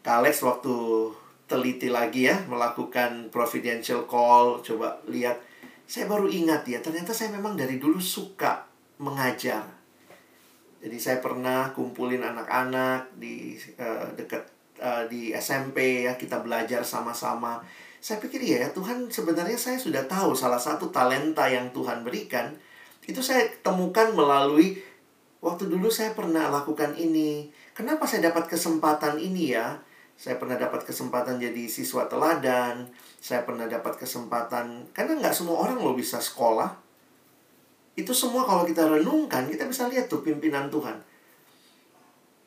Kalex 0.06 0.46
waktu 0.46 0.76
teliti 1.50 1.90
lagi 1.90 2.30
ya 2.30 2.38
melakukan 2.46 3.34
providential 3.34 4.06
call, 4.06 4.62
coba 4.62 5.02
lihat. 5.10 5.42
Saya 5.90 6.06
baru 6.06 6.30
ingat 6.30 6.68
ya, 6.70 6.84
ternyata 6.86 7.18
saya 7.18 7.34
memang 7.34 7.58
dari 7.58 7.82
dulu 7.82 7.98
suka 7.98 8.70
mengajar. 9.02 9.81
Jadi 10.82 10.98
saya 10.98 11.18
pernah 11.22 11.70
kumpulin 11.78 12.26
anak-anak 12.26 13.14
di 13.22 13.54
uh, 13.78 14.10
dekat 14.18 14.42
uh, 14.82 15.06
di 15.06 15.30
SMP 15.38 16.10
ya 16.10 16.18
kita 16.18 16.42
belajar 16.42 16.82
sama-sama. 16.82 17.62
Saya 18.02 18.18
pikir 18.18 18.42
ya, 18.42 18.66
ya 18.66 18.70
Tuhan 18.74 19.14
sebenarnya 19.14 19.62
saya 19.62 19.78
sudah 19.78 20.10
tahu 20.10 20.34
salah 20.34 20.58
satu 20.58 20.90
talenta 20.90 21.46
yang 21.46 21.70
Tuhan 21.70 22.02
berikan 22.02 22.50
itu 23.06 23.22
saya 23.22 23.50
temukan 23.66 24.14
melalui 24.14 24.78
waktu 25.42 25.66
dulu 25.66 25.90
saya 25.90 26.14
pernah 26.14 26.50
lakukan 26.54 26.94
ini. 26.94 27.50
Kenapa 27.74 28.06
saya 28.06 28.30
dapat 28.30 28.46
kesempatan 28.46 29.18
ini 29.18 29.58
ya? 29.58 29.82
Saya 30.14 30.38
pernah 30.38 30.54
dapat 30.54 30.86
kesempatan 30.86 31.42
jadi 31.42 31.66
siswa 31.66 32.06
teladan. 32.06 32.86
Saya 33.18 33.42
pernah 33.42 33.66
dapat 33.66 33.98
kesempatan 33.98 34.94
karena 34.94 35.18
nggak 35.18 35.34
semua 35.34 35.66
orang 35.66 35.82
lo 35.82 35.98
bisa 35.98 36.22
sekolah 36.22 36.91
itu 37.92 38.16
semua 38.16 38.48
kalau 38.48 38.64
kita 38.64 38.88
renungkan, 38.88 39.52
kita 39.52 39.68
bisa 39.68 39.92
lihat 39.92 40.08
tuh 40.08 40.24
pimpinan 40.24 40.72
Tuhan. 40.72 40.96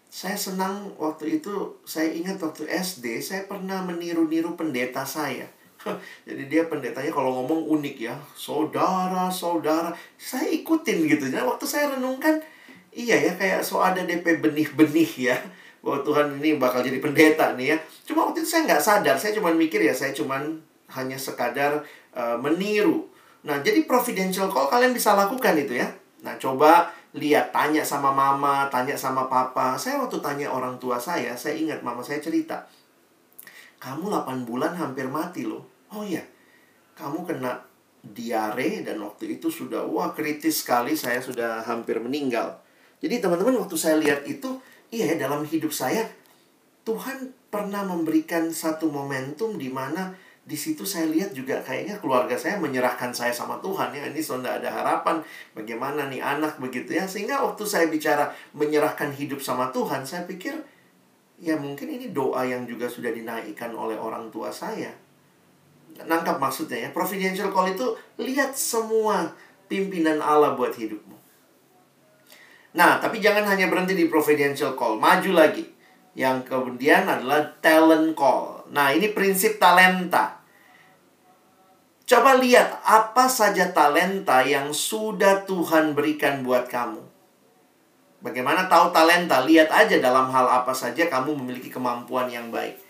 Saya 0.08 0.38
senang 0.38 0.94
waktu 0.96 1.42
itu, 1.42 1.74
saya 1.84 2.08
ingat 2.14 2.40
waktu 2.40 2.64
SD, 2.70 3.20
saya 3.20 3.44
pernah 3.44 3.82
meniru-niru 3.84 4.54
pendeta 4.56 5.02
saya. 5.04 5.44
Jadi 6.28 6.48
dia 6.48 6.64
pendetanya 6.64 7.12
kalau 7.12 7.42
ngomong 7.42 7.66
unik 7.76 7.96
ya, 7.98 8.14
saudara, 8.32 9.28
saudara. 9.28 9.92
Saya 10.16 10.48
ikutin 10.48 11.04
gitu. 11.10 11.28
Jadi 11.28 11.44
waktu 11.44 11.66
saya 11.68 11.92
renungkan, 11.98 12.40
iya 12.94 13.20
ya 13.20 13.32
kayak 13.36 13.60
so 13.60 13.84
ada 13.84 14.00
DP 14.06 14.40
benih-benih 14.40 15.34
ya. 15.34 15.36
Bahwa 15.84 16.00
Tuhan 16.00 16.40
ini 16.40 16.56
bakal 16.56 16.80
jadi 16.80 17.02
pendeta 17.02 17.52
nih 17.52 17.74
ya. 17.74 17.76
Cuma 18.08 18.30
waktu 18.30 18.40
itu 18.40 18.48
saya 18.48 18.64
nggak 18.64 18.80
sadar, 18.80 19.16
saya 19.20 19.36
cuma 19.36 19.52
mikir 19.52 19.84
ya, 19.84 19.92
saya 19.92 20.16
cuma 20.16 20.40
hanya 20.94 21.18
sekadar 21.20 21.84
uh, 22.16 22.38
meniru 22.40 23.12
Nah, 23.44 23.60
jadi 23.60 23.84
providential 23.84 24.48
call 24.48 24.72
kalian 24.72 24.96
bisa 24.96 25.12
lakukan 25.12 25.52
itu 25.60 25.76
ya. 25.76 25.88
Nah, 26.24 26.34
coba 26.40 26.88
lihat, 27.12 27.52
tanya 27.52 27.84
sama 27.84 28.10
mama, 28.10 28.66
tanya 28.72 28.96
sama 28.96 29.28
papa. 29.28 29.76
Saya 29.76 30.00
waktu 30.00 30.18
tanya 30.24 30.48
orang 30.50 30.80
tua 30.80 30.96
saya, 30.96 31.36
saya 31.36 31.54
ingat 31.54 31.84
mama 31.84 32.00
saya 32.00 32.18
cerita. 32.18 32.64
Kamu 33.78 34.08
8 34.08 34.48
bulan 34.48 34.72
hampir 34.72 35.04
mati 35.06 35.44
loh. 35.44 35.68
Oh 35.92 36.00
iya, 36.00 36.24
kamu 36.96 37.28
kena 37.28 37.60
diare 38.00 38.80
dan 38.80 39.00
waktu 39.04 39.38
itu 39.38 39.52
sudah, 39.52 39.84
wah 39.84 40.16
kritis 40.16 40.64
sekali, 40.64 40.96
saya 40.96 41.20
sudah 41.20 41.64
hampir 41.64 42.00
meninggal. 42.00 42.60
Jadi 43.04 43.20
teman-teman 43.20 43.60
waktu 43.60 43.76
saya 43.76 44.00
lihat 44.00 44.24
itu, 44.24 44.56
iya 44.88 45.12
ya 45.12 45.28
dalam 45.28 45.44
hidup 45.44 45.70
saya, 45.70 46.08
Tuhan 46.84 47.32
pernah 47.48 47.84
memberikan 47.84 48.48
satu 48.52 48.88
momentum 48.88 49.56
di 49.60 49.68
mana 49.68 50.16
di 50.44 50.60
situ 50.60 50.84
saya 50.84 51.08
lihat 51.08 51.32
juga 51.32 51.56
kayaknya 51.64 51.96
keluarga 51.96 52.36
saya 52.36 52.60
menyerahkan 52.60 53.16
saya 53.16 53.32
sama 53.32 53.56
Tuhan. 53.64 53.96
Ya 53.96 54.04
ini 54.04 54.20
sudah 54.20 54.60
ada 54.60 54.68
harapan 54.68 55.24
bagaimana 55.56 56.12
nih 56.12 56.20
anak 56.20 56.60
begitu 56.60 56.92
ya. 56.92 57.08
Sehingga 57.08 57.40
waktu 57.40 57.64
saya 57.64 57.88
bicara 57.88 58.28
menyerahkan 58.52 59.08
hidup 59.16 59.40
sama 59.40 59.72
Tuhan 59.72 60.04
saya 60.04 60.28
pikir 60.28 60.52
ya 61.40 61.56
mungkin 61.56 61.88
ini 61.88 62.12
doa 62.12 62.44
yang 62.44 62.68
juga 62.68 62.92
sudah 62.92 63.08
dinaikkan 63.08 63.72
oleh 63.72 63.96
orang 63.96 64.28
tua 64.28 64.52
saya. 64.52 64.92
Nangkap 66.04 66.36
maksudnya 66.36 66.76
ya 66.76 66.88
providential 66.92 67.48
call 67.48 67.72
itu 67.72 67.96
lihat 68.20 68.52
semua 68.52 69.32
pimpinan 69.64 70.20
Allah 70.20 70.52
buat 70.52 70.76
hidupmu. 70.76 71.16
Nah 72.76 73.00
tapi 73.00 73.24
jangan 73.24 73.48
hanya 73.48 73.72
berhenti 73.72 73.96
di 73.96 74.12
providential 74.12 74.76
call 74.76 75.00
maju 75.00 75.32
lagi. 75.40 75.72
Yang 76.12 76.52
kemudian 76.52 77.08
adalah 77.08 77.48
talent 77.64 78.12
call 78.12 78.53
Nah, 78.72 78.94
ini 78.94 79.12
prinsip 79.12 79.60
talenta. 79.60 80.40
Coba 82.04 82.36
lihat 82.36 82.84
apa 82.84 83.28
saja 83.32 83.72
talenta 83.72 84.44
yang 84.44 84.72
sudah 84.76 85.48
Tuhan 85.48 85.96
berikan 85.96 86.44
buat 86.44 86.68
kamu. 86.68 87.00
Bagaimana 88.24 88.68
tahu 88.68 88.92
talenta? 88.92 89.44
Lihat 89.44 89.68
aja 89.68 90.00
dalam 90.00 90.32
hal 90.32 90.48
apa 90.48 90.72
saja 90.72 91.08
kamu 91.08 91.36
memiliki 91.36 91.68
kemampuan 91.68 92.28
yang 92.28 92.48
baik. 92.48 92.80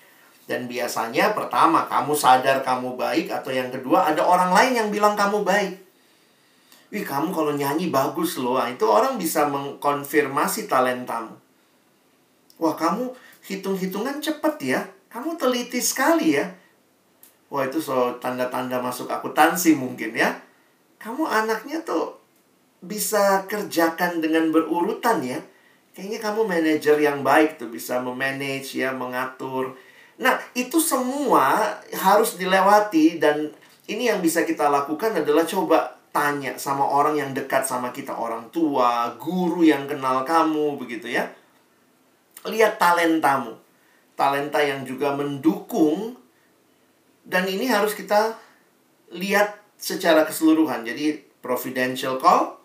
Dan 0.46 0.70
biasanya 0.70 1.34
pertama 1.34 1.88
kamu 1.90 2.14
sadar 2.14 2.62
kamu 2.62 2.94
baik 2.94 3.32
atau 3.32 3.50
yang 3.50 3.72
kedua 3.72 4.12
ada 4.12 4.20
orang 4.22 4.54
lain 4.54 4.72
yang 4.78 4.88
bilang 4.94 5.18
kamu 5.18 5.42
baik. 5.42 5.74
Wih 6.94 7.02
kamu 7.02 7.34
kalau 7.34 7.50
nyanyi 7.58 7.90
bagus 7.90 8.38
loh. 8.38 8.54
Nah, 8.62 8.70
itu 8.70 8.86
orang 8.86 9.18
bisa 9.18 9.50
mengkonfirmasi 9.50 10.70
talentamu. 10.70 11.34
Wah 12.62 12.74
kamu 12.78 13.10
hitung-hitungan 13.42 14.22
cepet 14.22 14.54
ya. 14.62 14.80
Kamu 15.14 15.38
teliti 15.38 15.78
sekali 15.78 16.34
ya. 16.34 16.50
Wah 17.46 17.70
itu 17.70 17.78
so 17.78 18.18
tanda-tanda 18.18 18.82
masuk 18.82 19.06
akuntansi 19.06 19.78
mungkin 19.78 20.10
ya. 20.10 20.34
Kamu 20.98 21.22
anaknya 21.22 21.78
tuh 21.86 22.18
bisa 22.82 23.46
kerjakan 23.46 24.18
dengan 24.18 24.50
berurutan 24.50 25.22
ya. 25.22 25.38
Kayaknya 25.94 26.18
kamu 26.18 26.40
manajer 26.50 26.96
yang 26.98 27.22
baik 27.22 27.62
tuh 27.62 27.70
bisa 27.70 28.02
memanage 28.02 28.74
ya, 28.74 28.90
mengatur. 28.90 29.78
Nah, 30.18 30.34
itu 30.58 30.82
semua 30.82 31.78
harus 31.94 32.34
dilewati 32.34 33.22
dan 33.22 33.54
ini 33.86 34.10
yang 34.10 34.18
bisa 34.18 34.42
kita 34.42 34.66
lakukan 34.66 35.14
adalah 35.14 35.46
coba 35.46 35.94
tanya 36.10 36.58
sama 36.58 36.82
orang 36.82 37.14
yang 37.14 37.30
dekat 37.30 37.62
sama 37.62 37.94
kita, 37.94 38.10
orang 38.10 38.50
tua, 38.50 39.14
guru 39.22 39.62
yang 39.62 39.86
kenal 39.86 40.26
kamu 40.26 40.74
begitu 40.74 41.14
ya. 41.14 41.30
Lihat 42.42 42.82
talentamu. 42.82 43.63
Talenta 44.14 44.62
yang 44.62 44.86
juga 44.86 45.12
mendukung 45.14 46.14
dan 47.24 47.48
ini 47.48 47.66
harus 47.66 47.96
kita 47.96 48.36
lihat 49.10 49.56
secara 49.80 50.28
keseluruhan. 50.28 50.84
Jadi 50.84 51.16
providential 51.40 52.20
call, 52.20 52.60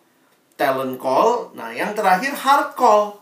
talent 0.59 0.99
call, 0.99 1.55
nah 1.55 1.71
yang 1.71 1.95
terakhir 1.95 2.35
heart 2.35 2.75
call. 2.75 3.19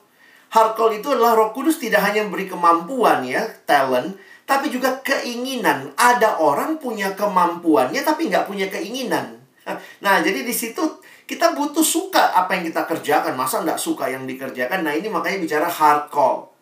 Heart 0.47 0.73
call 0.79 0.91
itu 0.97 1.13
adalah 1.13 1.37
Roh 1.37 1.51
Kudus 1.53 1.77
tidak 1.77 2.01
hanya 2.01 2.25
memberi 2.25 2.49
kemampuan 2.49 3.21
ya, 3.27 3.45
talent, 3.69 4.17
tapi 4.47 4.73
juga 4.73 4.97
keinginan. 5.05 5.93
Ada 5.93 6.41
orang 6.41 6.81
punya 6.81 7.13
kemampuannya 7.13 8.01
tapi 8.01 8.31
nggak 8.33 8.49
punya 8.49 8.67
keinginan. 8.67 9.37
Nah, 9.99 10.23
jadi 10.23 10.47
di 10.47 10.55
situ 10.55 10.79
kita 11.27 11.51
butuh 11.51 11.83
suka 11.83 12.31
apa 12.31 12.55
yang 12.55 12.71
kita 12.71 12.87
kerjakan. 12.87 13.35
Masa 13.35 13.59
nggak 13.59 13.75
suka 13.75 14.07
yang 14.07 14.23
dikerjakan? 14.23 14.87
Nah, 14.87 14.95
ini 14.95 15.11
makanya 15.11 15.43
bicara 15.43 15.67
hard 15.67 16.07
call. 16.07 16.56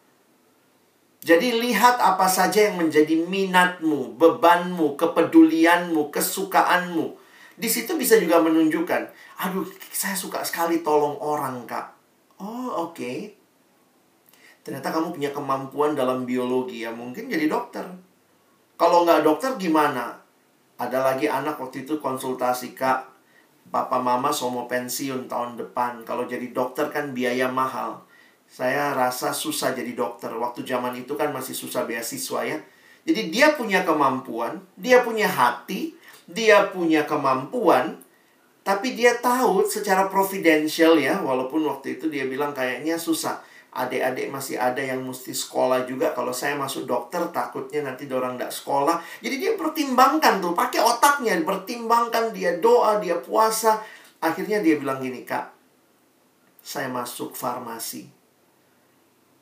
Jadi 1.25 1.57
lihat 1.57 1.97
apa 1.97 2.29
saja 2.29 2.69
yang 2.69 2.77
menjadi 2.77 3.17
minatmu, 3.25 4.13
bebanmu, 4.13 4.93
kepedulianmu, 4.93 6.13
kesukaanmu. 6.13 7.17
Di 7.57 7.65
situ 7.65 7.97
bisa 7.97 8.21
juga 8.21 8.37
menunjukkan, 8.45 9.09
aduh, 9.41 9.65
saya 9.89 10.13
suka 10.13 10.45
sekali 10.45 10.85
tolong 10.85 11.17
orang, 11.17 11.65
Kak. 11.65 11.97
Oh, 12.37 12.69
oke. 12.77 12.93
Okay. 12.93 13.33
Ternyata 14.61 14.93
kamu 14.93 15.17
punya 15.17 15.33
kemampuan 15.33 15.97
dalam 15.97 16.29
biologi 16.29 16.85
ya, 16.85 16.93
mungkin 16.93 17.25
jadi 17.25 17.49
dokter. 17.49 17.89
Kalau 18.77 19.01
nggak 19.01 19.25
dokter 19.25 19.57
gimana? 19.57 20.21
Ada 20.77 21.01
lagi 21.01 21.25
anak 21.25 21.57
waktu 21.57 21.89
itu 21.89 21.97
konsultasi, 21.97 22.77
Kak. 22.77 23.01
Papa 23.73 23.97
mama 23.97 24.29
mau 24.29 24.69
pensiun 24.69 25.25
tahun 25.25 25.57
depan. 25.57 26.05
Kalau 26.05 26.29
jadi 26.29 26.53
dokter 26.53 26.93
kan 26.93 27.17
biaya 27.17 27.49
mahal. 27.49 28.05
Saya 28.45 28.95
rasa 28.95 29.35
susah 29.35 29.75
jadi 29.75 29.91
dokter. 29.91 30.31
Waktu 30.31 30.63
zaman 30.63 30.95
itu 30.95 31.13
kan 31.19 31.33
masih 31.35 31.51
susah 31.51 31.83
beasiswa 31.83 32.41
ya. 32.45 32.57
Jadi 33.05 33.29
dia 33.29 33.53
punya 33.53 33.85
kemampuan, 33.85 34.63
dia 34.73 35.05
punya 35.05 35.29
hati, 35.29 35.93
dia 36.25 36.73
punya 36.73 37.05
kemampuan, 37.05 38.01
tapi 38.65 38.97
dia 38.97 39.13
tahu 39.21 39.61
secara 39.69 40.09
providential 40.09 40.97
ya, 40.97 41.21
walaupun 41.21 41.61
waktu 41.69 42.01
itu 42.01 42.09
dia 42.09 42.25
bilang 42.25 42.49
kayaknya 42.55 42.97
susah. 42.97 43.45
Adik-adik 43.75 44.31
masih 44.31 44.55
ada 44.55 44.79
yang 44.79 45.03
mesti 45.03 45.35
sekolah 45.35 45.83
juga. 45.83 46.15
Kalau 46.15 46.31
saya 46.31 46.55
masuk 46.55 46.87
dokter 46.87 47.19
takutnya 47.35 47.83
nanti 47.83 48.07
orang 48.07 48.39
tidak 48.39 48.55
sekolah. 48.55 49.03
Jadi 49.19 49.35
dia 49.35 49.51
pertimbangkan 49.59 50.39
tuh 50.39 50.55
pakai 50.55 50.79
otaknya 50.79 51.35
pertimbangkan. 51.43 52.31
Dia 52.31 52.55
doa 52.63 53.03
dia 53.03 53.19
puasa. 53.19 53.83
Akhirnya 54.23 54.63
dia 54.63 54.79
bilang 54.79 55.03
gini 55.03 55.27
kak 55.27 55.55
saya 56.65 56.89
masuk 56.89 57.37
farmasi 57.37 58.09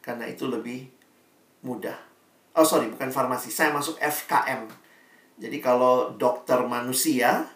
karena 0.03 0.27
itu 0.27 0.45
lebih 0.51 0.91
mudah. 1.63 1.95
Oh 2.53 2.67
sorry 2.67 2.91
bukan 2.91 3.09
farmasi. 3.09 3.49
Saya 3.49 3.71
masuk 3.71 3.97
FKM 3.97 4.83
jadi 5.37 5.57
kalau 5.57 6.13
dokter 6.13 6.61
manusia 6.61 7.49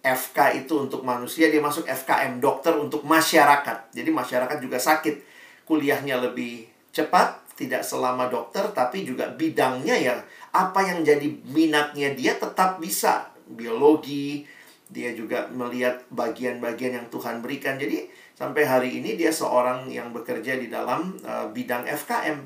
FK 0.00 0.64
itu 0.64 0.88
untuk 0.88 1.04
manusia 1.04 1.52
dia 1.52 1.60
masuk 1.60 1.84
FKM 1.86 2.40
dokter 2.40 2.74
untuk 2.74 3.04
masyarakat. 3.04 3.92
Jadi 3.92 4.10
masyarakat 4.10 4.58
juga 4.58 4.80
sakit. 4.80 5.22
Kuliahnya 5.68 6.18
lebih 6.18 6.66
cepat, 6.90 7.54
tidak 7.54 7.86
selama 7.86 8.26
dokter, 8.26 8.64
tapi 8.74 9.06
juga 9.06 9.30
bidangnya 9.30 9.94
ya 9.94 10.14
apa 10.50 10.82
yang 10.82 11.06
jadi 11.06 11.28
minatnya 11.52 12.16
dia 12.16 12.34
tetap 12.34 12.82
bisa. 12.82 13.30
Biologi, 13.50 14.42
dia 14.90 15.14
juga 15.14 15.46
melihat 15.52 16.02
bagian-bagian 16.10 16.98
yang 16.98 17.06
Tuhan 17.12 17.38
berikan. 17.44 17.78
Jadi 17.78 18.10
sampai 18.40 18.64
hari 18.64 19.04
ini 19.04 19.20
dia 19.20 19.28
seorang 19.28 19.92
yang 19.92 20.16
bekerja 20.16 20.56
di 20.56 20.72
dalam 20.72 21.12
uh, 21.20 21.52
bidang 21.52 21.84
FKM. 21.84 22.40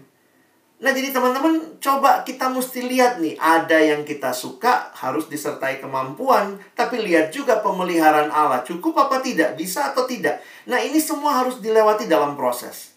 Nah, 0.82 0.90
jadi 0.90 1.14
teman-teman, 1.14 1.78
coba 1.78 2.26
kita 2.26 2.51
mesti 2.51 2.82
lihat 2.82 3.22
nih, 3.22 3.38
ada 3.38 3.78
yang 3.78 4.03
kita 4.03 4.34
suka 4.34 4.90
harus 4.99 5.30
disertai 5.30 5.78
kemampuan, 5.78 6.59
tapi 6.74 6.99
lihat 6.99 7.30
juga 7.30 7.62
pemeliharaan 7.62 8.26
Allah 8.26 8.66
cukup 8.66 9.07
apa 9.07 9.22
tidak, 9.22 9.55
bisa 9.55 9.95
atau 9.95 10.03
tidak. 10.03 10.42
Nah, 10.66 10.82
ini 10.82 10.99
semua 10.99 11.38
harus 11.38 11.62
dilewati 11.62 12.11
dalam 12.11 12.34
proses. 12.34 12.90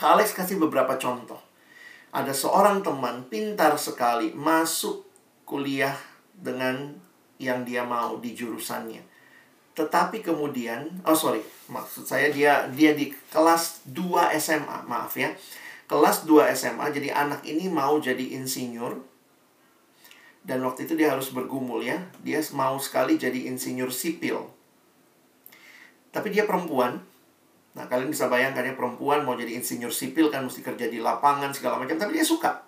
Kak 0.00 0.16
Alex 0.16 0.32
kasih 0.32 0.56
beberapa 0.56 0.96
contoh. 0.96 1.38
Ada 2.16 2.32
seorang 2.32 2.80
teman 2.80 3.28
pintar 3.28 3.76
sekali 3.76 4.32
masuk 4.32 5.04
kuliah 5.44 5.94
dengan 6.32 6.96
yang 7.36 7.60
dia 7.68 7.84
mau 7.84 8.16
di 8.16 8.32
jurusannya. 8.32 9.15
Tetapi 9.76 10.24
kemudian, 10.24 10.88
oh 11.04 11.12
sorry, 11.12 11.44
maksud 11.68 12.08
saya 12.08 12.32
dia 12.32 12.64
dia 12.72 12.96
di 12.96 13.12
kelas 13.28 13.84
2 13.92 14.32
SMA, 14.40 14.88
maaf 14.88 15.12
ya. 15.14 15.30
Kelas 15.86 16.24
2 16.24 16.50
SMA, 16.56 16.88
jadi 16.90 17.12
anak 17.12 17.44
ini 17.44 17.68
mau 17.68 18.00
jadi 18.00 18.34
insinyur. 18.40 18.98
Dan 20.46 20.64
waktu 20.64 20.88
itu 20.88 20.96
dia 20.96 21.12
harus 21.12 21.30
bergumul 21.30 21.84
ya. 21.84 22.00
Dia 22.24 22.40
mau 22.56 22.80
sekali 22.80 23.20
jadi 23.20 23.46
insinyur 23.52 23.92
sipil. 23.92 24.48
Tapi 26.10 26.32
dia 26.32 26.48
perempuan, 26.48 27.04
Nah, 27.76 27.84
kalian 27.84 28.08
bisa 28.08 28.32
bayangkan 28.32 28.64
ya 28.64 28.72
perempuan 28.72 29.20
mau 29.20 29.36
jadi 29.36 29.52
insinyur 29.60 29.92
sipil 29.92 30.32
kan 30.32 30.48
mesti 30.48 30.64
kerja 30.64 30.88
di 30.88 30.96
lapangan 30.96 31.52
segala 31.52 31.76
macam, 31.76 32.00
tapi 32.00 32.16
dia 32.16 32.24
suka. 32.24 32.64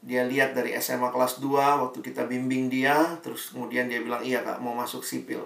Dia 0.00 0.24
lihat 0.24 0.56
dari 0.56 0.72
SMA 0.80 1.12
kelas 1.12 1.44
2 1.44 1.52
waktu 1.52 2.00
kita 2.00 2.24
bimbing 2.24 2.72
dia, 2.72 3.20
terus 3.20 3.52
kemudian 3.52 3.92
dia 3.92 4.00
bilang, 4.00 4.24
"Iya, 4.24 4.40
Kak, 4.40 4.64
mau 4.64 4.72
masuk 4.72 5.04
sipil." 5.04 5.44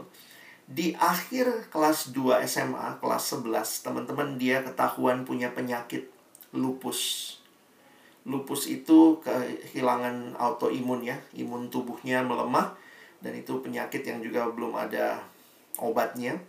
Di 0.67 0.99
akhir 0.99 1.71
kelas 1.71 2.11
2 2.11 2.43
SMA, 2.43 2.99
kelas 2.99 3.25
11, 3.39 3.87
teman-teman 3.87 4.35
dia 4.35 4.67
ketahuan 4.67 5.23
punya 5.23 5.55
penyakit 5.55 6.11
lupus. 6.51 7.33
Lupus 8.27 8.67
itu 8.67 9.23
kehilangan 9.23 10.35
autoimun 10.35 11.07
ya, 11.07 11.14
imun 11.39 11.71
tubuhnya 11.71 12.27
melemah 12.27 12.75
dan 13.23 13.39
itu 13.39 13.62
penyakit 13.62 14.03
yang 14.03 14.19
juga 14.19 14.51
belum 14.51 14.75
ada 14.75 15.23
obatnya 15.79 16.43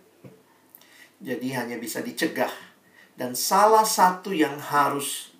jadi 1.18 1.62
hanya 1.62 1.76
bisa 1.82 2.02
dicegah. 2.02 2.50
Dan 3.18 3.34
salah 3.34 3.82
satu 3.82 4.30
yang 4.30 4.54
harus 4.62 5.34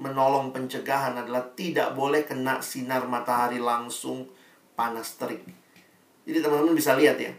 menolong 0.00 0.50
pencegahan 0.50 1.14
adalah 1.14 1.46
tidak 1.54 1.94
boleh 1.94 2.26
kena 2.26 2.58
sinar 2.58 3.06
matahari 3.06 3.62
langsung 3.62 4.26
panas 4.74 5.14
terik. 5.14 5.46
Jadi 6.26 6.38
teman-teman 6.42 6.74
bisa 6.74 6.98
lihat 6.98 7.22
ya. 7.22 7.30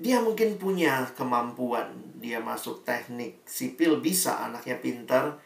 Dia 0.00 0.24
mungkin 0.24 0.56
punya 0.56 1.04
kemampuan. 1.12 1.92
Dia 2.16 2.40
masuk 2.40 2.82
teknik 2.88 3.44
sipil 3.44 4.00
bisa, 4.00 4.40
anaknya 4.48 4.80
pintar. 4.80 5.36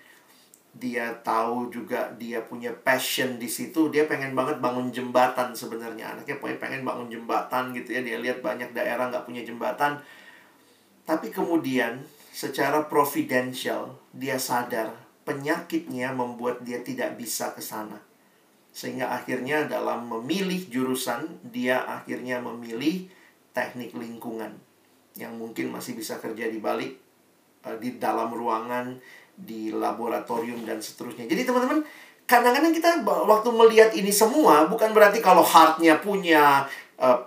Dia 0.74 1.10
tahu 1.22 1.70
juga 1.70 2.10
dia 2.18 2.42
punya 2.42 2.70
passion 2.70 3.38
di 3.38 3.50
situ. 3.50 3.90
Dia 3.90 4.06
pengen 4.06 4.34
banget 4.38 4.62
bangun 4.62 4.94
jembatan 4.94 5.50
sebenarnya. 5.54 6.14
Anaknya 6.14 6.38
pengen 6.38 6.86
bangun 6.86 7.10
jembatan 7.10 7.74
gitu 7.74 7.98
ya. 7.98 8.00
Dia 8.02 8.18
lihat 8.22 8.42
banyak 8.42 8.70
daerah 8.70 9.10
nggak 9.10 9.26
punya 9.26 9.42
jembatan 9.42 9.98
tapi 11.04 11.28
kemudian 11.28 12.00
secara 12.32 12.88
providential 12.88 14.00
dia 14.10 14.40
sadar 14.40 14.96
penyakitnya 15.28 16.16
membuat 16.16 16.64
dia 16.64 16.80
tidak 16.80 17.20
bisa 17.20 17.52
ke 17.52 17.60
sana. 17.60 18.00
Sehingga 18.74 19.12
akhirnya 19.14 19.68
dalam 19.68 20.08
memilih 20.10 20.66
jurusan 20.66 21.38
dia 21.44 21.84
akhirnya 21.84 22.42
memilih 22.42 23.06
teknik 23.54 23.94
lingkungan 23.94 24.50
yang 25.14 25.38
mungkin 25.38 25.70
masih 25.70 25.94
bisa 25.94 26.18
kerja 26.18 26.50
di 26.50 26.58
balik 26.58 26.98
eh, 27.64 27.76
di 27.78 27.96
dalam 28.02 28.34
ruangan, 28.34 28.98
di 29.32 29.70
laboratorium 29.70 30.66
dan 30.66 30.82
seterusnya. 30.82 31.30
Jadi 31.30 31.46
teman-teman, 31.46 31.86
kadang-kadang 32.26 32.74
kita 32.74 33.06
waktu 33.06 33.48
melihat 33.54 33.90
ini 33.94 34.10
semua 34.10 34.66
bukan 34.66 34.90
berarti 34.90 35.22
kalau 35.22 35.46
heartnya 35.46 36.02
punya 36.02 36.66
uh, 36.98 37.18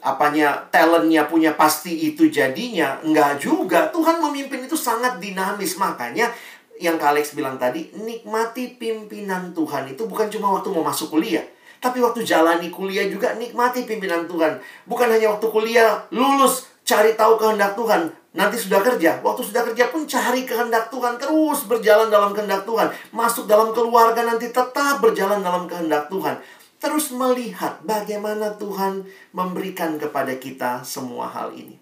apanya 0.00 0.64
talentnya 0.72 1.28
punya 1.28 1.52
pasti 1.52 2.08
itu 2.08 2.32
jadinya. 2.32 3.00
Enggak 3.04 3.40
juga. 3.40 3.92
Tuhan 3.92 4.20
memimpin 4.20 4.64
itu 4.64 4.76
sangat 4.78 5.20
dinamis. 5.20 5.76
Makanya 5.76 6.32
yang 6.76 7.00
Kalex 7.00 7.32
bilang 7.32 7.56
tadi 7.60 7.92
nikmati 7.96 8.76
pimpinan 8.80 9.52
Tuhan. 9.52 9.92
Itu 9.92 10.08
bukan 10.08 10.32
cuma 10.32 10.56
waktu 10.56 10.72
mau 10.72 10.84
masuk 10.84 11.16
kuliah 11.16 11.55
tapi 11.78 12.00
waktu 12.00 12.24
jalani 12.24 12.72
kuliah 12.72 13.06
juga 13.06 13.36
nikmati 13.36 13.84
pimpinan 13.84 14.24
Tuhan. 14.24 14.56
Bukan 14.88 15.08
hanya 15.12 15.36
waktu 15.36 15.46
kuliah 15.52 16.02
lulus 16.10 16.66
cari 16.86 17.12
tahu 17.18 17.36
kehendak 17.36 17.76
Tuhan. 17.76 18.08
Nanti 18.36 18.56
sudah 18.56 18.80
kerja. 18.80 19.20
Waktu 19.20 19.42
sudah 19.44 19.62
kerja 19.72 19.88
pun 19.88 20.04
cari 20.04 20.44
kehendak 20.44 20.88
Tuhan. 20.92 21.16
Terus 21.20 21.64
berjalan 21.68 22.08
dalam 22.08 22.36
kehendak 22.36 22.64
Tuhan. 22.68 22.88
Masuk 23.12 23.48
dalam 23.48 23.72
keluarga 23.72 24.24
nanti 24.24 24.48
tetap 24.52 25.00
berjalan 25.00 25.40
dalam 25.40 25.64
kehendak 25.68 26.08
Tuhan. 26.08 26.40
Terus 26.76 27.12
melihat 27.16 27.80
bagaimana 27.84 28.52
Tuhan 28.60 29.08
memberikan 29.32 29.96
kepada 29.96 30.36
kita 30.36 30.84
semua 30.84 31.32
hal 31.32 31.56
ini. 31.56 31.80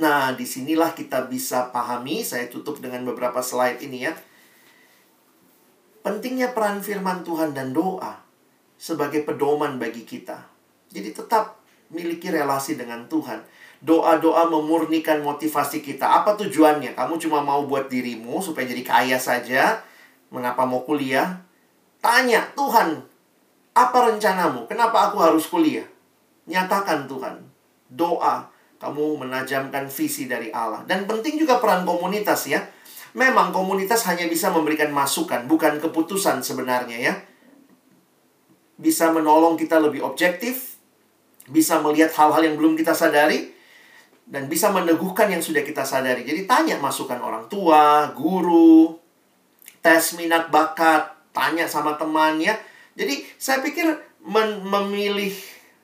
Nah, 0.00 0.32
di 0.32 0.48
sinilah 0.48 0.96
kita 0.96 1.28
bisa 1.28 1.68
pahami. 1.68 2.24
Saya 2.24 2.48
tutup 2.48 2.80
dengan 2.80 3.04
beberapa 3.04 3.44
slide 3.44 3.80
ini 3.84 4.08
ya. 4.08 4.14
pentingnya 6.02 6.50
peran 6.50 6.82
firman 6.82 7.22
Tuhan 7.22 7.54
dan 7.54 7.70
doa 7.70 8.21
sebagai 8.82 9.22
pedoman 9.22 9.78
bagi 9.78 10.02
kita. 10.02 10.42
Jadi 10.90 11.14
tetap 11.14 11.62
miliki 11.94 12.34
relasi 12.34 12.74
dengan 12.74 13.06
Tuhan. 13.06 13.38
Doa-doa 13.78 14.50
memurnikan 14.50 15.22
motivasi 15.22 15.86
kita. 15.86 16.02
Apa 16.02 16.34
tujuannya? 16.34 16.98
Kamu 16.98 17.14
cuma 17.22 17.46
mau 17.46 17.62
buat 17.62 17.86
dirimu 17.86 18.42
supaya 18.42 18.66
jadi 18.66 18.82
kaya 18.82 19.18
saja? 19.22 19.78
Mengapa 20.34 20.66
mau 20.66 20.82
kuliah? 20.82 21.38
Tanya, 22.02 22.42
Tuhan, 22.58 22.98
apa 23.70 23.98
rencanamu? 24.10 24.66
Kenapa 24.66 25.10
aku 25.10 25.22
harus 25.22 25.46
kuliah? 25.46 25.86
Nyatakan 26.50 27.06
Tuhan. 27.06 27.38
Doa, 27.86 28.50
kamu 28.82 29.22
menajamkan 29.22 29.86
visi 29.86 30.26
dari 30.26 30.50
Allah. 30.50 30.82
Dan 30.90 31.06
penting 31.06 31.38
juga 31.38 31.62
peran 31.62 31.86
komunitas 31.86 32.50
ya. 32.50 32.58
Memang 33.14 33.54
komunitas 33.54 34.02
hanya 34.10 34.26
bisa 34.26 34.50
memberikan 34.50 34.90
masukan, 34.90 35.46
bukan 35.46 35.78
keputusan 35.78 36.42
sebenarnya 36.42 36.98
ya. 36.98 37.14
Bisa 38.82 39.14
menolong 39.14 39.54
kita 39.54 39.78
lebih 39.78 40.02
objektif, 40.02 40.74
bisa 41.46 41.78
melihat 41.78 42.10
hal-hal 42.18 42.42
yang 42.42 42.58
belum 42.58 42.74
kita 42.74 42.90
sadari, 42.90 43.54
dan 44.26 44.50
bisa 44.50 44.74
meneguhkan 44.74 45.30
yang 45.30 45.38
sudah 45.38 45.62
kita 45.62 45.86
sadari. 45.86 46.26
Jadi 46.26 46.50
tanya 46.50 46.82
masukan 46.82 47.22
orang 47.22 47.46
tua, 47.46 48.10
guru, 48.10 48.98
tes 49.78 50.18
minat 50.18 50.50
bakat, 50.50 51.14
tanya 51.30 51.66
sama 51.70 51.94
teman 51.94 52.42
ya. 52.42 52.58
Jadi 52.98 53.22
saya 53.38 53.62
pikir 53.62 53.86
memilih 54.66 55.34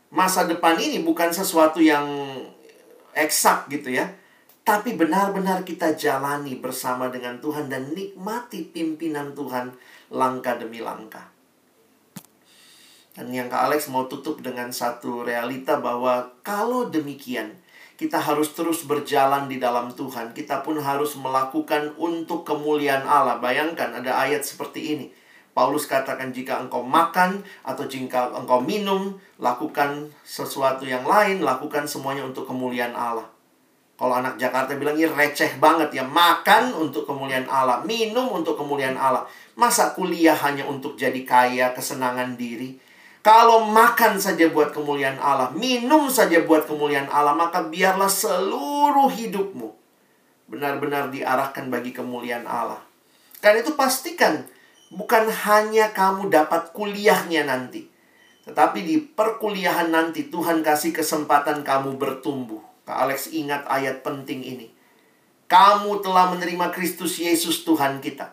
masa 0.09 0.47
depan 0.47 0.79
ini 0.79 1.03
bukan 1.03 1.35
sesuatu 1.35 1.83
yang 1.83 2.07
eksak 3.15 3.69
gitu 3.69 3.95
ya. 3.95 4.07
Tapi 4.63 4.95
benar-benar 5.01 5.65
kita 5.65 5.97
jalani 5.97 6.61
bersama 6.61 7.09
dengan 7.09 7.41
Tuhan 7.41 7.73
dan 7.73 7.89
nikmati 7.97 8.69
pimpinan 8.69 9.33
Tuhan 9.33 9.73
langkah 10.13 10.61
demi 10.61 10.85
langkah. 10.85 11.38
Dan 13.19 13.35
yang 13.35 13.51
Kak 13.51 13.67
Alex 13.67 13.91
mau 13.91 14.07
tutup 14.07 14.39
dengan 14.47 14.71
satu 14.71 15.27
realita 15.27 15.83
bahwa 15.83 16.39
kalau 16.47 16.87
demikian, 16.87 17.51
kita 17.99 18.15
harus 18.15 18.55
terus 18.55 18.87
berjalan 18.87 19.51
di 19.51 19.59
dalam 19.59 19.91
Tuhan. 19.91 20.31
Kita 20.31 20.63
pun 20.63 20.79
harus 20.79 21.19
melakukan 21.19 21.99
untuk 21.99 22.47
kemuliaan 22.47 23.03
Allah. 23.03 23.43
Bayangkan 23.43 23.91
ada 23.91 24.23
ayat 24.23 24.47
seperti 24.47 24.95
ini. 24.95 25.07
Paulus 25.51 25.91
katakan 25.91 26.31
jika 26.31 26.63
engkau 26.63 26.87
makan 26.87 27.43
atau 27.67 27.91
jika 27.91 28.31
engkau 28.39 28.63
minum, 28.63 29.19
lakukan 29.43 30.15
sesuatu 30.23 30.87
yang 30.87 31.03
lain, 31.03 31.43
lakukan 31.43 31.91
semuanya 31.91 32.23
untuk 32.23 32.47
kemuliaan 32.47 32.95
Allah. 32.95 33.27
Kalau 33.99 34.15
anak 34.15 34.39
Jakarta 34.39 34.79
bilang 34.79 34.95
ini 34.95 35.11
receh 35.11 35.59
banget 35.59 35.91
ya, 35.91 36.07
makan 36.07 36.71
untuk 36.71 37.03
kemuliaan 37.03 37.51
Allah, 37.51 37.83
minum 37.83 38.31
untuk 38.31 38.55
kemuliaan 38.55 38.95
Allah. 38.95 39.27
Masa 39.59 39.91
kuliah 39.99 40.39
hanya 40.39 40.63
untuk 40.71 40.95
jadi 40.95 41.19
kaya, 41.27 41.75
kesenangan 41.75 42.39
diri? 42.39 42.87
Kalau 43.29 43.69
makan 43.69 44.17
saja 44.17 44.49
buat 44.49 44.73
kemuliaan 44.73 45.21
Allah, 45.21 45.53
minum 45.53 46.09
saja 46.09 46.41
buat 46.49 46.65
kemuliaan 46.65 47.13
Allah, 47.13 47.37
maka 47.37 47.61
biarlah 47.61 48.09
seluruh 48.09 49.13
hidupmu 49.13 49.69
benar-benar 50.49 51.13
diarahkan 51.13 51.69
bagi 51.69 51.93
kemuliaan 51.93 52.49
Allah. 52.49 52.81
Karena 53.45 53.61
itu 53.61 53.77
pastikan 53.77 54.49
bukan 54.89 55.29
hanya 55.29 55.93
kamu 55.93 56.33
dapat 56.33 56.73
kuliahnya 56.73 57.45
nanti. 57.45 57.85
Tetapi 58.49 58.81
di 58.81 58.97
perkuliahan 58.97 59.93
nanti 59.93 60.33
Tuhan 60.33 60.65
kasih 60.65 60.97
kesempatan 60.97 61.69
kamu 61.69 62.01
bertumbuh. 62.01 62.65
Kak 62.89 62.97
Alex 62.97 63.29
ingat 63.29 63.69
ayat 63.69 64.01
penting 64.01 64.41
ini. 64.41 64.73
Kamu 65.53 66.01
telah 66.01 66.33
menerima 66.33 66.73
Kristus 66.73 67.21
Yesus 67.21 67.61
Tuhan 67.69 68.01
kita. 68.01 68.33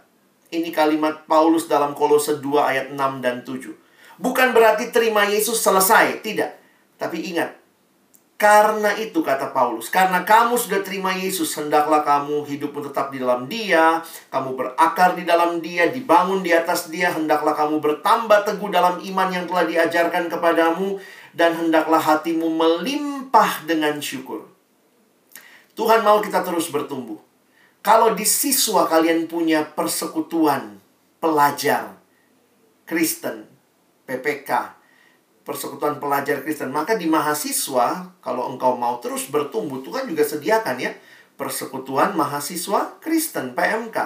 Ini 0.55 0.71
kalimat 0.71 1.27
Paulus 1.27 1.67
dalam 1.67 1.91
Kolose 1.91 2.39
2 2.39 2.47
ayat 2.63 2.87
6 2.95 3.19
dan 3.19 3.43
7. 3.43 3.84
Bukan 4.15 4.55
berarti 4.55 4.89
terima 4.95 5.27
Yesus 5.27 5.59
selesai, 5.59 6.23
tidak. 6.23 6.55
Tapi 6.95 7.35
ingat, 7.35 7.51
karena 8.35 8.91
itu 8.99 9.23
kata 9.23 9.55
Paulus, 9.55 9.87
karena 9.87 10.27
kamu 10.27 10.59
sudah 10.59 10.83
terima 10.83 11.15
Yesus, 11.15 11.55
hendaklah 11.55 12.03
kamu 12.03 12.43
hidupmu 12.43 12.83
tetap 12.91 13.11
di 13.11 13.23
dalam 13.23 13.47
Dia, 13.47 14.03
kamu 14.27 14.59
berakar 14.59 15.15
di 15.15 15.23
dalam 15.23 15.63
Dia, 15.63 15.87
dibangun 15.87 16.43
di 16.43 16.51
atas 16.51 16.91
Dia, 16.91 17.15
hendaklah 17.15 17.55
kamu 17.55 17.79
bertambah 17.79 18.43
teguh 18.43 18.71
dalam 18.71 18.99
iman 18.99 19.29
yang 19.31 19.47
telah 19.47 19.63
diajarkan 19.63 20.27
kepadamu, 20.27 20.99
dan 21.31 21.55
hendaklah 21.55 21.99
hatimu 21.99 22.47
melimpah 22.51 23.63
dengan 23.67 23.99
syukur. 24.03 24.47
Tuhan 25.75 26.03
mau 26.03 26.23
kita 26.23 26.43
terus 26.43 26.71
bertumbuh. 26.71 27.19
Kalau 27.79 28.15
di 28.15 28.27
siswa 28.27 28.87
kalian 28.87 29.31
punya 29.31 29.63
persekutuan 29.63 30.79
pelajar 31.23 31.99
Kristen, 32.83 33.54
PPK, 34.05 34.49
persekutuan 35.43 35.99
pelajar 35.99 36.41
Kristen. 36.41 36.69
Maka 36.73 36.97
di 36.97 37.09
mahasiswa, 37.09 38.15
kalau 38.21 38.49
engkau 38.53 38.77
mau 38.77 38.97
terus 39.01 39.27
bertumbuh, 39.29 39.81
Tuhan 39.81 40.09
juga 40.09 40.23
sediakan 40.25 40.77
ya 40.79 40.93
persekutuan 41.35 42.15
mahasiswa 42.15 42.97
Kristen, 43.03 43.53
PMK. 43.53 43.97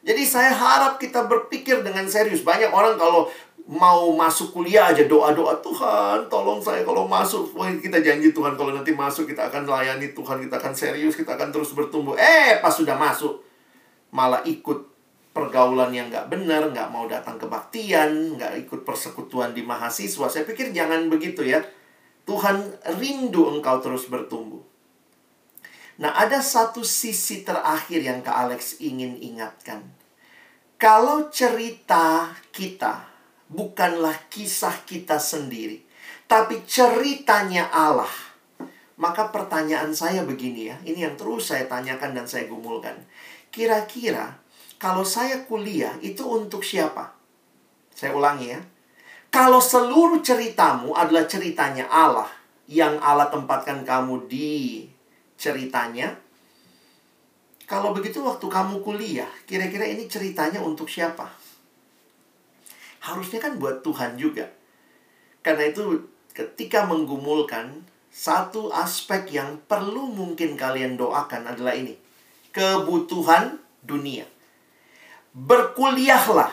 Jadi 0.00 0.22
saya 0.24 0.54
harap 0.54 0.96
kita 0.96 1.28
berpikir 1.28 1.84
dengan 1.84 2.08
serius. 2.08 2.40
Banyak 2.40 2.72
orang 2.72 2.96
kalau 2.96 3.28
mau 3.70 4.10
masuk 4.16 4.50
kuliah 4.50 4.90
aja 4.90 5.06
doa-doa 5.06 5.54
Tuhan 5.62 6.26
tolong 6.26 6.58
saya 6.58 6.82
kalau 6.82 7.06
masuk 7.06 7.54
Wah, 7.54 7.70
kita 7.70 8.02
janji 8.02 8.34
Tuhan 8.34 8.58
kalau 8.58 8.74
nanti 8.74 8.90
masuk 8.90 9.30
kita 9.30 9.46
akan 9.46 9.62
layani 9.62 10.10
Tuhan 10.10 10.42
kita 10.42 10.58
akan 10.58 10.74
serius 10.74 11.14
kita 11.14 11.38
akan 11.38 11.54
terus 11.54 11.70
bertumbuh 11.70 12.18
eh 12.18 12.58
pas 12.58 12.74
sudah 12.74 12.98
masuk 12.98 13.38
malah 14.10 14.42
ikut 14.42 14.90
pergaulan 15.30 15.94
yang 15.94 16.10
nggak 16.10 16.26
benar, 16.26 16.70
nggak 16.74 16.90
mau 16.90 17.06
datang 17.06 17.38
kebaktian, 17.38 18.36
nggak 18.38 18.66
ikut 18.66 18.82
persekutuan 18.82 19.54
di 19.54 19.62
mahasiswa. 19.62 20.26
Saya 20.26 20.42
pikir 20.42 20.74
jangan 20.74 21.06
begitu 21.06 21.46
ya. 21.46 21.62
Tuhan 22.26 22.78
rindu 22.98 23.58
engkau 23.58 23.78
terus 23.82 24.06
bertumbuh. 24.10 24.62
Nah, 26.00 26.16
ada 26.16 26.40
satu 26.40 26.80
sisi 26.80 27.44
terakhir 27.44 28.00
yang 28.00 28.24
Kak 28.24 28.32
Alex 28.32 28.80
ingin 28.80 29.20
ingatkan. 29.20 29.84
Kalau 30.80 31.28
cerita 31.28 32.32
kita 32.56 33.04
bukanlah 33.52 34.16
kisah 34.32 34.80
kita 34.88 35.20
sendiri, 35.20 35.84
tapi 36.24 36.64
ceritanya 36.64 37.68
Allah, 37.68 38.08
maka 38.96 39.28
pertanyaan 39.28 39.92
saya 39.92 40.24
begini 40.24 40.72
ya, 40.72 40.76
ini 40.88 41.04
yang 41.04 41.20
terus 41.20 41.52
saya 41.52 41.68
tanyakan 41.68 42.16
dan 42.16 42.24
saya 42.24 42.48
gumulkan. 42.48 42.96
Kira-kira 43.52 44.40
kalau 44.80 45.04
saya 45.04 45.44
kuliah 45.44 45.92
itu 46.00 46.24
untuk 46.24 46.64
siapa? 46.64 47.12
Saya 47.92 48.16
ulangi 48.16 48.56
ya. 48.56 48.60
Kalau 49.28 49.60
seluruh 49.60 50.24
ceritamu 50.24 50.96
adalah 50.96 51.28
ceritanya 51.28 51.84
Allah 51.92 52.32
yang 52.64 52.96
Allah 53.04 53.28
tempatkan 53.28 53.84
kamu 53.84 54.24
di 54.24 54.88
ceritanya, 55.36 56.16
kalau 57.68 57.92
begitu 57.92 58.24
waktu 58.24 58.42
kamu 58.48 58.80
kuliah, 58.80 59.28
kira-kira 59.44 59.84
ini 59.84 60.08
ceritanya 60.08 60.64
untuk 60.64 60.88
siapa? 60.88 61.28
Harusnya 63.04 63.38
kan 63.38 63.60
buat 63.60 63.84
Tuhan 63.84 64.16
juga. 64.16 64.48
Karena 65.44 65.68
itu 65.68 66.08
ketika 66.32 66.88
menggumulkan 66.88 67.84
satu 68.08 68.72
aspek 68.72 69.28
yang 69.36 69.60
perlu 69.68 70.08
mungkin 70.08 70.56
kalian 70.56 70.96
doakan 70.96 71.52
adalah 71.52 71.76
ini. 71.76 71.94
Kebutuhan 72.50 73.60
dunia 73.86 74.39
berkuliahlah 75.30 76.50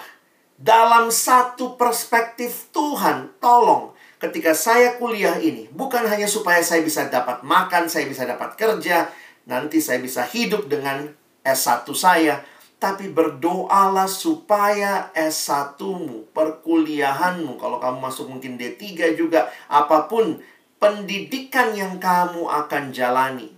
dalam 0.58 1.10
satu 1.10 1.78
perspektif 1.78 2.70
Tuhan. 2.74 3.38
Tolong, 3.42 3.94
ketika 4.22 4.54
saya 4.54 4.98
kuliah 4.98 5.38
ini, 5.38 5.70
bukan 5.74 6.06
hanya 6.06 6.26
supaya 6.26 6.62
saya 6.62 6.82
bisa 6.82 7.10
dapat 7.10 7.42
makan, 7.46 7.90
saya 7.90 8.10
bisa 8.10 8.26
dapat 8.26 8.58
kerja, 8.58 9.10
nanti 9.50 9.82
saya 9.82 10.02
bisa 10.02 10.26
hidup 10.26 10.70
dengan 10.70 11.10
S1 11.46 11.86
saya, 11.98 12.42
tapi 12.78 13.10
berdoalah 13.10 14.06
supaya 14.06 15.10
S1-mu, 15.14 16.30
perkuliahanmu, 16.34 17.58
kalau 17.58 17.82
kamu 17.82 17.98
masuk 17.98 18.30
mungkin 18.30 18.58
D3 18.58 19.18
juga, 19.18 19.50
apa 19.66 20.06
pun 20.06 20.38
pendidikan 20.78 21.74
yang 21.74 21.98
kamu 21.98 22.46
akan 22.46 22.94
jalani, 22.94 23.50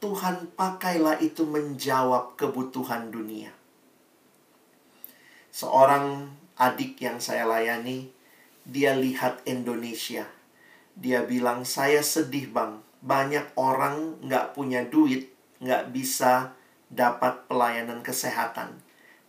Tuhan 0.00 0.56
pakailah 0.56 1.20
itu 1.20 1.44
menjawab 1.44 2.40
kebutuhan 2.40 3.12
dunia 3.12 3.59
seorang 5.50 6.30
adik 6.58 6.98
yang 7.02 7.18
saya 7.18 7.46
layani, 7.46 8.10
dia 8.66 8.94
lihat 8.94 9.42
Indonesia. 9.46 10.26
Dia 10.94 11.22
bilang, 11.26 11.66
saya 11.66 12.02
sedih 12.02 12.50
bang, 12.50 12.82
banyak 13.02 13.54
orang 13.58 14.18
nggak 14.22 14.52
punya 14.54 14.86
duit, 14.86 15.30
nggak 15.62 15.90
bisa 15.94 16.54
dapat 16.90 17.46
pelayanan 17.46 18.02
kesehatan. 18.02 18.78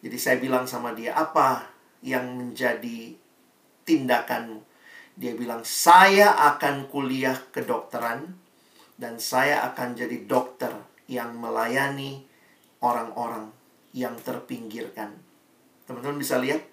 Jadi 0.01 0.17
saya 0.17 0.37
bilang 0.41 0.65
sama 0.65 0.97
dia, 0.97 1.13
apa 1.13 1.69
yang 2.01 2.37
menjadi 2.37 3.13
tindakanmu? 3.85 4.65
Dia 5.15 5.37
bilang, 5.37 5.61
saya 5.61 6.33
akan 6.57 6.89
kuliah 6.89 7.37
kedokteran 7.53 8.33
dan 8.97 9.21
saya 9.21 9.61
akan 9.69 9.93
jadi 9.93 10.25
dokter 10.25 10.73
yang 11.05 11.37
melayani 11.37 12.25
orang-orang 12.81 13.53
yang 13.93 14.17
terpinggirkan 14.17 15.20
Teman-teman 15.91 16.23
bisa 16.23 16.39
lihat. 16.39 16.63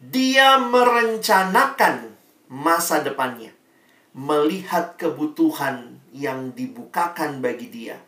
Dia 0.00 0.56
merencanakan 0.56 2.16
masa 2.48 3.04
depannya. 3.04 3.52
Melihat 4.16 4.96
kebutuhan 4.96 6.00
yang 6.16 6.56
dibukakan 6.56 7.44
bagi 7.44 7.68
dia 7.68 8.00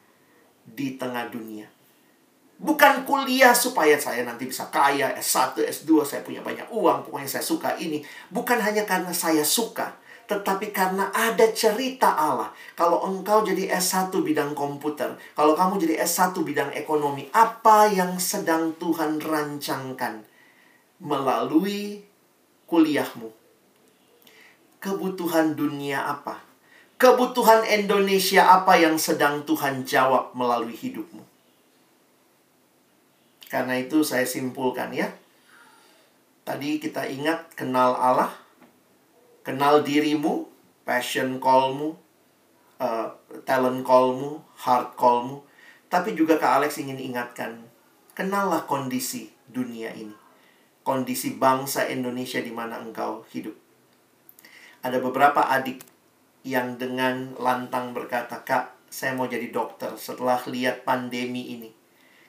di 0.65 0.97
tengah 0.97 1.29
dunia. 1.29 1.69
Bukan 2.57 3.05
kuliah 3.05 3.53
supaya 3.53 4.01
saya 4.01 4.25
nanti 4.25 4.49
bisa 4.49 4.73
kaya, 4.73 5.13
S1, 5.21 5.61
S2, 5.61 6.09
saya 6.09 6.25
punya 6.25 6.41
banyak 6.41 6.73
uang, 6.73 7.05
pokoknya 7.05 7.29
saya 7.29 7.45
suka 7.45 7.77
ini. 7.77 8.01
Bukan 8.33 8.57
hanya 8.65 8.89
karena 8.89 9.13
saya 9.13 9.45
suka, 9.45 9.93
tetapi 10.25 10.73
karena 10.73 11.13
ada 11.13 11.53
cerita 11.53 12.17
Allah. 12.17 12.49
Kalau 12.73 13.05
engkau 13.05 13.45
jadi 13.45 13.69
S1 13.77 14.09
bidang 14.25 14.57
komputer, 14.57 15.21
kalau 15.37 15.53
kamu 15.53 15.85
jadi 15.85 16.01
S1 16.01 16.33
bidang 16.41 16.73
ekonomi, 16.73 17.29
apa 17.37 17.93
yang 17.93 18.17
sedang 18.17 18.73
Tuhan 18.81 19.21
rancangkan 19.21 20.36
melalui 21.03 22.05
kuliahmu? 22.67 23.33
Kebutuhan 24.81 25.57
dunia 25.57 26.07
apa? 26.07 26.41
Kebutuhan 26.97 27.65
Indonesia 27.69 28.57
apa 28.57 28.81
yang 28.81 28.97
sedang 28.97 29.45
Tuhan 29.45 29.85
jawab 29.85 30.33
melalui 30.33 30.73
hidupmu? 30.73 31.21
Karena 33.47 33.79
itu 33.79 34.03
saya 34.03 34.27
simpulkan 34.27 34.91
ya. 34.91 35.13
Tadi 36.47 36.79
kita 36.79 37.05
ingat 37.11 37.53
kenal 37.59 37.99
Allah, 37.99 38.31
kenal 39.43 39.83
dirimu, 39.83 40.47
passion 40.87 41.43
callmu, 41.43 41.99
uh, 42.79 43.11
talent 43.43 43.83
callmu, 43.83 44.43
heart 44.63 44.95
callmu. 44.95 45.43
Tapi 45.87 46.15
juga 46.15 46.39
Kak 46.39 46.63
Alex 46.63 46.79
ingin 46.83 46.99
ingatkan, 46.99 47.67
kenallah 48.15 48.67
kondisi 48.67 49.31
dunia 49.51 49.95
ini. 49.95 50.26
Kondisi 50.87 51.35
bangsa 51.35 51.91
Indonesia 51.91 52.39
di 52.39 52.55
mana 52.55 52.79
engkau 52.79 53.27
hidup. 53.35 53.59
Ada 54.87 55.03
beberapa 55.03 55.43
adik 55.51 55.83
yang 56.47 56.79
dengan 56.79 57.35
lantang 57.43 57.91
berkata, 57.91 58.47
Kak, 58.47 58.87
saya 58.87 59.19
mau 59.19 59.27
jadi 59.27 59.51
dokter 59.51 59.91
setelah 59.99 60.39
lihat 60.47 60.87
pandemi 60.87 61.59
ini 61.59 61.75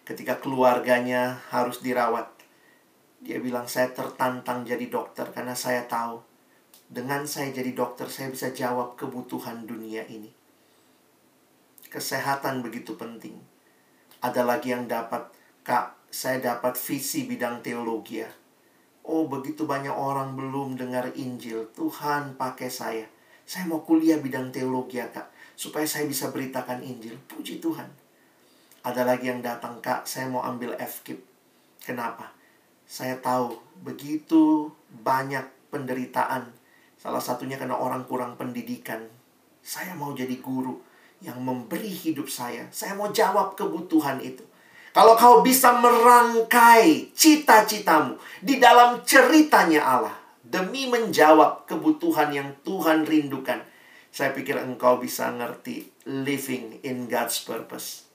ketika 0.10 0.41
keluarganya 0.41 1.38
harus 1.53 1.86
dirawat. 1.86 2.34
Dia 3.22 3.38
bilang, 3.38 3.70
saya 3.70 3.93
tertantang 3.93 4.66
jadi 4.66 4.89
dokter 4.89 5.30
karena 5.30 5.53
saya 5.53 5.86
tahu 5.86 6.26
dengan 6.88 7.28
saya 7.28 7.51
jadi 7.51 7.76
dokter, 7.76 8.08
saya 8.08 8.32
bisa 8.32 8.55
jawab 8.55 8.95
kebutuhan 8.95 9.68
dunia 9.68 10.08
ini. 10.08 10.32
Kesehatan 11.91 12.64
begitu 12.64 12.95
penting. 12.95 13.36
Ada 14.24 14.47
lagi 14.47 14.72
yang 14.72 14.88
dapat, 14.88 15.28
Kak, 15.68 15.99
saya 16.08 16.39
dapat 16.39 16.80
visi 16.80 17.28
bidang 17.28 17.60
teologi 17.60 18.24
ya. 18.24 18.32
Oh, 19.08 19.24
begitu 19.32 19.64
banyak 19.64 19.95
orang 19.95 20.36
belum 20.36 20.76
dengar 20.76 21.08
Injil. 21.16 21.72
Tuhan 21.72 22.36
pakai 22.36 22.68
saya. 22.68 23.08
Saya 23.47 23.64
mau 23.64 23.80
kuliah 23.80 24.20
bidang 24.20 24.51
teologi 24.51 24.99
ya, 24.99 25.08
Kak. 25.08 25.32
Supaya 25.55 25.88
saya 25.88 26.03
bisa 26.12 26.28
beritakan 26.28 26.84
Injil. 26.84 27.16
Puji 27.24 27.64
Tuhan. 27.64 27.88
Ada 28.84 29.08
lagi 29.08 29.32
yang 29.32 29.39
datang, 29.39 29.80
Kak, 29.80 30.03
saya 30.03 30.28
mau 30.28 30.43
ambil 30.43 30.76
FKIP. 30.76 31.24
Kenapa? 31.88 32.36
Saya 32.84 33.16
tahu 33.20 33.55
begitu 33.80 34.72
banyak 35.03 35.43
penderitaan. 35.72 36.51
Salah 36.99 37.24
satunya 37.24 37.55
karena 37.55 37.80
orang 37.80 38.03
kurang 38.08 38.36
pendidikan. 38.36 39.08
Saya 39.64 39.95
mau 39.95 40.12
jadi 40.12 40.36
guru 40.43 40.84
yang 41.24 41.39
memberi 41.43 41.91
hidup 41.91 42.28
saya. 42.32 42.68
Saya 42.72 42.95
mau 42.95 43.12
jawab 43.12 43.55
kebutuhan 43.55 44.20
itu. 44.24 44.46
Kalau 44.97 45.13
kau 45.13 45.45
bisa 45.45 45.77
merangkai 45.77 47.13
cita-citamu 47.13 48.17
di 48.41 48.57
dalam 48.57 49.05
ceritanya 49.05 49.85
Allah 49.85 50.17
demi 50.41 50.89
menjawab 50.89 51.69
kebutuhan 51.69 52.33
yang 52.33 52.49
Tuhan 52.65 53.05
rindukan, 53.05 53.61
saya 54.09 54.33
pikir 54.33 54.57
engkau 54.57 54.97
bisa 54.97 55.29
ngerti 55.29 55.93
living 56.09 56.81
in 56.81 57.05
God's 57.05 57.45
purpose. 57.45 58.09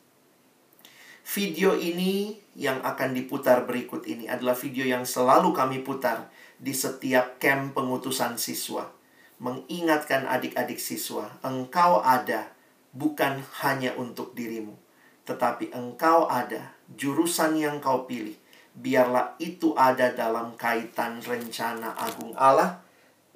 Video 1.23 1.79
ini 1.79 2.43
yang 2.59 2.83
akan 2.83 3.15
diputar 3.15 3.63
berikut 3.63 4.03
ini 4.11 4.27
adalah 4.27 4.59
video 4.59 4.83
yang 4.83 5.07
selalu 5.07 5.55
kami 5.55 5.87
putar 5.87 6.35
di 6.59 6.75
setiap 6.75 7.39
camp 7.39 7.79
pengutusan 7.79 8.35
siswa. 8.43 8.91
Mengingatkan 9.39 10.27
adik-adik 10.27 10.83
siswa, 10.83 11.31
engkau 11.47 12.03
ada 12.03 12.51
bukan 12.91 13.39
hanya 13.63 13.95
untuk 13.95 14.35
dirimu, 14.35 14.75
tetapi 15.23 15.71
engkau 15.71 16.27
ada 16.27 16.75
jurusan 16.99 17.55
yang 17.59 17.79
kau 17.79 18.05
pilih. 18.07 18.35
Biarlah 18.73 19.37
itu 19.37 19.77
ada 19.77 20.11
dalam 20.17 20.57
kaitan 20.57 21.21
rencana 21.21 21.93
agung 21.93 22.33
Allah 22.35 22.81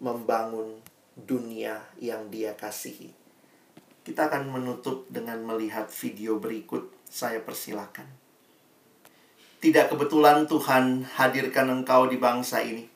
membangun 0.01 0.81
dunia 1.13 1.81
yang 2.01 2.33
Dia 2.33 2.57
kasihi. 2.57 3.13
Kita 4.03 4.33
akan 4.33 4.49
menutup 4.49 5.05
dengan 5.11 5.43
melihat 5.45 5.91
video 5.93 6.39
berikut 6.39 6.89
saya 7.05 7.43
persilakan. 7.43 8.07
Tidak 9.61 9.91
kebetulan 9.91 10.47
Tuhan 10.47 11.05
hadirkan 11.17 11.83
engkau 11.83 12.07
di 12.07 12.17
bangsa 12.21 12.63
ini. 12.63 12.87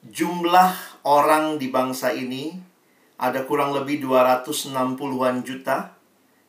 Jumlah 0.00 1.04
orang 1.04 1.60
di 1.60 1.68
bangsa 1.68 2.10
ini 2.10 2.56
ada 3.20 3.44
kurang 3.44 3.76
lebih 3.76 4.00
260-an 4.00 5.44
juta 5.44 5.92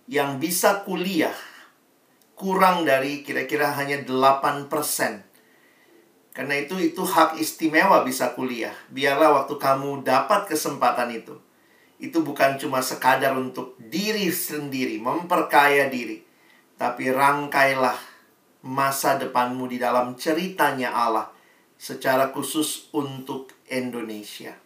yang 0.08 0.40
bisa 0.40 0.88
kuliah 0.88 1.36
kurang 2.42 2.82
dari 2.82 3.22
kira-kira 3.22 3.70
hanya 3.78 4.02
8%. 4.02 4.66
Karena 6.34 6.56
itu 6.58 6.82
itu 6.82 7.06
hak 7.06 7.38
istimewa 7.38 8.02
bisa 8.02 8.34
kuliah. 8.34 8.74
Biarlah 8.90 9.46
waktu 9.46 9.62
kamu 9.62 10.02
dapat 10.02 10.50
kesempatan 10.50 11.14
itu. 11.14 11.38
Itu 12.02 12.26
bukan 12.26 12.58
cuma 12.58 12.82
sekadar 12.82 13.38
untuk 13.38 13.78
diri 13.78 14.34
sendiri, 14.34 14.98
memperkaya 14.98 15.86
diri 15.86 16.32
tapi 16.82 17.14
rangkailah 17.14 17.94
masa 18.66 19.22
depanmu 19.22 19.70
di 19.70 19.78
dalam 19.78 20.18
ceritanya 20.18 20.90
Allah 20.90 21.30
secara 21.78 22.34
khusus 22.34 22.90
untuk 22.90 23.54
Indonesia. 23.70 24.58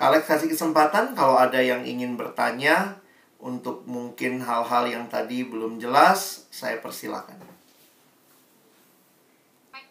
Kalian 0.00 0.24
kasih 0.24 0.48
kesempatan 0.48 1.12
kalau 1.12 1.36
ada 1.36 1.60
yang 1.60 1.84
ingin 1.84 2.16
bertanya 2.16 2.99
untuk 3.40 3.88
mungkin 3.88 4.44
hal-hal 4.44 4.84
yang 4.84 5.04
tadi 5.08 5.44
belum 5.48 5.80
jelas, 5.80 6.44
saya 6.52 6.76
persilakan. 6.78 7.40
Baik, 9.72 9.88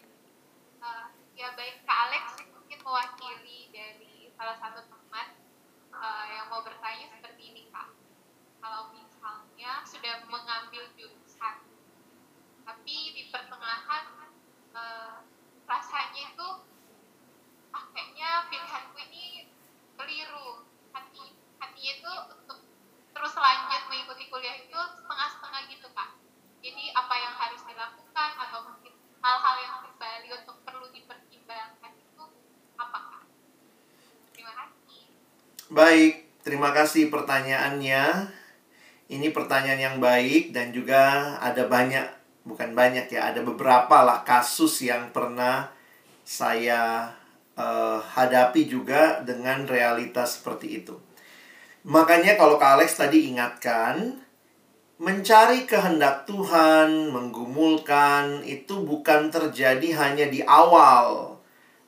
uh, 0.78 1.10
ya 1.34 1.50
baik 1.58 1.82
Kak 1.82 1.98
Alex 2.10 2.24
mungkin 2.54 2.78
mewakili 2.78 3.68
dari 3.74 4.30
salah 4.38 4.56
satu 4.58 4.86
teman 4.86 5.34
uh, 5.90 6.24
yang 6.30 6.46
mau 6.46 6.62
bertanya 6.62 7.10
seperti 7.10 7.42
ini 7.50 7.62
Kak. 7.74 7.90
Kalau 8.62 8.94
misalnya 8.94 9.82
sudah 9.82 10.22
mengambil 10.30 10.86
jurusan 10.94 11.70
tapi 12.70 12.96
di 13.18 13.22
pertengahan 13.34 14.30
uh, 14.78 15.26
rasanya 15.66 16.30
itu 16.30 16.48
ah 17.74 17.84
kayaknya 17.90 18.46
pilihanku 18.46 18.94
ini 19.10 19.50
keliru 19.98 20.66
hati 20.94 21.34
hati 21.58 21.82
itu 21.98 22.12
untuk 22.30 22.62
terus 23.10 23.34
lanjut 23.34 23.82
mengikuti 23.90 24.30
kuliah 24.30 24.54
itu 24.54 24.74
setengah-setengah 24.74 25.60
gitu 25.66 25.90
kak 25.90 26.14
jadi 26.62 26.84
apa 26.94 27.14
yang 27.18 27.34
harus 27.34 27.62
dilakukan 27.66 28.30
atau 28.38 28.58
mungkin 28.70 28.94
hal-hal 29.18 29.56
yang 29.58 29.76
kembali 29.90 30.28
untuk 30.30 30.56
perlu 30.62 30.86
dipertimbangkan 30.94 31.92
itu 31.98 32.24
apa 32.78 32.98
kak 33.02 33.24
terima 34.34 34.54
kasih 34.54 35.10
baik 35.70 36.42
terima 36.42 36.74
kasih 36.74 37.08
pertanyaannya 37.08 38.28
ini 39.10 39.30
pertanyaan 39.34 39.80
yang 39.80 39.96
baik 39.98 40.54
dan 40.54 40.70
juga 40.70 41.34
ada 41.42 41.66
banyak 41.66 42.20
bukan 42.44 42.72
banyak 42.72 43.12
ya, 43.12 43.32
ada 43.32 43.44
beberapa 43.44 44.02
lah 44.02 44.24
kasus 44.24 44.80
yang 44.84 45.12
pernah 45.12 45.68
saya 46.24 47.12
uh, 47.58 47.98
hadapi 48.00 48.70
juga 48.70 49.20
dengan 49.20 49.66
realitas 49.66 50.40
seperti 50.40 50.82
itu. 50.84 50.94
Makanya 51.84 52.36
kalau 52.36 52.60
Kak 52.60 52.80
Alex 52.80 53.00
tadi 53.00 53.28
ingatkan, 53.32 54.20
mencari 55.00 55.64
kehendak 55.64 56.28
Tuhan, 56.28 57.08
menggumulkan 57.08 58.44
itu 58.44 58.84
bukan 58.84 59.32
terjadi 59.32 59.88
hanya 59.96 60.28
di 60.28 60.44
awal 60.44 61.40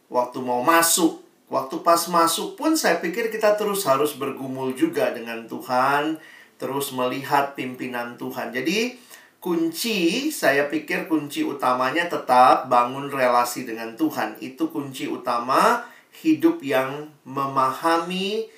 waktu 0.09 0.39
mau 0.41 0.65
masuk. 0.65 1.21
Waktu 1.53 1.85
pas 1.85 2.01
masuk 2.09 2.57
pun 2.57 2.73
saya 2.73 2.97
pikir 2.97 3.29
kita 3.29 3.61
terus 3.61 3.85
harus 3.85 4.17
bergumul 4.17 4.73
juga 4.73 5.13
dengan 5.13 5.45
Tuhan, 5.45 6.17
terus 6.57 6.97
melihat 6.97 7.53
pimpinan 7.53 8.17
Tuhan. 8.17 8.57
Jadi 8.57 8.97
kunci, 9.37 10.33
saya 10.33 10.73
pikir 10.73 11.13
kunci 11.13 11.45
utamanya 11.45 12.09
tetap 12.09 12.73
bangun 12.73 13.13
relasi 13.13 13.69
dengan 13.69 13.93
Tuhan. 14.01 14.41
Itu 14.41 14.73
kunci 14.73 15.13
utama 15.13 15.85
hidup 16.25 16.65
yang 16.65 17.13
memahami 17.29 18.49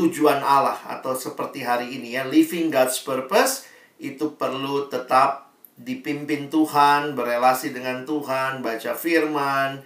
tujuan 0.00 0.40
Allah 0.40 0.80
atau 0.88 1.12
seperti 1.12 1.60
hari 1.60 1.92
ini 1.92 2.16
ya, 2.16 2.24
living 2.24 2.72
God's 2.72 3.04
purpose 3.04 3.68
itu 4.00 4.32
perlu 4.36 4.88
tetap 4.88 5.52
dipimpin 5.76 6.48
Tuhan, 6.48 7.12
berelasi 7.12 7.76
dengan 7.76 8.08
Tuhan, 8.08 8.64
baca 8.64 8.92
firman, 8.96 9.84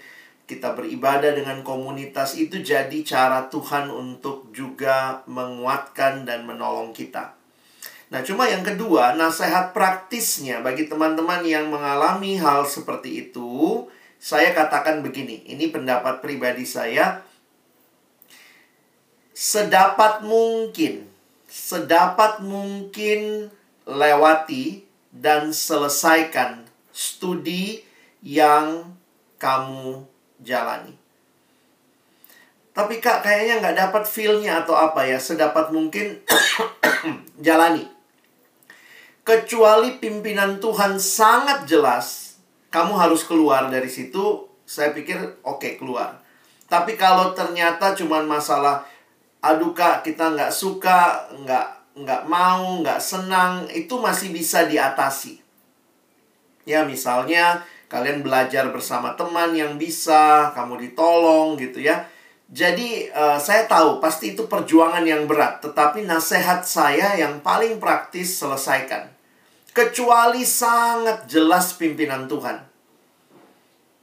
kita 0.51 0.75
beribadah 0.75 1.31
dengan 1.31 1.63
komunitas 1.63 2.35
itu 2.35 2.59
jadi 2.59 2.99
cara 3.07 3.47
Tuhan 3.47 3.87
untuk 3.87 4.51
juga 4.51 5.23
menguatkan 5.31 6.27
dan 6.27 6.43
menolong 6.43 6.91
kita. 6.91 7.39
Nah, 8.11 8.27
cuma 8.27 8.51
yang 8.51 8.67
kedua, 8.67 9.15
nasihat 9.15 9.71
praktisnya 9.71 10.59
bagi 10.67 10.91
teman-teman 10.91 11.47
yang 11.47 11.71
mengalami 11.71 12.35
hal 12.43 12.67
seperti 12.67 13.31
itu, 13.31 13.87
saya 14.19 14.51
katakan 14.51 15.07
begini, 15.07 15.47
ini 15.47 15.71
pendapat 15.71 16.19
pribadi 16.19 16.67
saya. 16.67 17.23
Sedapat 19.31 20.27
mungkin, 20.27 21.07
sedapat 21.47 22.43
mungkin 22.43 23.49
lewati 23.87 24.83
dan 25.15 25.55
selesaikan 25.55 26.67
studi 26.91 27.87
yang 28.21 28.99
kamu 29.41 30.05
jalani. 30.41 30.97
Tapi 32.71 33.03
kak 33.03 33.27
kayaknya 33.27 33.61
nggak 33.61 33.77
dapat 33.77 34.05
feel-nya 34.09 34.65
atau 34.65 34.79
apa 34.79 35.05
ya, 35.05 35.19
sedapat 35.21 35.75
mungkin 35.75 36.21
jalani 37.47 38.01
kecuali 39.31 40.01
pimpinan 40.03 40.59
Tuhan 40.59 40.99
sangat 40.99 41.63
jelas, 41.69 42.35
kamu 42.75 42.99
harus 42.99 43.23
keluar 43.23 43.71
dari 43.71 43.87
situ. 43.87 44.51
Saya 44.67 44.91
pikir 44.91 45.43
oke 45.47 45.63
okay, 45.63 45.73
keluar. 45.79 46.19
Tapi 46.71 46.95
kalau 46.95 47.31
ternyata 47.35 47.95
cuma 47.95 48.23
masalah, 48.23 48.87
aduh 49.43 49.71
kak 49.71 50.07
kita 50.07 50.35
nggak 50.35 50.51
suka, 50.55 51.31
nggak 51.47 51.67
nggak 52.03 52.23
mau, 52.27 52.83
nggak 52.83 52.99
senang, 53.03 53.67
itu 53.71 53.99
masih 53.99 54.35
bisa 54.35 54.67
diatasi. 54.67 55.43
Ya 56.67 56.87
misalnya 56.87 57.67
kalian 57.91 58.23
belajar 58.23 58.71
bersama 58.71 59.19
teman 59.19 59.51
yang 59.51 59.75
bisa, 59.75 60.55
kamu 60.55 60.79
ditolong 60.89 61.59
gitu 61.59 61.83
ya. 61.83 62.07
Jadi 62.51 63.11
uh, 63.11 63.39
saya 63.39 63.67
tahu 63.67 63.99
pasti 63.99 64.39
itu 64.39 64.47
perjuangan 64.47 65.03
yang 65.03 65.27
berat, 65.27 65.59
tetapi 65.59 66.07
nasihat 66.07 66.63
saya 66.63 67.19
yang 67.19 67.43
paling 67.43 67.83
praktis 67.83 68.39
selesaikan. 68.39 69.11
Kecuali 69.75 70.47
sangat 70.47 71.27
jelas 71.31 71.75
pimpinan 71.75 72.27
Tuhan. 72.27 72.59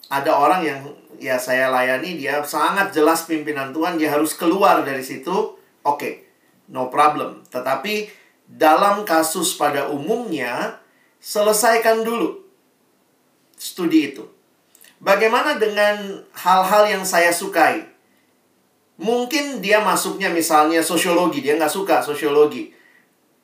Ada 0.08 0.32
orang 0.32 0.62
yang 0.64 0.80
ya 1.20 1.36
saya 1.36 1.68
layani 1.68 2.16
dia 2.16 2.40
sangat 2.44 2.96
jelas 2.96 3.28
pimpinan 3.28 3.76
Tuhan, 3.76 4.00
dia 4.00 4.12
harus 4.12 4.32
keluar 4.36 4.84
dari 4.88 5.04
situ. 5.04 5.32
Oke, 5.32 5.56
okay, 5.84 6.14
no 6.72 6.88
problem. 6.88 7.44
Tetapi 7.52 8.08
dalam 8.48 9.04
kasus 9.04 9.60
pada 9.60 9.92
umumnya 9.92 10.80
selesaikan 11.20 12.08
dulu 12.08 12.47
studi 13.58 14.14
itu. 14.14 14.24
Bagaimana 14.98 15.58
dengan 15.58 16.24
hal-hal 16.34 16.90
yang 16.90 17.04
saya 17.06 17.30
sukai? 17.34 17.86
Mungkin 18.98 19.62
dia 19.62 19.78
masuknya 19.82 20.34
misalnya 20.34 20.82
sosiologi, 20.82 21.46
dia 21.46 21.54
nggak 21.54 21.70
suka 21.70 22.02
sosiologi. 22.02 22.74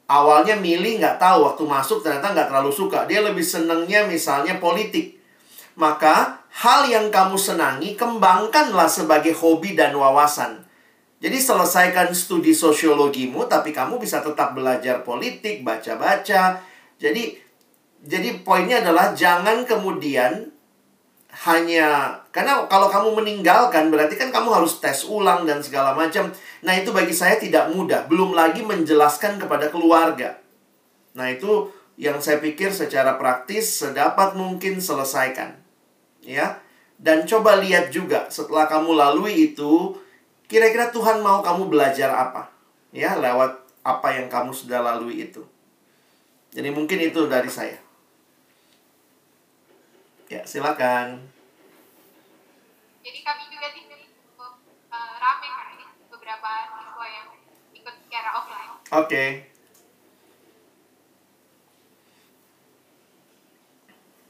Awalnya 0.10 0.58
milih 0.58 0.98
nggak 0.98 1.22
tahu, 1.22 1.46
waktu 1.46 1.64
masuk 1.66 2.02
ternyata 2.02 2.34
nggak 2.34 2.50
terlalu 2.50 2.74
suka. 2.74 3.06
Dia 3.06 3.22
lebih 3.22 3.46
senengnya 3.46 4.06
misalnya 4.10 4.58
politik. 4.58 5.22
Maka 5.78 6.42
hal 6.54 6.90
yang 6.90 7.14
kamu 7.14 7.38
senangi, 7.38 7.94
kembangkanlah 7.94 8.90
sebagai 8.90 9.34
hobi 9.38 9.78
dan 9.78 9.94
wawasan. 9.94 10.66
Jadi 11.22 11.38
selesaikan 11.40 12.12
studi 12.12 12.52
sosiologimu, 12.52 13.46
tapi 13.46 13.72
kamu 13.72 14.02
bisa 14.02 14.20
tetap 14.20 14.58
belajar 14.58 15.06
politik, 15.08 15.64
baca-baca. 15.64 16.60
Jadi, 17.00 17.40
jadi 18.04 18.44
poinnya 18.44 18.84
adalah 18.84 19.16
jangan 19.16 19.64
kemudian 19.64 20.52
hanya 21.34 22.20
karena 22.30 22.70
kalau 22.70 22.92
kamu 22.92 23.24
meninggalkan 23.24 23.90
berarti 23.90 24.20
kan 24.20 24.30
kamu 24.30 24.54
harus 24.54 24.78
tes 24.84 25.08
ulang 25.08 25.48
dan 25.50 25.64
segala 25.64 25.98
macam. 25.98 26.30
Nah, 26.62 26.74
itu 26.78 26.94
bagi 26.94 27.16
saya 27.16 27.42
tidak 27.42 27.74
mudah, 27.74 28.06
belum 28.06 28.38
lagi 28.38 28.62
menjelaskan 28.62 29.42
kepada 29.42 29.72
keluarga. 29.74 30.38
Nah, 31.18 31.32
itu 31.32 31.72
yang 31.98 32.22
saya 32.22 32.38
pikir 32.38 32.70
secara 32.70 33.18
praktis 33.18 33.82
sedapat 33.82 34.38
mungkin 34.38 34.78
selesaikan. 34.84 35.58
Ya. 36.22 36.62
Dan 37.00 37.28
coba 37.28 37.60
lihat 37.60 37.92
juga 37.92 38.32
setelah 38.32 38.70
kamu 38.70 38.96
lalui 38.96 39.52
itu 39.52 39.98
kira-kira 40.48 40.94
Tuhan 40.94 41.20
mau 41.20 41.44
kamu 41.44 41.68
belajar 41.68 42.14
apa? 42.14 42.54
Ya, 42.94 43.18
lewat 43.18 43.64
apa 43.84 44.08
yang 44.16 44.32
kamu 44.32 44.56
sudah 44.56 44.80
lalui 44.80 45.28
itu. 45.28 45.44
Jadi 46.54 46.70
mungkin 46.70 47.02
itu 47.02 47.26
dari 47.28 47.50
saya. 47.50 47.83
Ya, 50.34 50.42
silakan. 50.50 51.30
Jadi 53.06 53.20
kami 53.22 53.54
juga 53.54 53.70
di 53.70 53.86
sini 53.86 54.10
cukup 54.18 54.66
uh, 54.90 55.14
rame 55.22 55.46
kan 55.46 55.68
ini 55.78 55.86
beberapa 56.10 56.50
siswa 56.74 57.06
yang 57.06 57.30
ikut 57.78 57.96
secara 58.02 58.30
offline. 58.42 58.74
Oke. 58.74 58.90
Okay. 59.06 59.30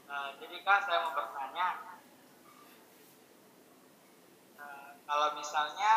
Uh, 0.04 0.28
jadi 0.44 0.60
kak 0.60 0.84
saya 0.84 1.08
mau 1.08 1.16
bertanya, 1.16 1.68
uh, 4.60 5.00
kalau 5.08 5.28
misalnya 5.40 5.92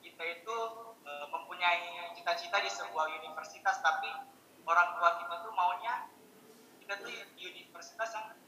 kita 0.00 0.24
itu 0.32 0.56
uh, 1.04 1.26
mempunyai 1.28 2.08
cita-cita 2.16 2.56
di 2.64 2.72
sebuah 2.72 3.04
universitas, 3.20 3.84
tapi 3.84 4.08
orang 4.64 4.96
tua 4.96 5.20
kita 5.20 5.44
tuh 5.44 5.52
maunya 5.52 6.08
kita 6.80 7.04
tuh 7.04 7.12
di 7.36 7.44
universitas 7.44 8.16
yang 8.16 8.39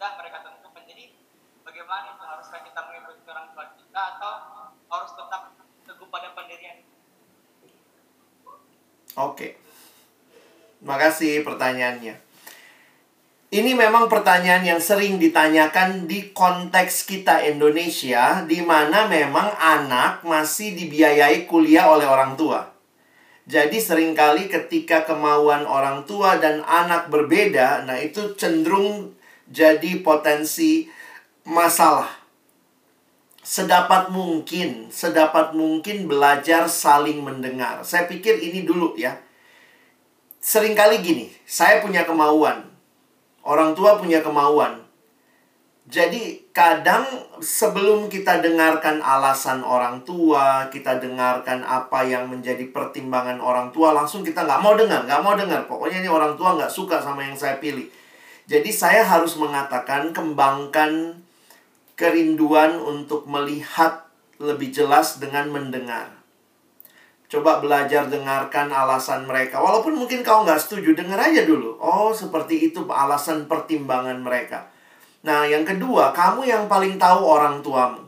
sudah 0.00 0.16
mereka 0.16 0.40
tentukan. 0.40 0.80
Jadi 0.88 1.12
bagaimana 1.60 2.16
itu 2.16 2.24
haruskah 2.24 2.64
kita 2.64 2.80
mengikuti 2.88 3.20
orang 3.28 3.52
tua 3.52 3.68
kita 3.76 4.02
atau 4.16 4.32
harus 4.88 5.12
tetap 5.12 5.42
teguh 5.84 6.08
pada 6.08 6.32
pendirian? 6.32 6.80
Oke. 9.20 9.60
Terima 10.80 10.96
kasih 10.96 11.44
pertanyaannya. 11.44 12.16
Ini 13.52 13.72
memang 13.76 14.08
pertanyaan 14.08 14.64
yang 14.64 14.80
sering 14.80 15.20
ditanyakan 15.20 16.08
di 16.08 16.32
konteks 16.32 17.04
kita 17.04 17.44
Indonesia, 17.44 18.40
di 18.48 18.64
mana 18.64 19.04
memang 19.04 19.52
anak 19.60 20.24
masih 20.24 20.80
dibiayai 20.80 21.44
kuliah 21.44 21.92
oleh 21.92 22.08
orang 22.08 22.40
tua. 22.40 22.72
Jadi 23.44 23.76
sering 23.76 24.16
kali 24.16 24.48
ketika 24.48 25.04
kemauan 25.04 25.68
orang 25.68 26.08
tua 26.08 26.40
dan 26.40 26.64
anak 26.64 27.12
berbeda, 27.12 27.84
nah 27.84 28.00
itu 28.00 28.32
cenderung 28.40 29.19
jadi 29.50 30.00
potensi 30.00 30.86
masalah. 31.42 32.22
Sedapat 33.42 34.14
mungkin, 34.14 34.94
sedapat 34.94 35.58
mungkin 35.58 36.06
belajar 36.06 36.70
saling 36.70 37.18
mendengar. 37.18 37.82
Saya 37.82 38.06
pikir 38.06 38.38
ini 38.38 38.62
dulu 38.62 38.94
ya. 38.94 39.18
Seringkali 40.38 41.02
gini, 41.02 41.26
saya 41.44 41.82
punya 41.82 42.06
kemauan. 42.06 42.70
Orang 43.42 43.74
tua 43.74 43.98
punya 43.98 44.22
kemauan. 44.22 44.86
Jadi 45.90 46.46
kadang 46.54 47.02
sebelum 47.42 48.06
kita 48.06 48.38
dengarkan 48.38 49.02
alasan 49.02 49.66
orang 49.66 50.06
tua, 50.06 50.70
kita 50.70 51.02
dengarkan 51.02 51.66
apa 51.66 52.06
yang 52.06 52.30
menjadi 52.30 52.70
pertimbangan 52.70 53.42
orang 53.42 53.74
tua, 53.74 53.90
langsung 53.90 54.22
kita 54.22 54.46
nggak 54.46 54.62
mau 54.62 54.78
dengar, 54.78 55.02
nggak 55.02 55.22
mau 55.24 55.34
dengar. 55.34 55.66
Pokoknya 55.66 56.06
ini 56.06 56.06
orang 56.06 56.38
tua 56.38 56.54
nggak 56.54 56.70
suka 56.70 57.02
sama 57.02 57.26
yang 57.26 57.34
saya 57.34 57.58
pilih. 57.58 57.90
Jadi 58.50 58.74
saya 58.74 59.06
harus 59.06 59.38
mengatakan 59.38 60.10
kembangkan 60.10 61.22
kerinduan 61.94 62.82
untuk 62.82 63.22
melihat 63.30 64.10
lebih 64.42 64.74
jelas 64.74 65.22
dengan 65.22 65.54
mendengar. 65.54 66.10
Coba 67.30 67.62
belajar 67.62 68.10
dengarkan 68.10 68.74
alasan 68.74 69.22
mereka. 69.22 69.62
Walaupun 69.62 69.94
mungkin 69.94 70.26
kau 70.26 70.42
nggak 70.42 70.58
setuju, 70.58 70.98
dengar 70.98 71.22
aja 71.22 71.46
dulu. 71.46 71.78
Oh, 71.78 72.10
seperti 72.10 72.74
itu 72.74 72.82
alasan 72.90 73.46
pertimbangan 73.46 74.18
mereka. 74.18 74.66
Nah, 75.22 75.46
yang 75.46 75.62
kedua, 75.62 76.10
kamu 76.10 76.42
yang 76.50 76.66
paling 76.66 76.98
tahu 76.98 77.22
orang 77.22 77.62
tuamu. 77.62 78.02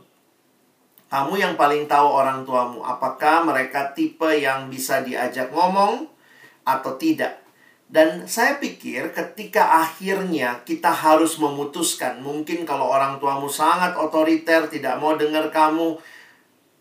Kamu 1.07 1.39
yang 1.39 1.55
paling 1.55 1.87
tahu 1.87 2.03
orang 2.09 2.43
tuamu. 2.43 2.83
Apakah 2.83 3.47
mereka 3.47 3.95
tipe 3.95 4.27
yang 4.43 4.67
bisa 4.67 4.99
diajak 4.99 5.55
ngomong 5.55 6.03
atau 6.67 6.91
tidak? 6.99 7.42
Dan 7.93 8.25
saya 8.25 8.57
pikir 8.57 9.13
ketika 9.13 9.85
akhirnya 9.85 10.65
kita 10.65 10.89
harus 10.89 11.37
memutuskan, 11.37 12.25
mungkin 12.25 12.65
kalau 12.65 12.89
orang 12.89 13.21
tuamu 13.21 13.45
sangat 13.45 13.93
otoriter, 13.93 14.65
tidak 14.65 14.97
mau 14.97 15.13
dengar 15.13 15.53
kamu, 15.53 16.01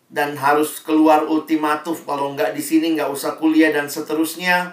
dan 0.08 0.32
harus 0.40 0.80
keluar 0.80 1.28
ultimatum 1.28 1.92
kalau 2.08 2.32
nggak 2.32 2.56
di 2.56 2.64
sini 2.64 2.96
nggak 2.96 3.12
usah 3.12 3.36
kuliah 3.36 3.68
dan 3.68 3.92
seterusnya. 3.92 4.72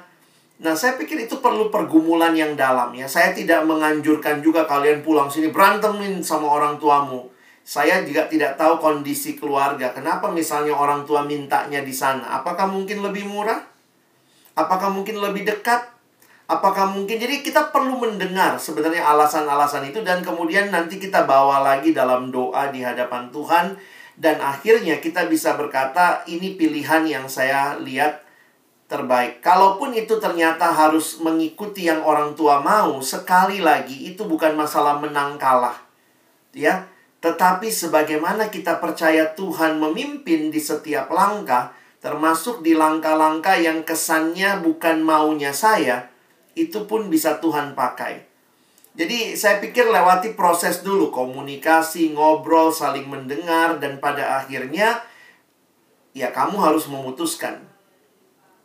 Nah, 0.64 0.80
saya 0.80 0.96
pikir 0.96 1.28
itu 1.28 1.44
perlu 1.44 1.68
pergumulan 1.68 2.32
yang 2.32 2.56
dalam 2.56 2.96
ya. 2.96 3.12
Saya 3.12 3.36
tidak 3.36 3.68
menganjurkan 3.68 4.40
juga 4.40 4.64
kalian 4.64 5.04
pulang 5.04 5.28
sini 5.28 5.52
berantemin 5.52 6.24
sama 6.24 6.48
orang 6.56 6.80
tuamu. 6.80 7.28
Saya 7.68 8.00
juga 8.08 8.32
tidak 8.32 8.56
tahu 8.56 8.80
kondisi 8.80 9.36
keluarga. 9.36 9.92
Kenapa 9.92 10.32
misalnya 10.32 10.72
orang 10.72 11.04
tua 11.04 11.20
mintanya 11.28 11.84
di 11.84 11.92
sana? 11.92 12.40
Apakah 12.40 12.72
mungkin 12.72 13.04
lebih 13.04 13.28
murah? 13.28 13.60
Apakah 14.56 14.88
mungkin 14.88 15.20
lebih 15.20 15.44
dekat? 15.44 15.99
Apakah 16.50 16.90
mungkin 16.90 17.22
jadi 17.22 17.46
kita 17.46 17.70
perlu 17.70 18.02
mendengar 18.02 18.58
sebenarnya 18.58 19.06
alasan-alasan 19.06 19.94
itu 19.94 20.02
dan 20.02 20.26
kemudian 20.26 20.74
nanti 20.74 20.98
kita 20.98 21.30
bawa 21.30 21.62
lagi 21.62 21.94
dalam 21.94 22.34
doa 22.34 22.74
di 22.74 22.82
hadapan 22.82 23.30
Tuhan 23.30 23.78
dan 24.18 24.42
akhirnya 24.42 24.98
kita 24.98 25.30
bisa 25.30 25.54
berkata 25.54 26.26
ini 26.26 26.58
pilihan 26.58 27.06
yang 27.06 27.30
saya 27.30 27.78
lihat 27.78 28.26
terbaik. 28.90 29.46
Kalaupun 29.46 29.94
itu 29.94 30.18
ternyata 30.18 30.74
harus 30.74 31.22
mengikuti 31.22 31.86
yang 31.86 32.02
orang 32.02 32.34
tua 32.34 32.60
mau, 32.60 32.98
sekali 33.00 33.62
lagi 33.62 34.10
itu 34.10 34.26
bukan 34.26 34.58
masalah 34.58 34.98
menang 34.98 35.38
kalah. 35.38 35.78
Ya, 36.52 36.90
tetapi 37.22 37.70
sebagaimana 37.70 38.50
kita 38.50 38.82
percaya 38.82 39.38
Tuhan 39.38 39.78
memimpin 39.78 40.50
di 40.50 40.58
setiap 40.58 41.14
langkah, 41.14 41.78
termasuk 42.02 42.66
di 42.66 42.74
langkah-langkah 42.74 43.62
yang 43.62 43.86
kesannya 43.86 44.66
bukan 44.66 45.06
maunya 45.06 45.54
saya, 45.54 46.10
itu 46.68 46.84
pun 46.84 47.08
bisa 47.08 47.40
Tuhan 47.40 47.78
pakai. 47.78 48.28
Jadi 49.00 49.38
saya 49.40 49.64
pikir 49.64 49.88
lewati 49.88 50.36
proses 50.36 50.84
dulu 50.84 51.08
komunikasi, 51.08 52.12
ngobrol, 52.12 52.74
saling 52.74 53.08
mendengar 53.08 53.80
dan 53.80 54.02
pada 54.04 54.44
akhirnya 54.44 55.00
ya 56.12 56.36
kamu 56.36 56.60
harus 56.60 56.90
memutuskan. 56.92 57.64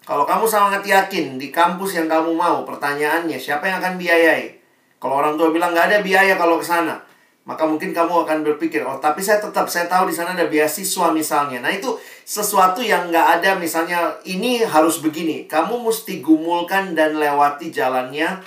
Kalau 0.05 0.27
kamu 0.27 0.45
sangat 0.45 0.85
yakin 0.85 1.39
di 1.41 1.49
kampus 1.49 1.97
yang 1.97 2.11
kamu 2.11 2.37
mau, 2.37 2.67
pertanyaannya 2.67 3.39
siapa 3.41 3.71
yang 3.71 3.81
akan 3.81 3.97
biayai? 3.97 4.61
Kalau 5.01 5.21
orang 5.21 5.39
tua 5.41 5.49
bilang 5.55 5.73
nggak 5.73 5.87
ada 5.93 5.99
biaya 6.05 6.37
kalau 6.37 6.61
ke 6.61 6.67
sana, 6.67 7.01
maka 7.45 7.69
mungkin 7.69 7.93
kamu 7.93 8.25
akan 8.25 8.41
berpikir, 8.41 8.81
oh 8.89 8.97
tapi 8.97 9.21
saya 9.21 9.37
tetap 9.37 9.69
saya 9.69 9.85
tahu 9.85 10.09
di 10.09 10.17
sana 10.17 10.33
ada 10.33 10.49
beasiswa 10.49 11.13
misalnya. 11.13 11.61
Nah 11.61 11.69
itu 11.69 11.93
sesuatu 12.25 12.81
yang 12.81 13.13
nggak 13.13 13.29
ada 13.41 13.61
misalnya 13.61 14.17
ini 14.25 14.65
harus 14.65 15.05
begini. 15.05 15.45
Kamu 15.45 15.85
mesti 15.85 16.25
gumulkan 16.25 16.97
dan 16.97 17.21
lewati 17.21 17.69
jalannya 17.69 18.41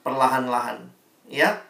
perlahan-lahan, 0.00 0.88
ya. 1.28 1.60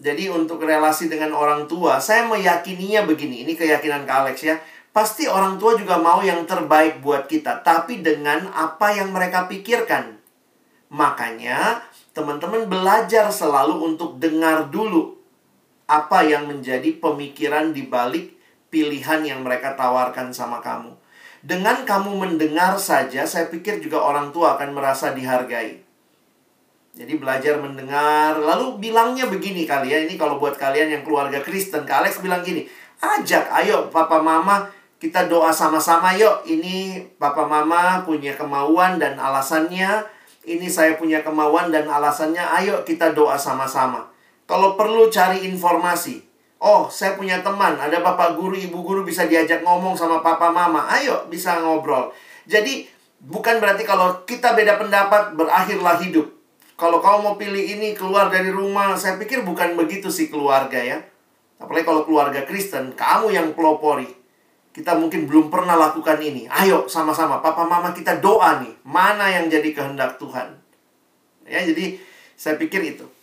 Jadi 0.00 0.32
untuk 0.32 0.64
relasi 0.64 1.12
dengan 1.12 1.36
orang 1.36 1.68
tua, 1.68 2.00
saya 2.00 2.24
meyakininya 2.24 3.04
begini. 3.04 3.44
Ini 3.44 3.52
keyakinan 3.52 4.08
Kak 4.08 4.24
Alex 4.24 4.40
ya. 4.40 4.56
Pasti 4.96 5.28
orang 5.28 5.60
tua 5.60 5.76
juga 5.76 6.00
mau 6.00 6.24
yang 6.24 6.48
terbaik 6.48 7.04
buat 7.04 7.28
kita, 7.28 7.60
tapi 7.60 8.00
dengan 8.00 8.48
apa 8.56 8.96
yang 8.96 9.12
mereka 9.12 9.44
pikirkan. 9.44 10.16
Makanya 10.88 11.84
teman-teman 12.16 12.64
belajar 12.72 13.28
selalu 13.28 13.84
untuk 13.84 14.16
dengar 14.16 14.72
dulu 14.72 15.19
apa 15.90 16.22
yang 16.22 16.46
menjadi 16.46 16.94
pemikiran 17.02 17.74
di 17.74 17.82
balik 17.90 18.38
pilihan 18.70 19.26
yang 19.26 19.42
mereka 19.42 19.74
tawarkan 19.74 20.30
sama 20.30 20.62
kamu. 20.62 20.94
Dengan 21.42 21.82
kamu 21.82 22.14
mendengar 22.14 22.78
saja, 22.78 23.26
saya 23.26 23.50
pikir 23.50 23.82
juga 23.82 23.98
orang 23.98 24.30
tua 24.30 24.54
akan 24.54 24.70
merasa 24.70 25.10
dihargai. 25.10 25.82
Jadi 26.94 27.12
belajar 27.18 27.58
mendengar, 27.58 28.38
lalu 28.38 28.78
bilangnya 28.78 29.26
begini 29.26 29.66
kali 29.66 29.90
ya, 29.90 29.98
ini 30.06 30.14
kalau 30.14 30.38
buat 30.38 30.54
kalian 30.54 30.94
yang 30.94 31.02
keluarga 31.02 31.42
Kristen, 31.42 31.82
Kak 31.82 32.06
Alex 32.06 32.22
bilang 32.22 32.44
gini, 32.46 32.70
ajak, 33.02 33.50
ayo 33.62 33.90
papa 33.90 34.20
mama 34.20 34.68
kita 35.00 35.24
doa 35.32 35.48
sama-sama 35.48 36.12
yuk, 36.12 36.44
ini 36.44 37.00
papa 37.16 37.48
mama 37.48 38.04
punya 38.04 38.36
kemauan 38.36 39.00
dan 39.00 39.16
alasannya, 39.16 40.04
ini 40.44 40.68
saya 40.68 41.00
punya 41.00 41.24
kemauan 41.24 41.72
dan 41.72 41.88
alasannya, 41.88 42.44
ayo 42.60 42.84
kita 42.84 43.16
doa 43.16 43.40
sama-sama. 43.40 44.12
Kalau 44.50 44.74
perlu 44.74 45.06
cari 45.06 45.46
informasi. 45.46 46.26
Oh, 46.58 46.90
saya 46.90 47.14
punya 47.14 47.38
teman, 47.38 47.78
ada 47.78 48.02
bapak 48.02 48.34
guru, 48.34 48.58
ibu 48.58 48.82
guru 48.82 49.06
bisa 49.06 49.30
diajak 49.30 49.62
ngomong 49.62 49.94
sama 49.94 50.18
papa 50.26 50.50
mama. 50.50 50.90
Ayo, 50.90 51.30
bisa 51.30 51.62
ngobrol. 51.62 52.10
Jadi, 52.50 52.90
bukan 53.22 53.62
berarti 53.62 53.86
kalau 53.86 54.26
kita 54.26 54.58
beda 54.58 54.74
pendapat, 54.74 55.38
berakhirlah 55.38 56.02
hidup. 56.02 56.26
Kalau 56.74 56.98
kamu 56.98 57.18
mau 57.22 57.34
pilih 57.38 57.62
ini, 57.62 57.94
keluar 57.94 58.26
dari 58.26 58.50
rumah, 58.50 58.98
saya 58.98 59.22
pikir 59.22 59.46
bukan 59.46 59.78
begitu 59.78 60.10
sih 60.10 60.26
keluarga 60.26 60.82
ya. 60.82 60.98
Apalagi 61.62 61.86
kalau 61.86 62.02
keluarga 62.02 62.42
Kristen, 62.42 62.98
kamu 62.98 63.30
yang 63.30 63.48
pelopori. 63.54 64.10
Kita 64.74 64.98
mungkin 64.98 65.30
belum 65.30 65.46
pernah 65.46 65.78
lakukan 65.78 66.18
ini. 66.18 66.50
Ayo 66.50 66.90
sama-sama, 66.90 67.38
papa 67.38 67.62
mama 67.70 67.94
kita 67.94 68.18
doa 68.18 68.58
nih. 68.66 68.74
Mana 68.82 69.30
yang 69.30 69.46
jadi 69.46 69.70
kehendak 69.70 70.18
Tuhan. 70.18 70.58
Ya, 71.46 71.62
jadi 71.62 72.02
saya 72.34 72.58
pikir 72.58 72.82
itu. 72.98 73.19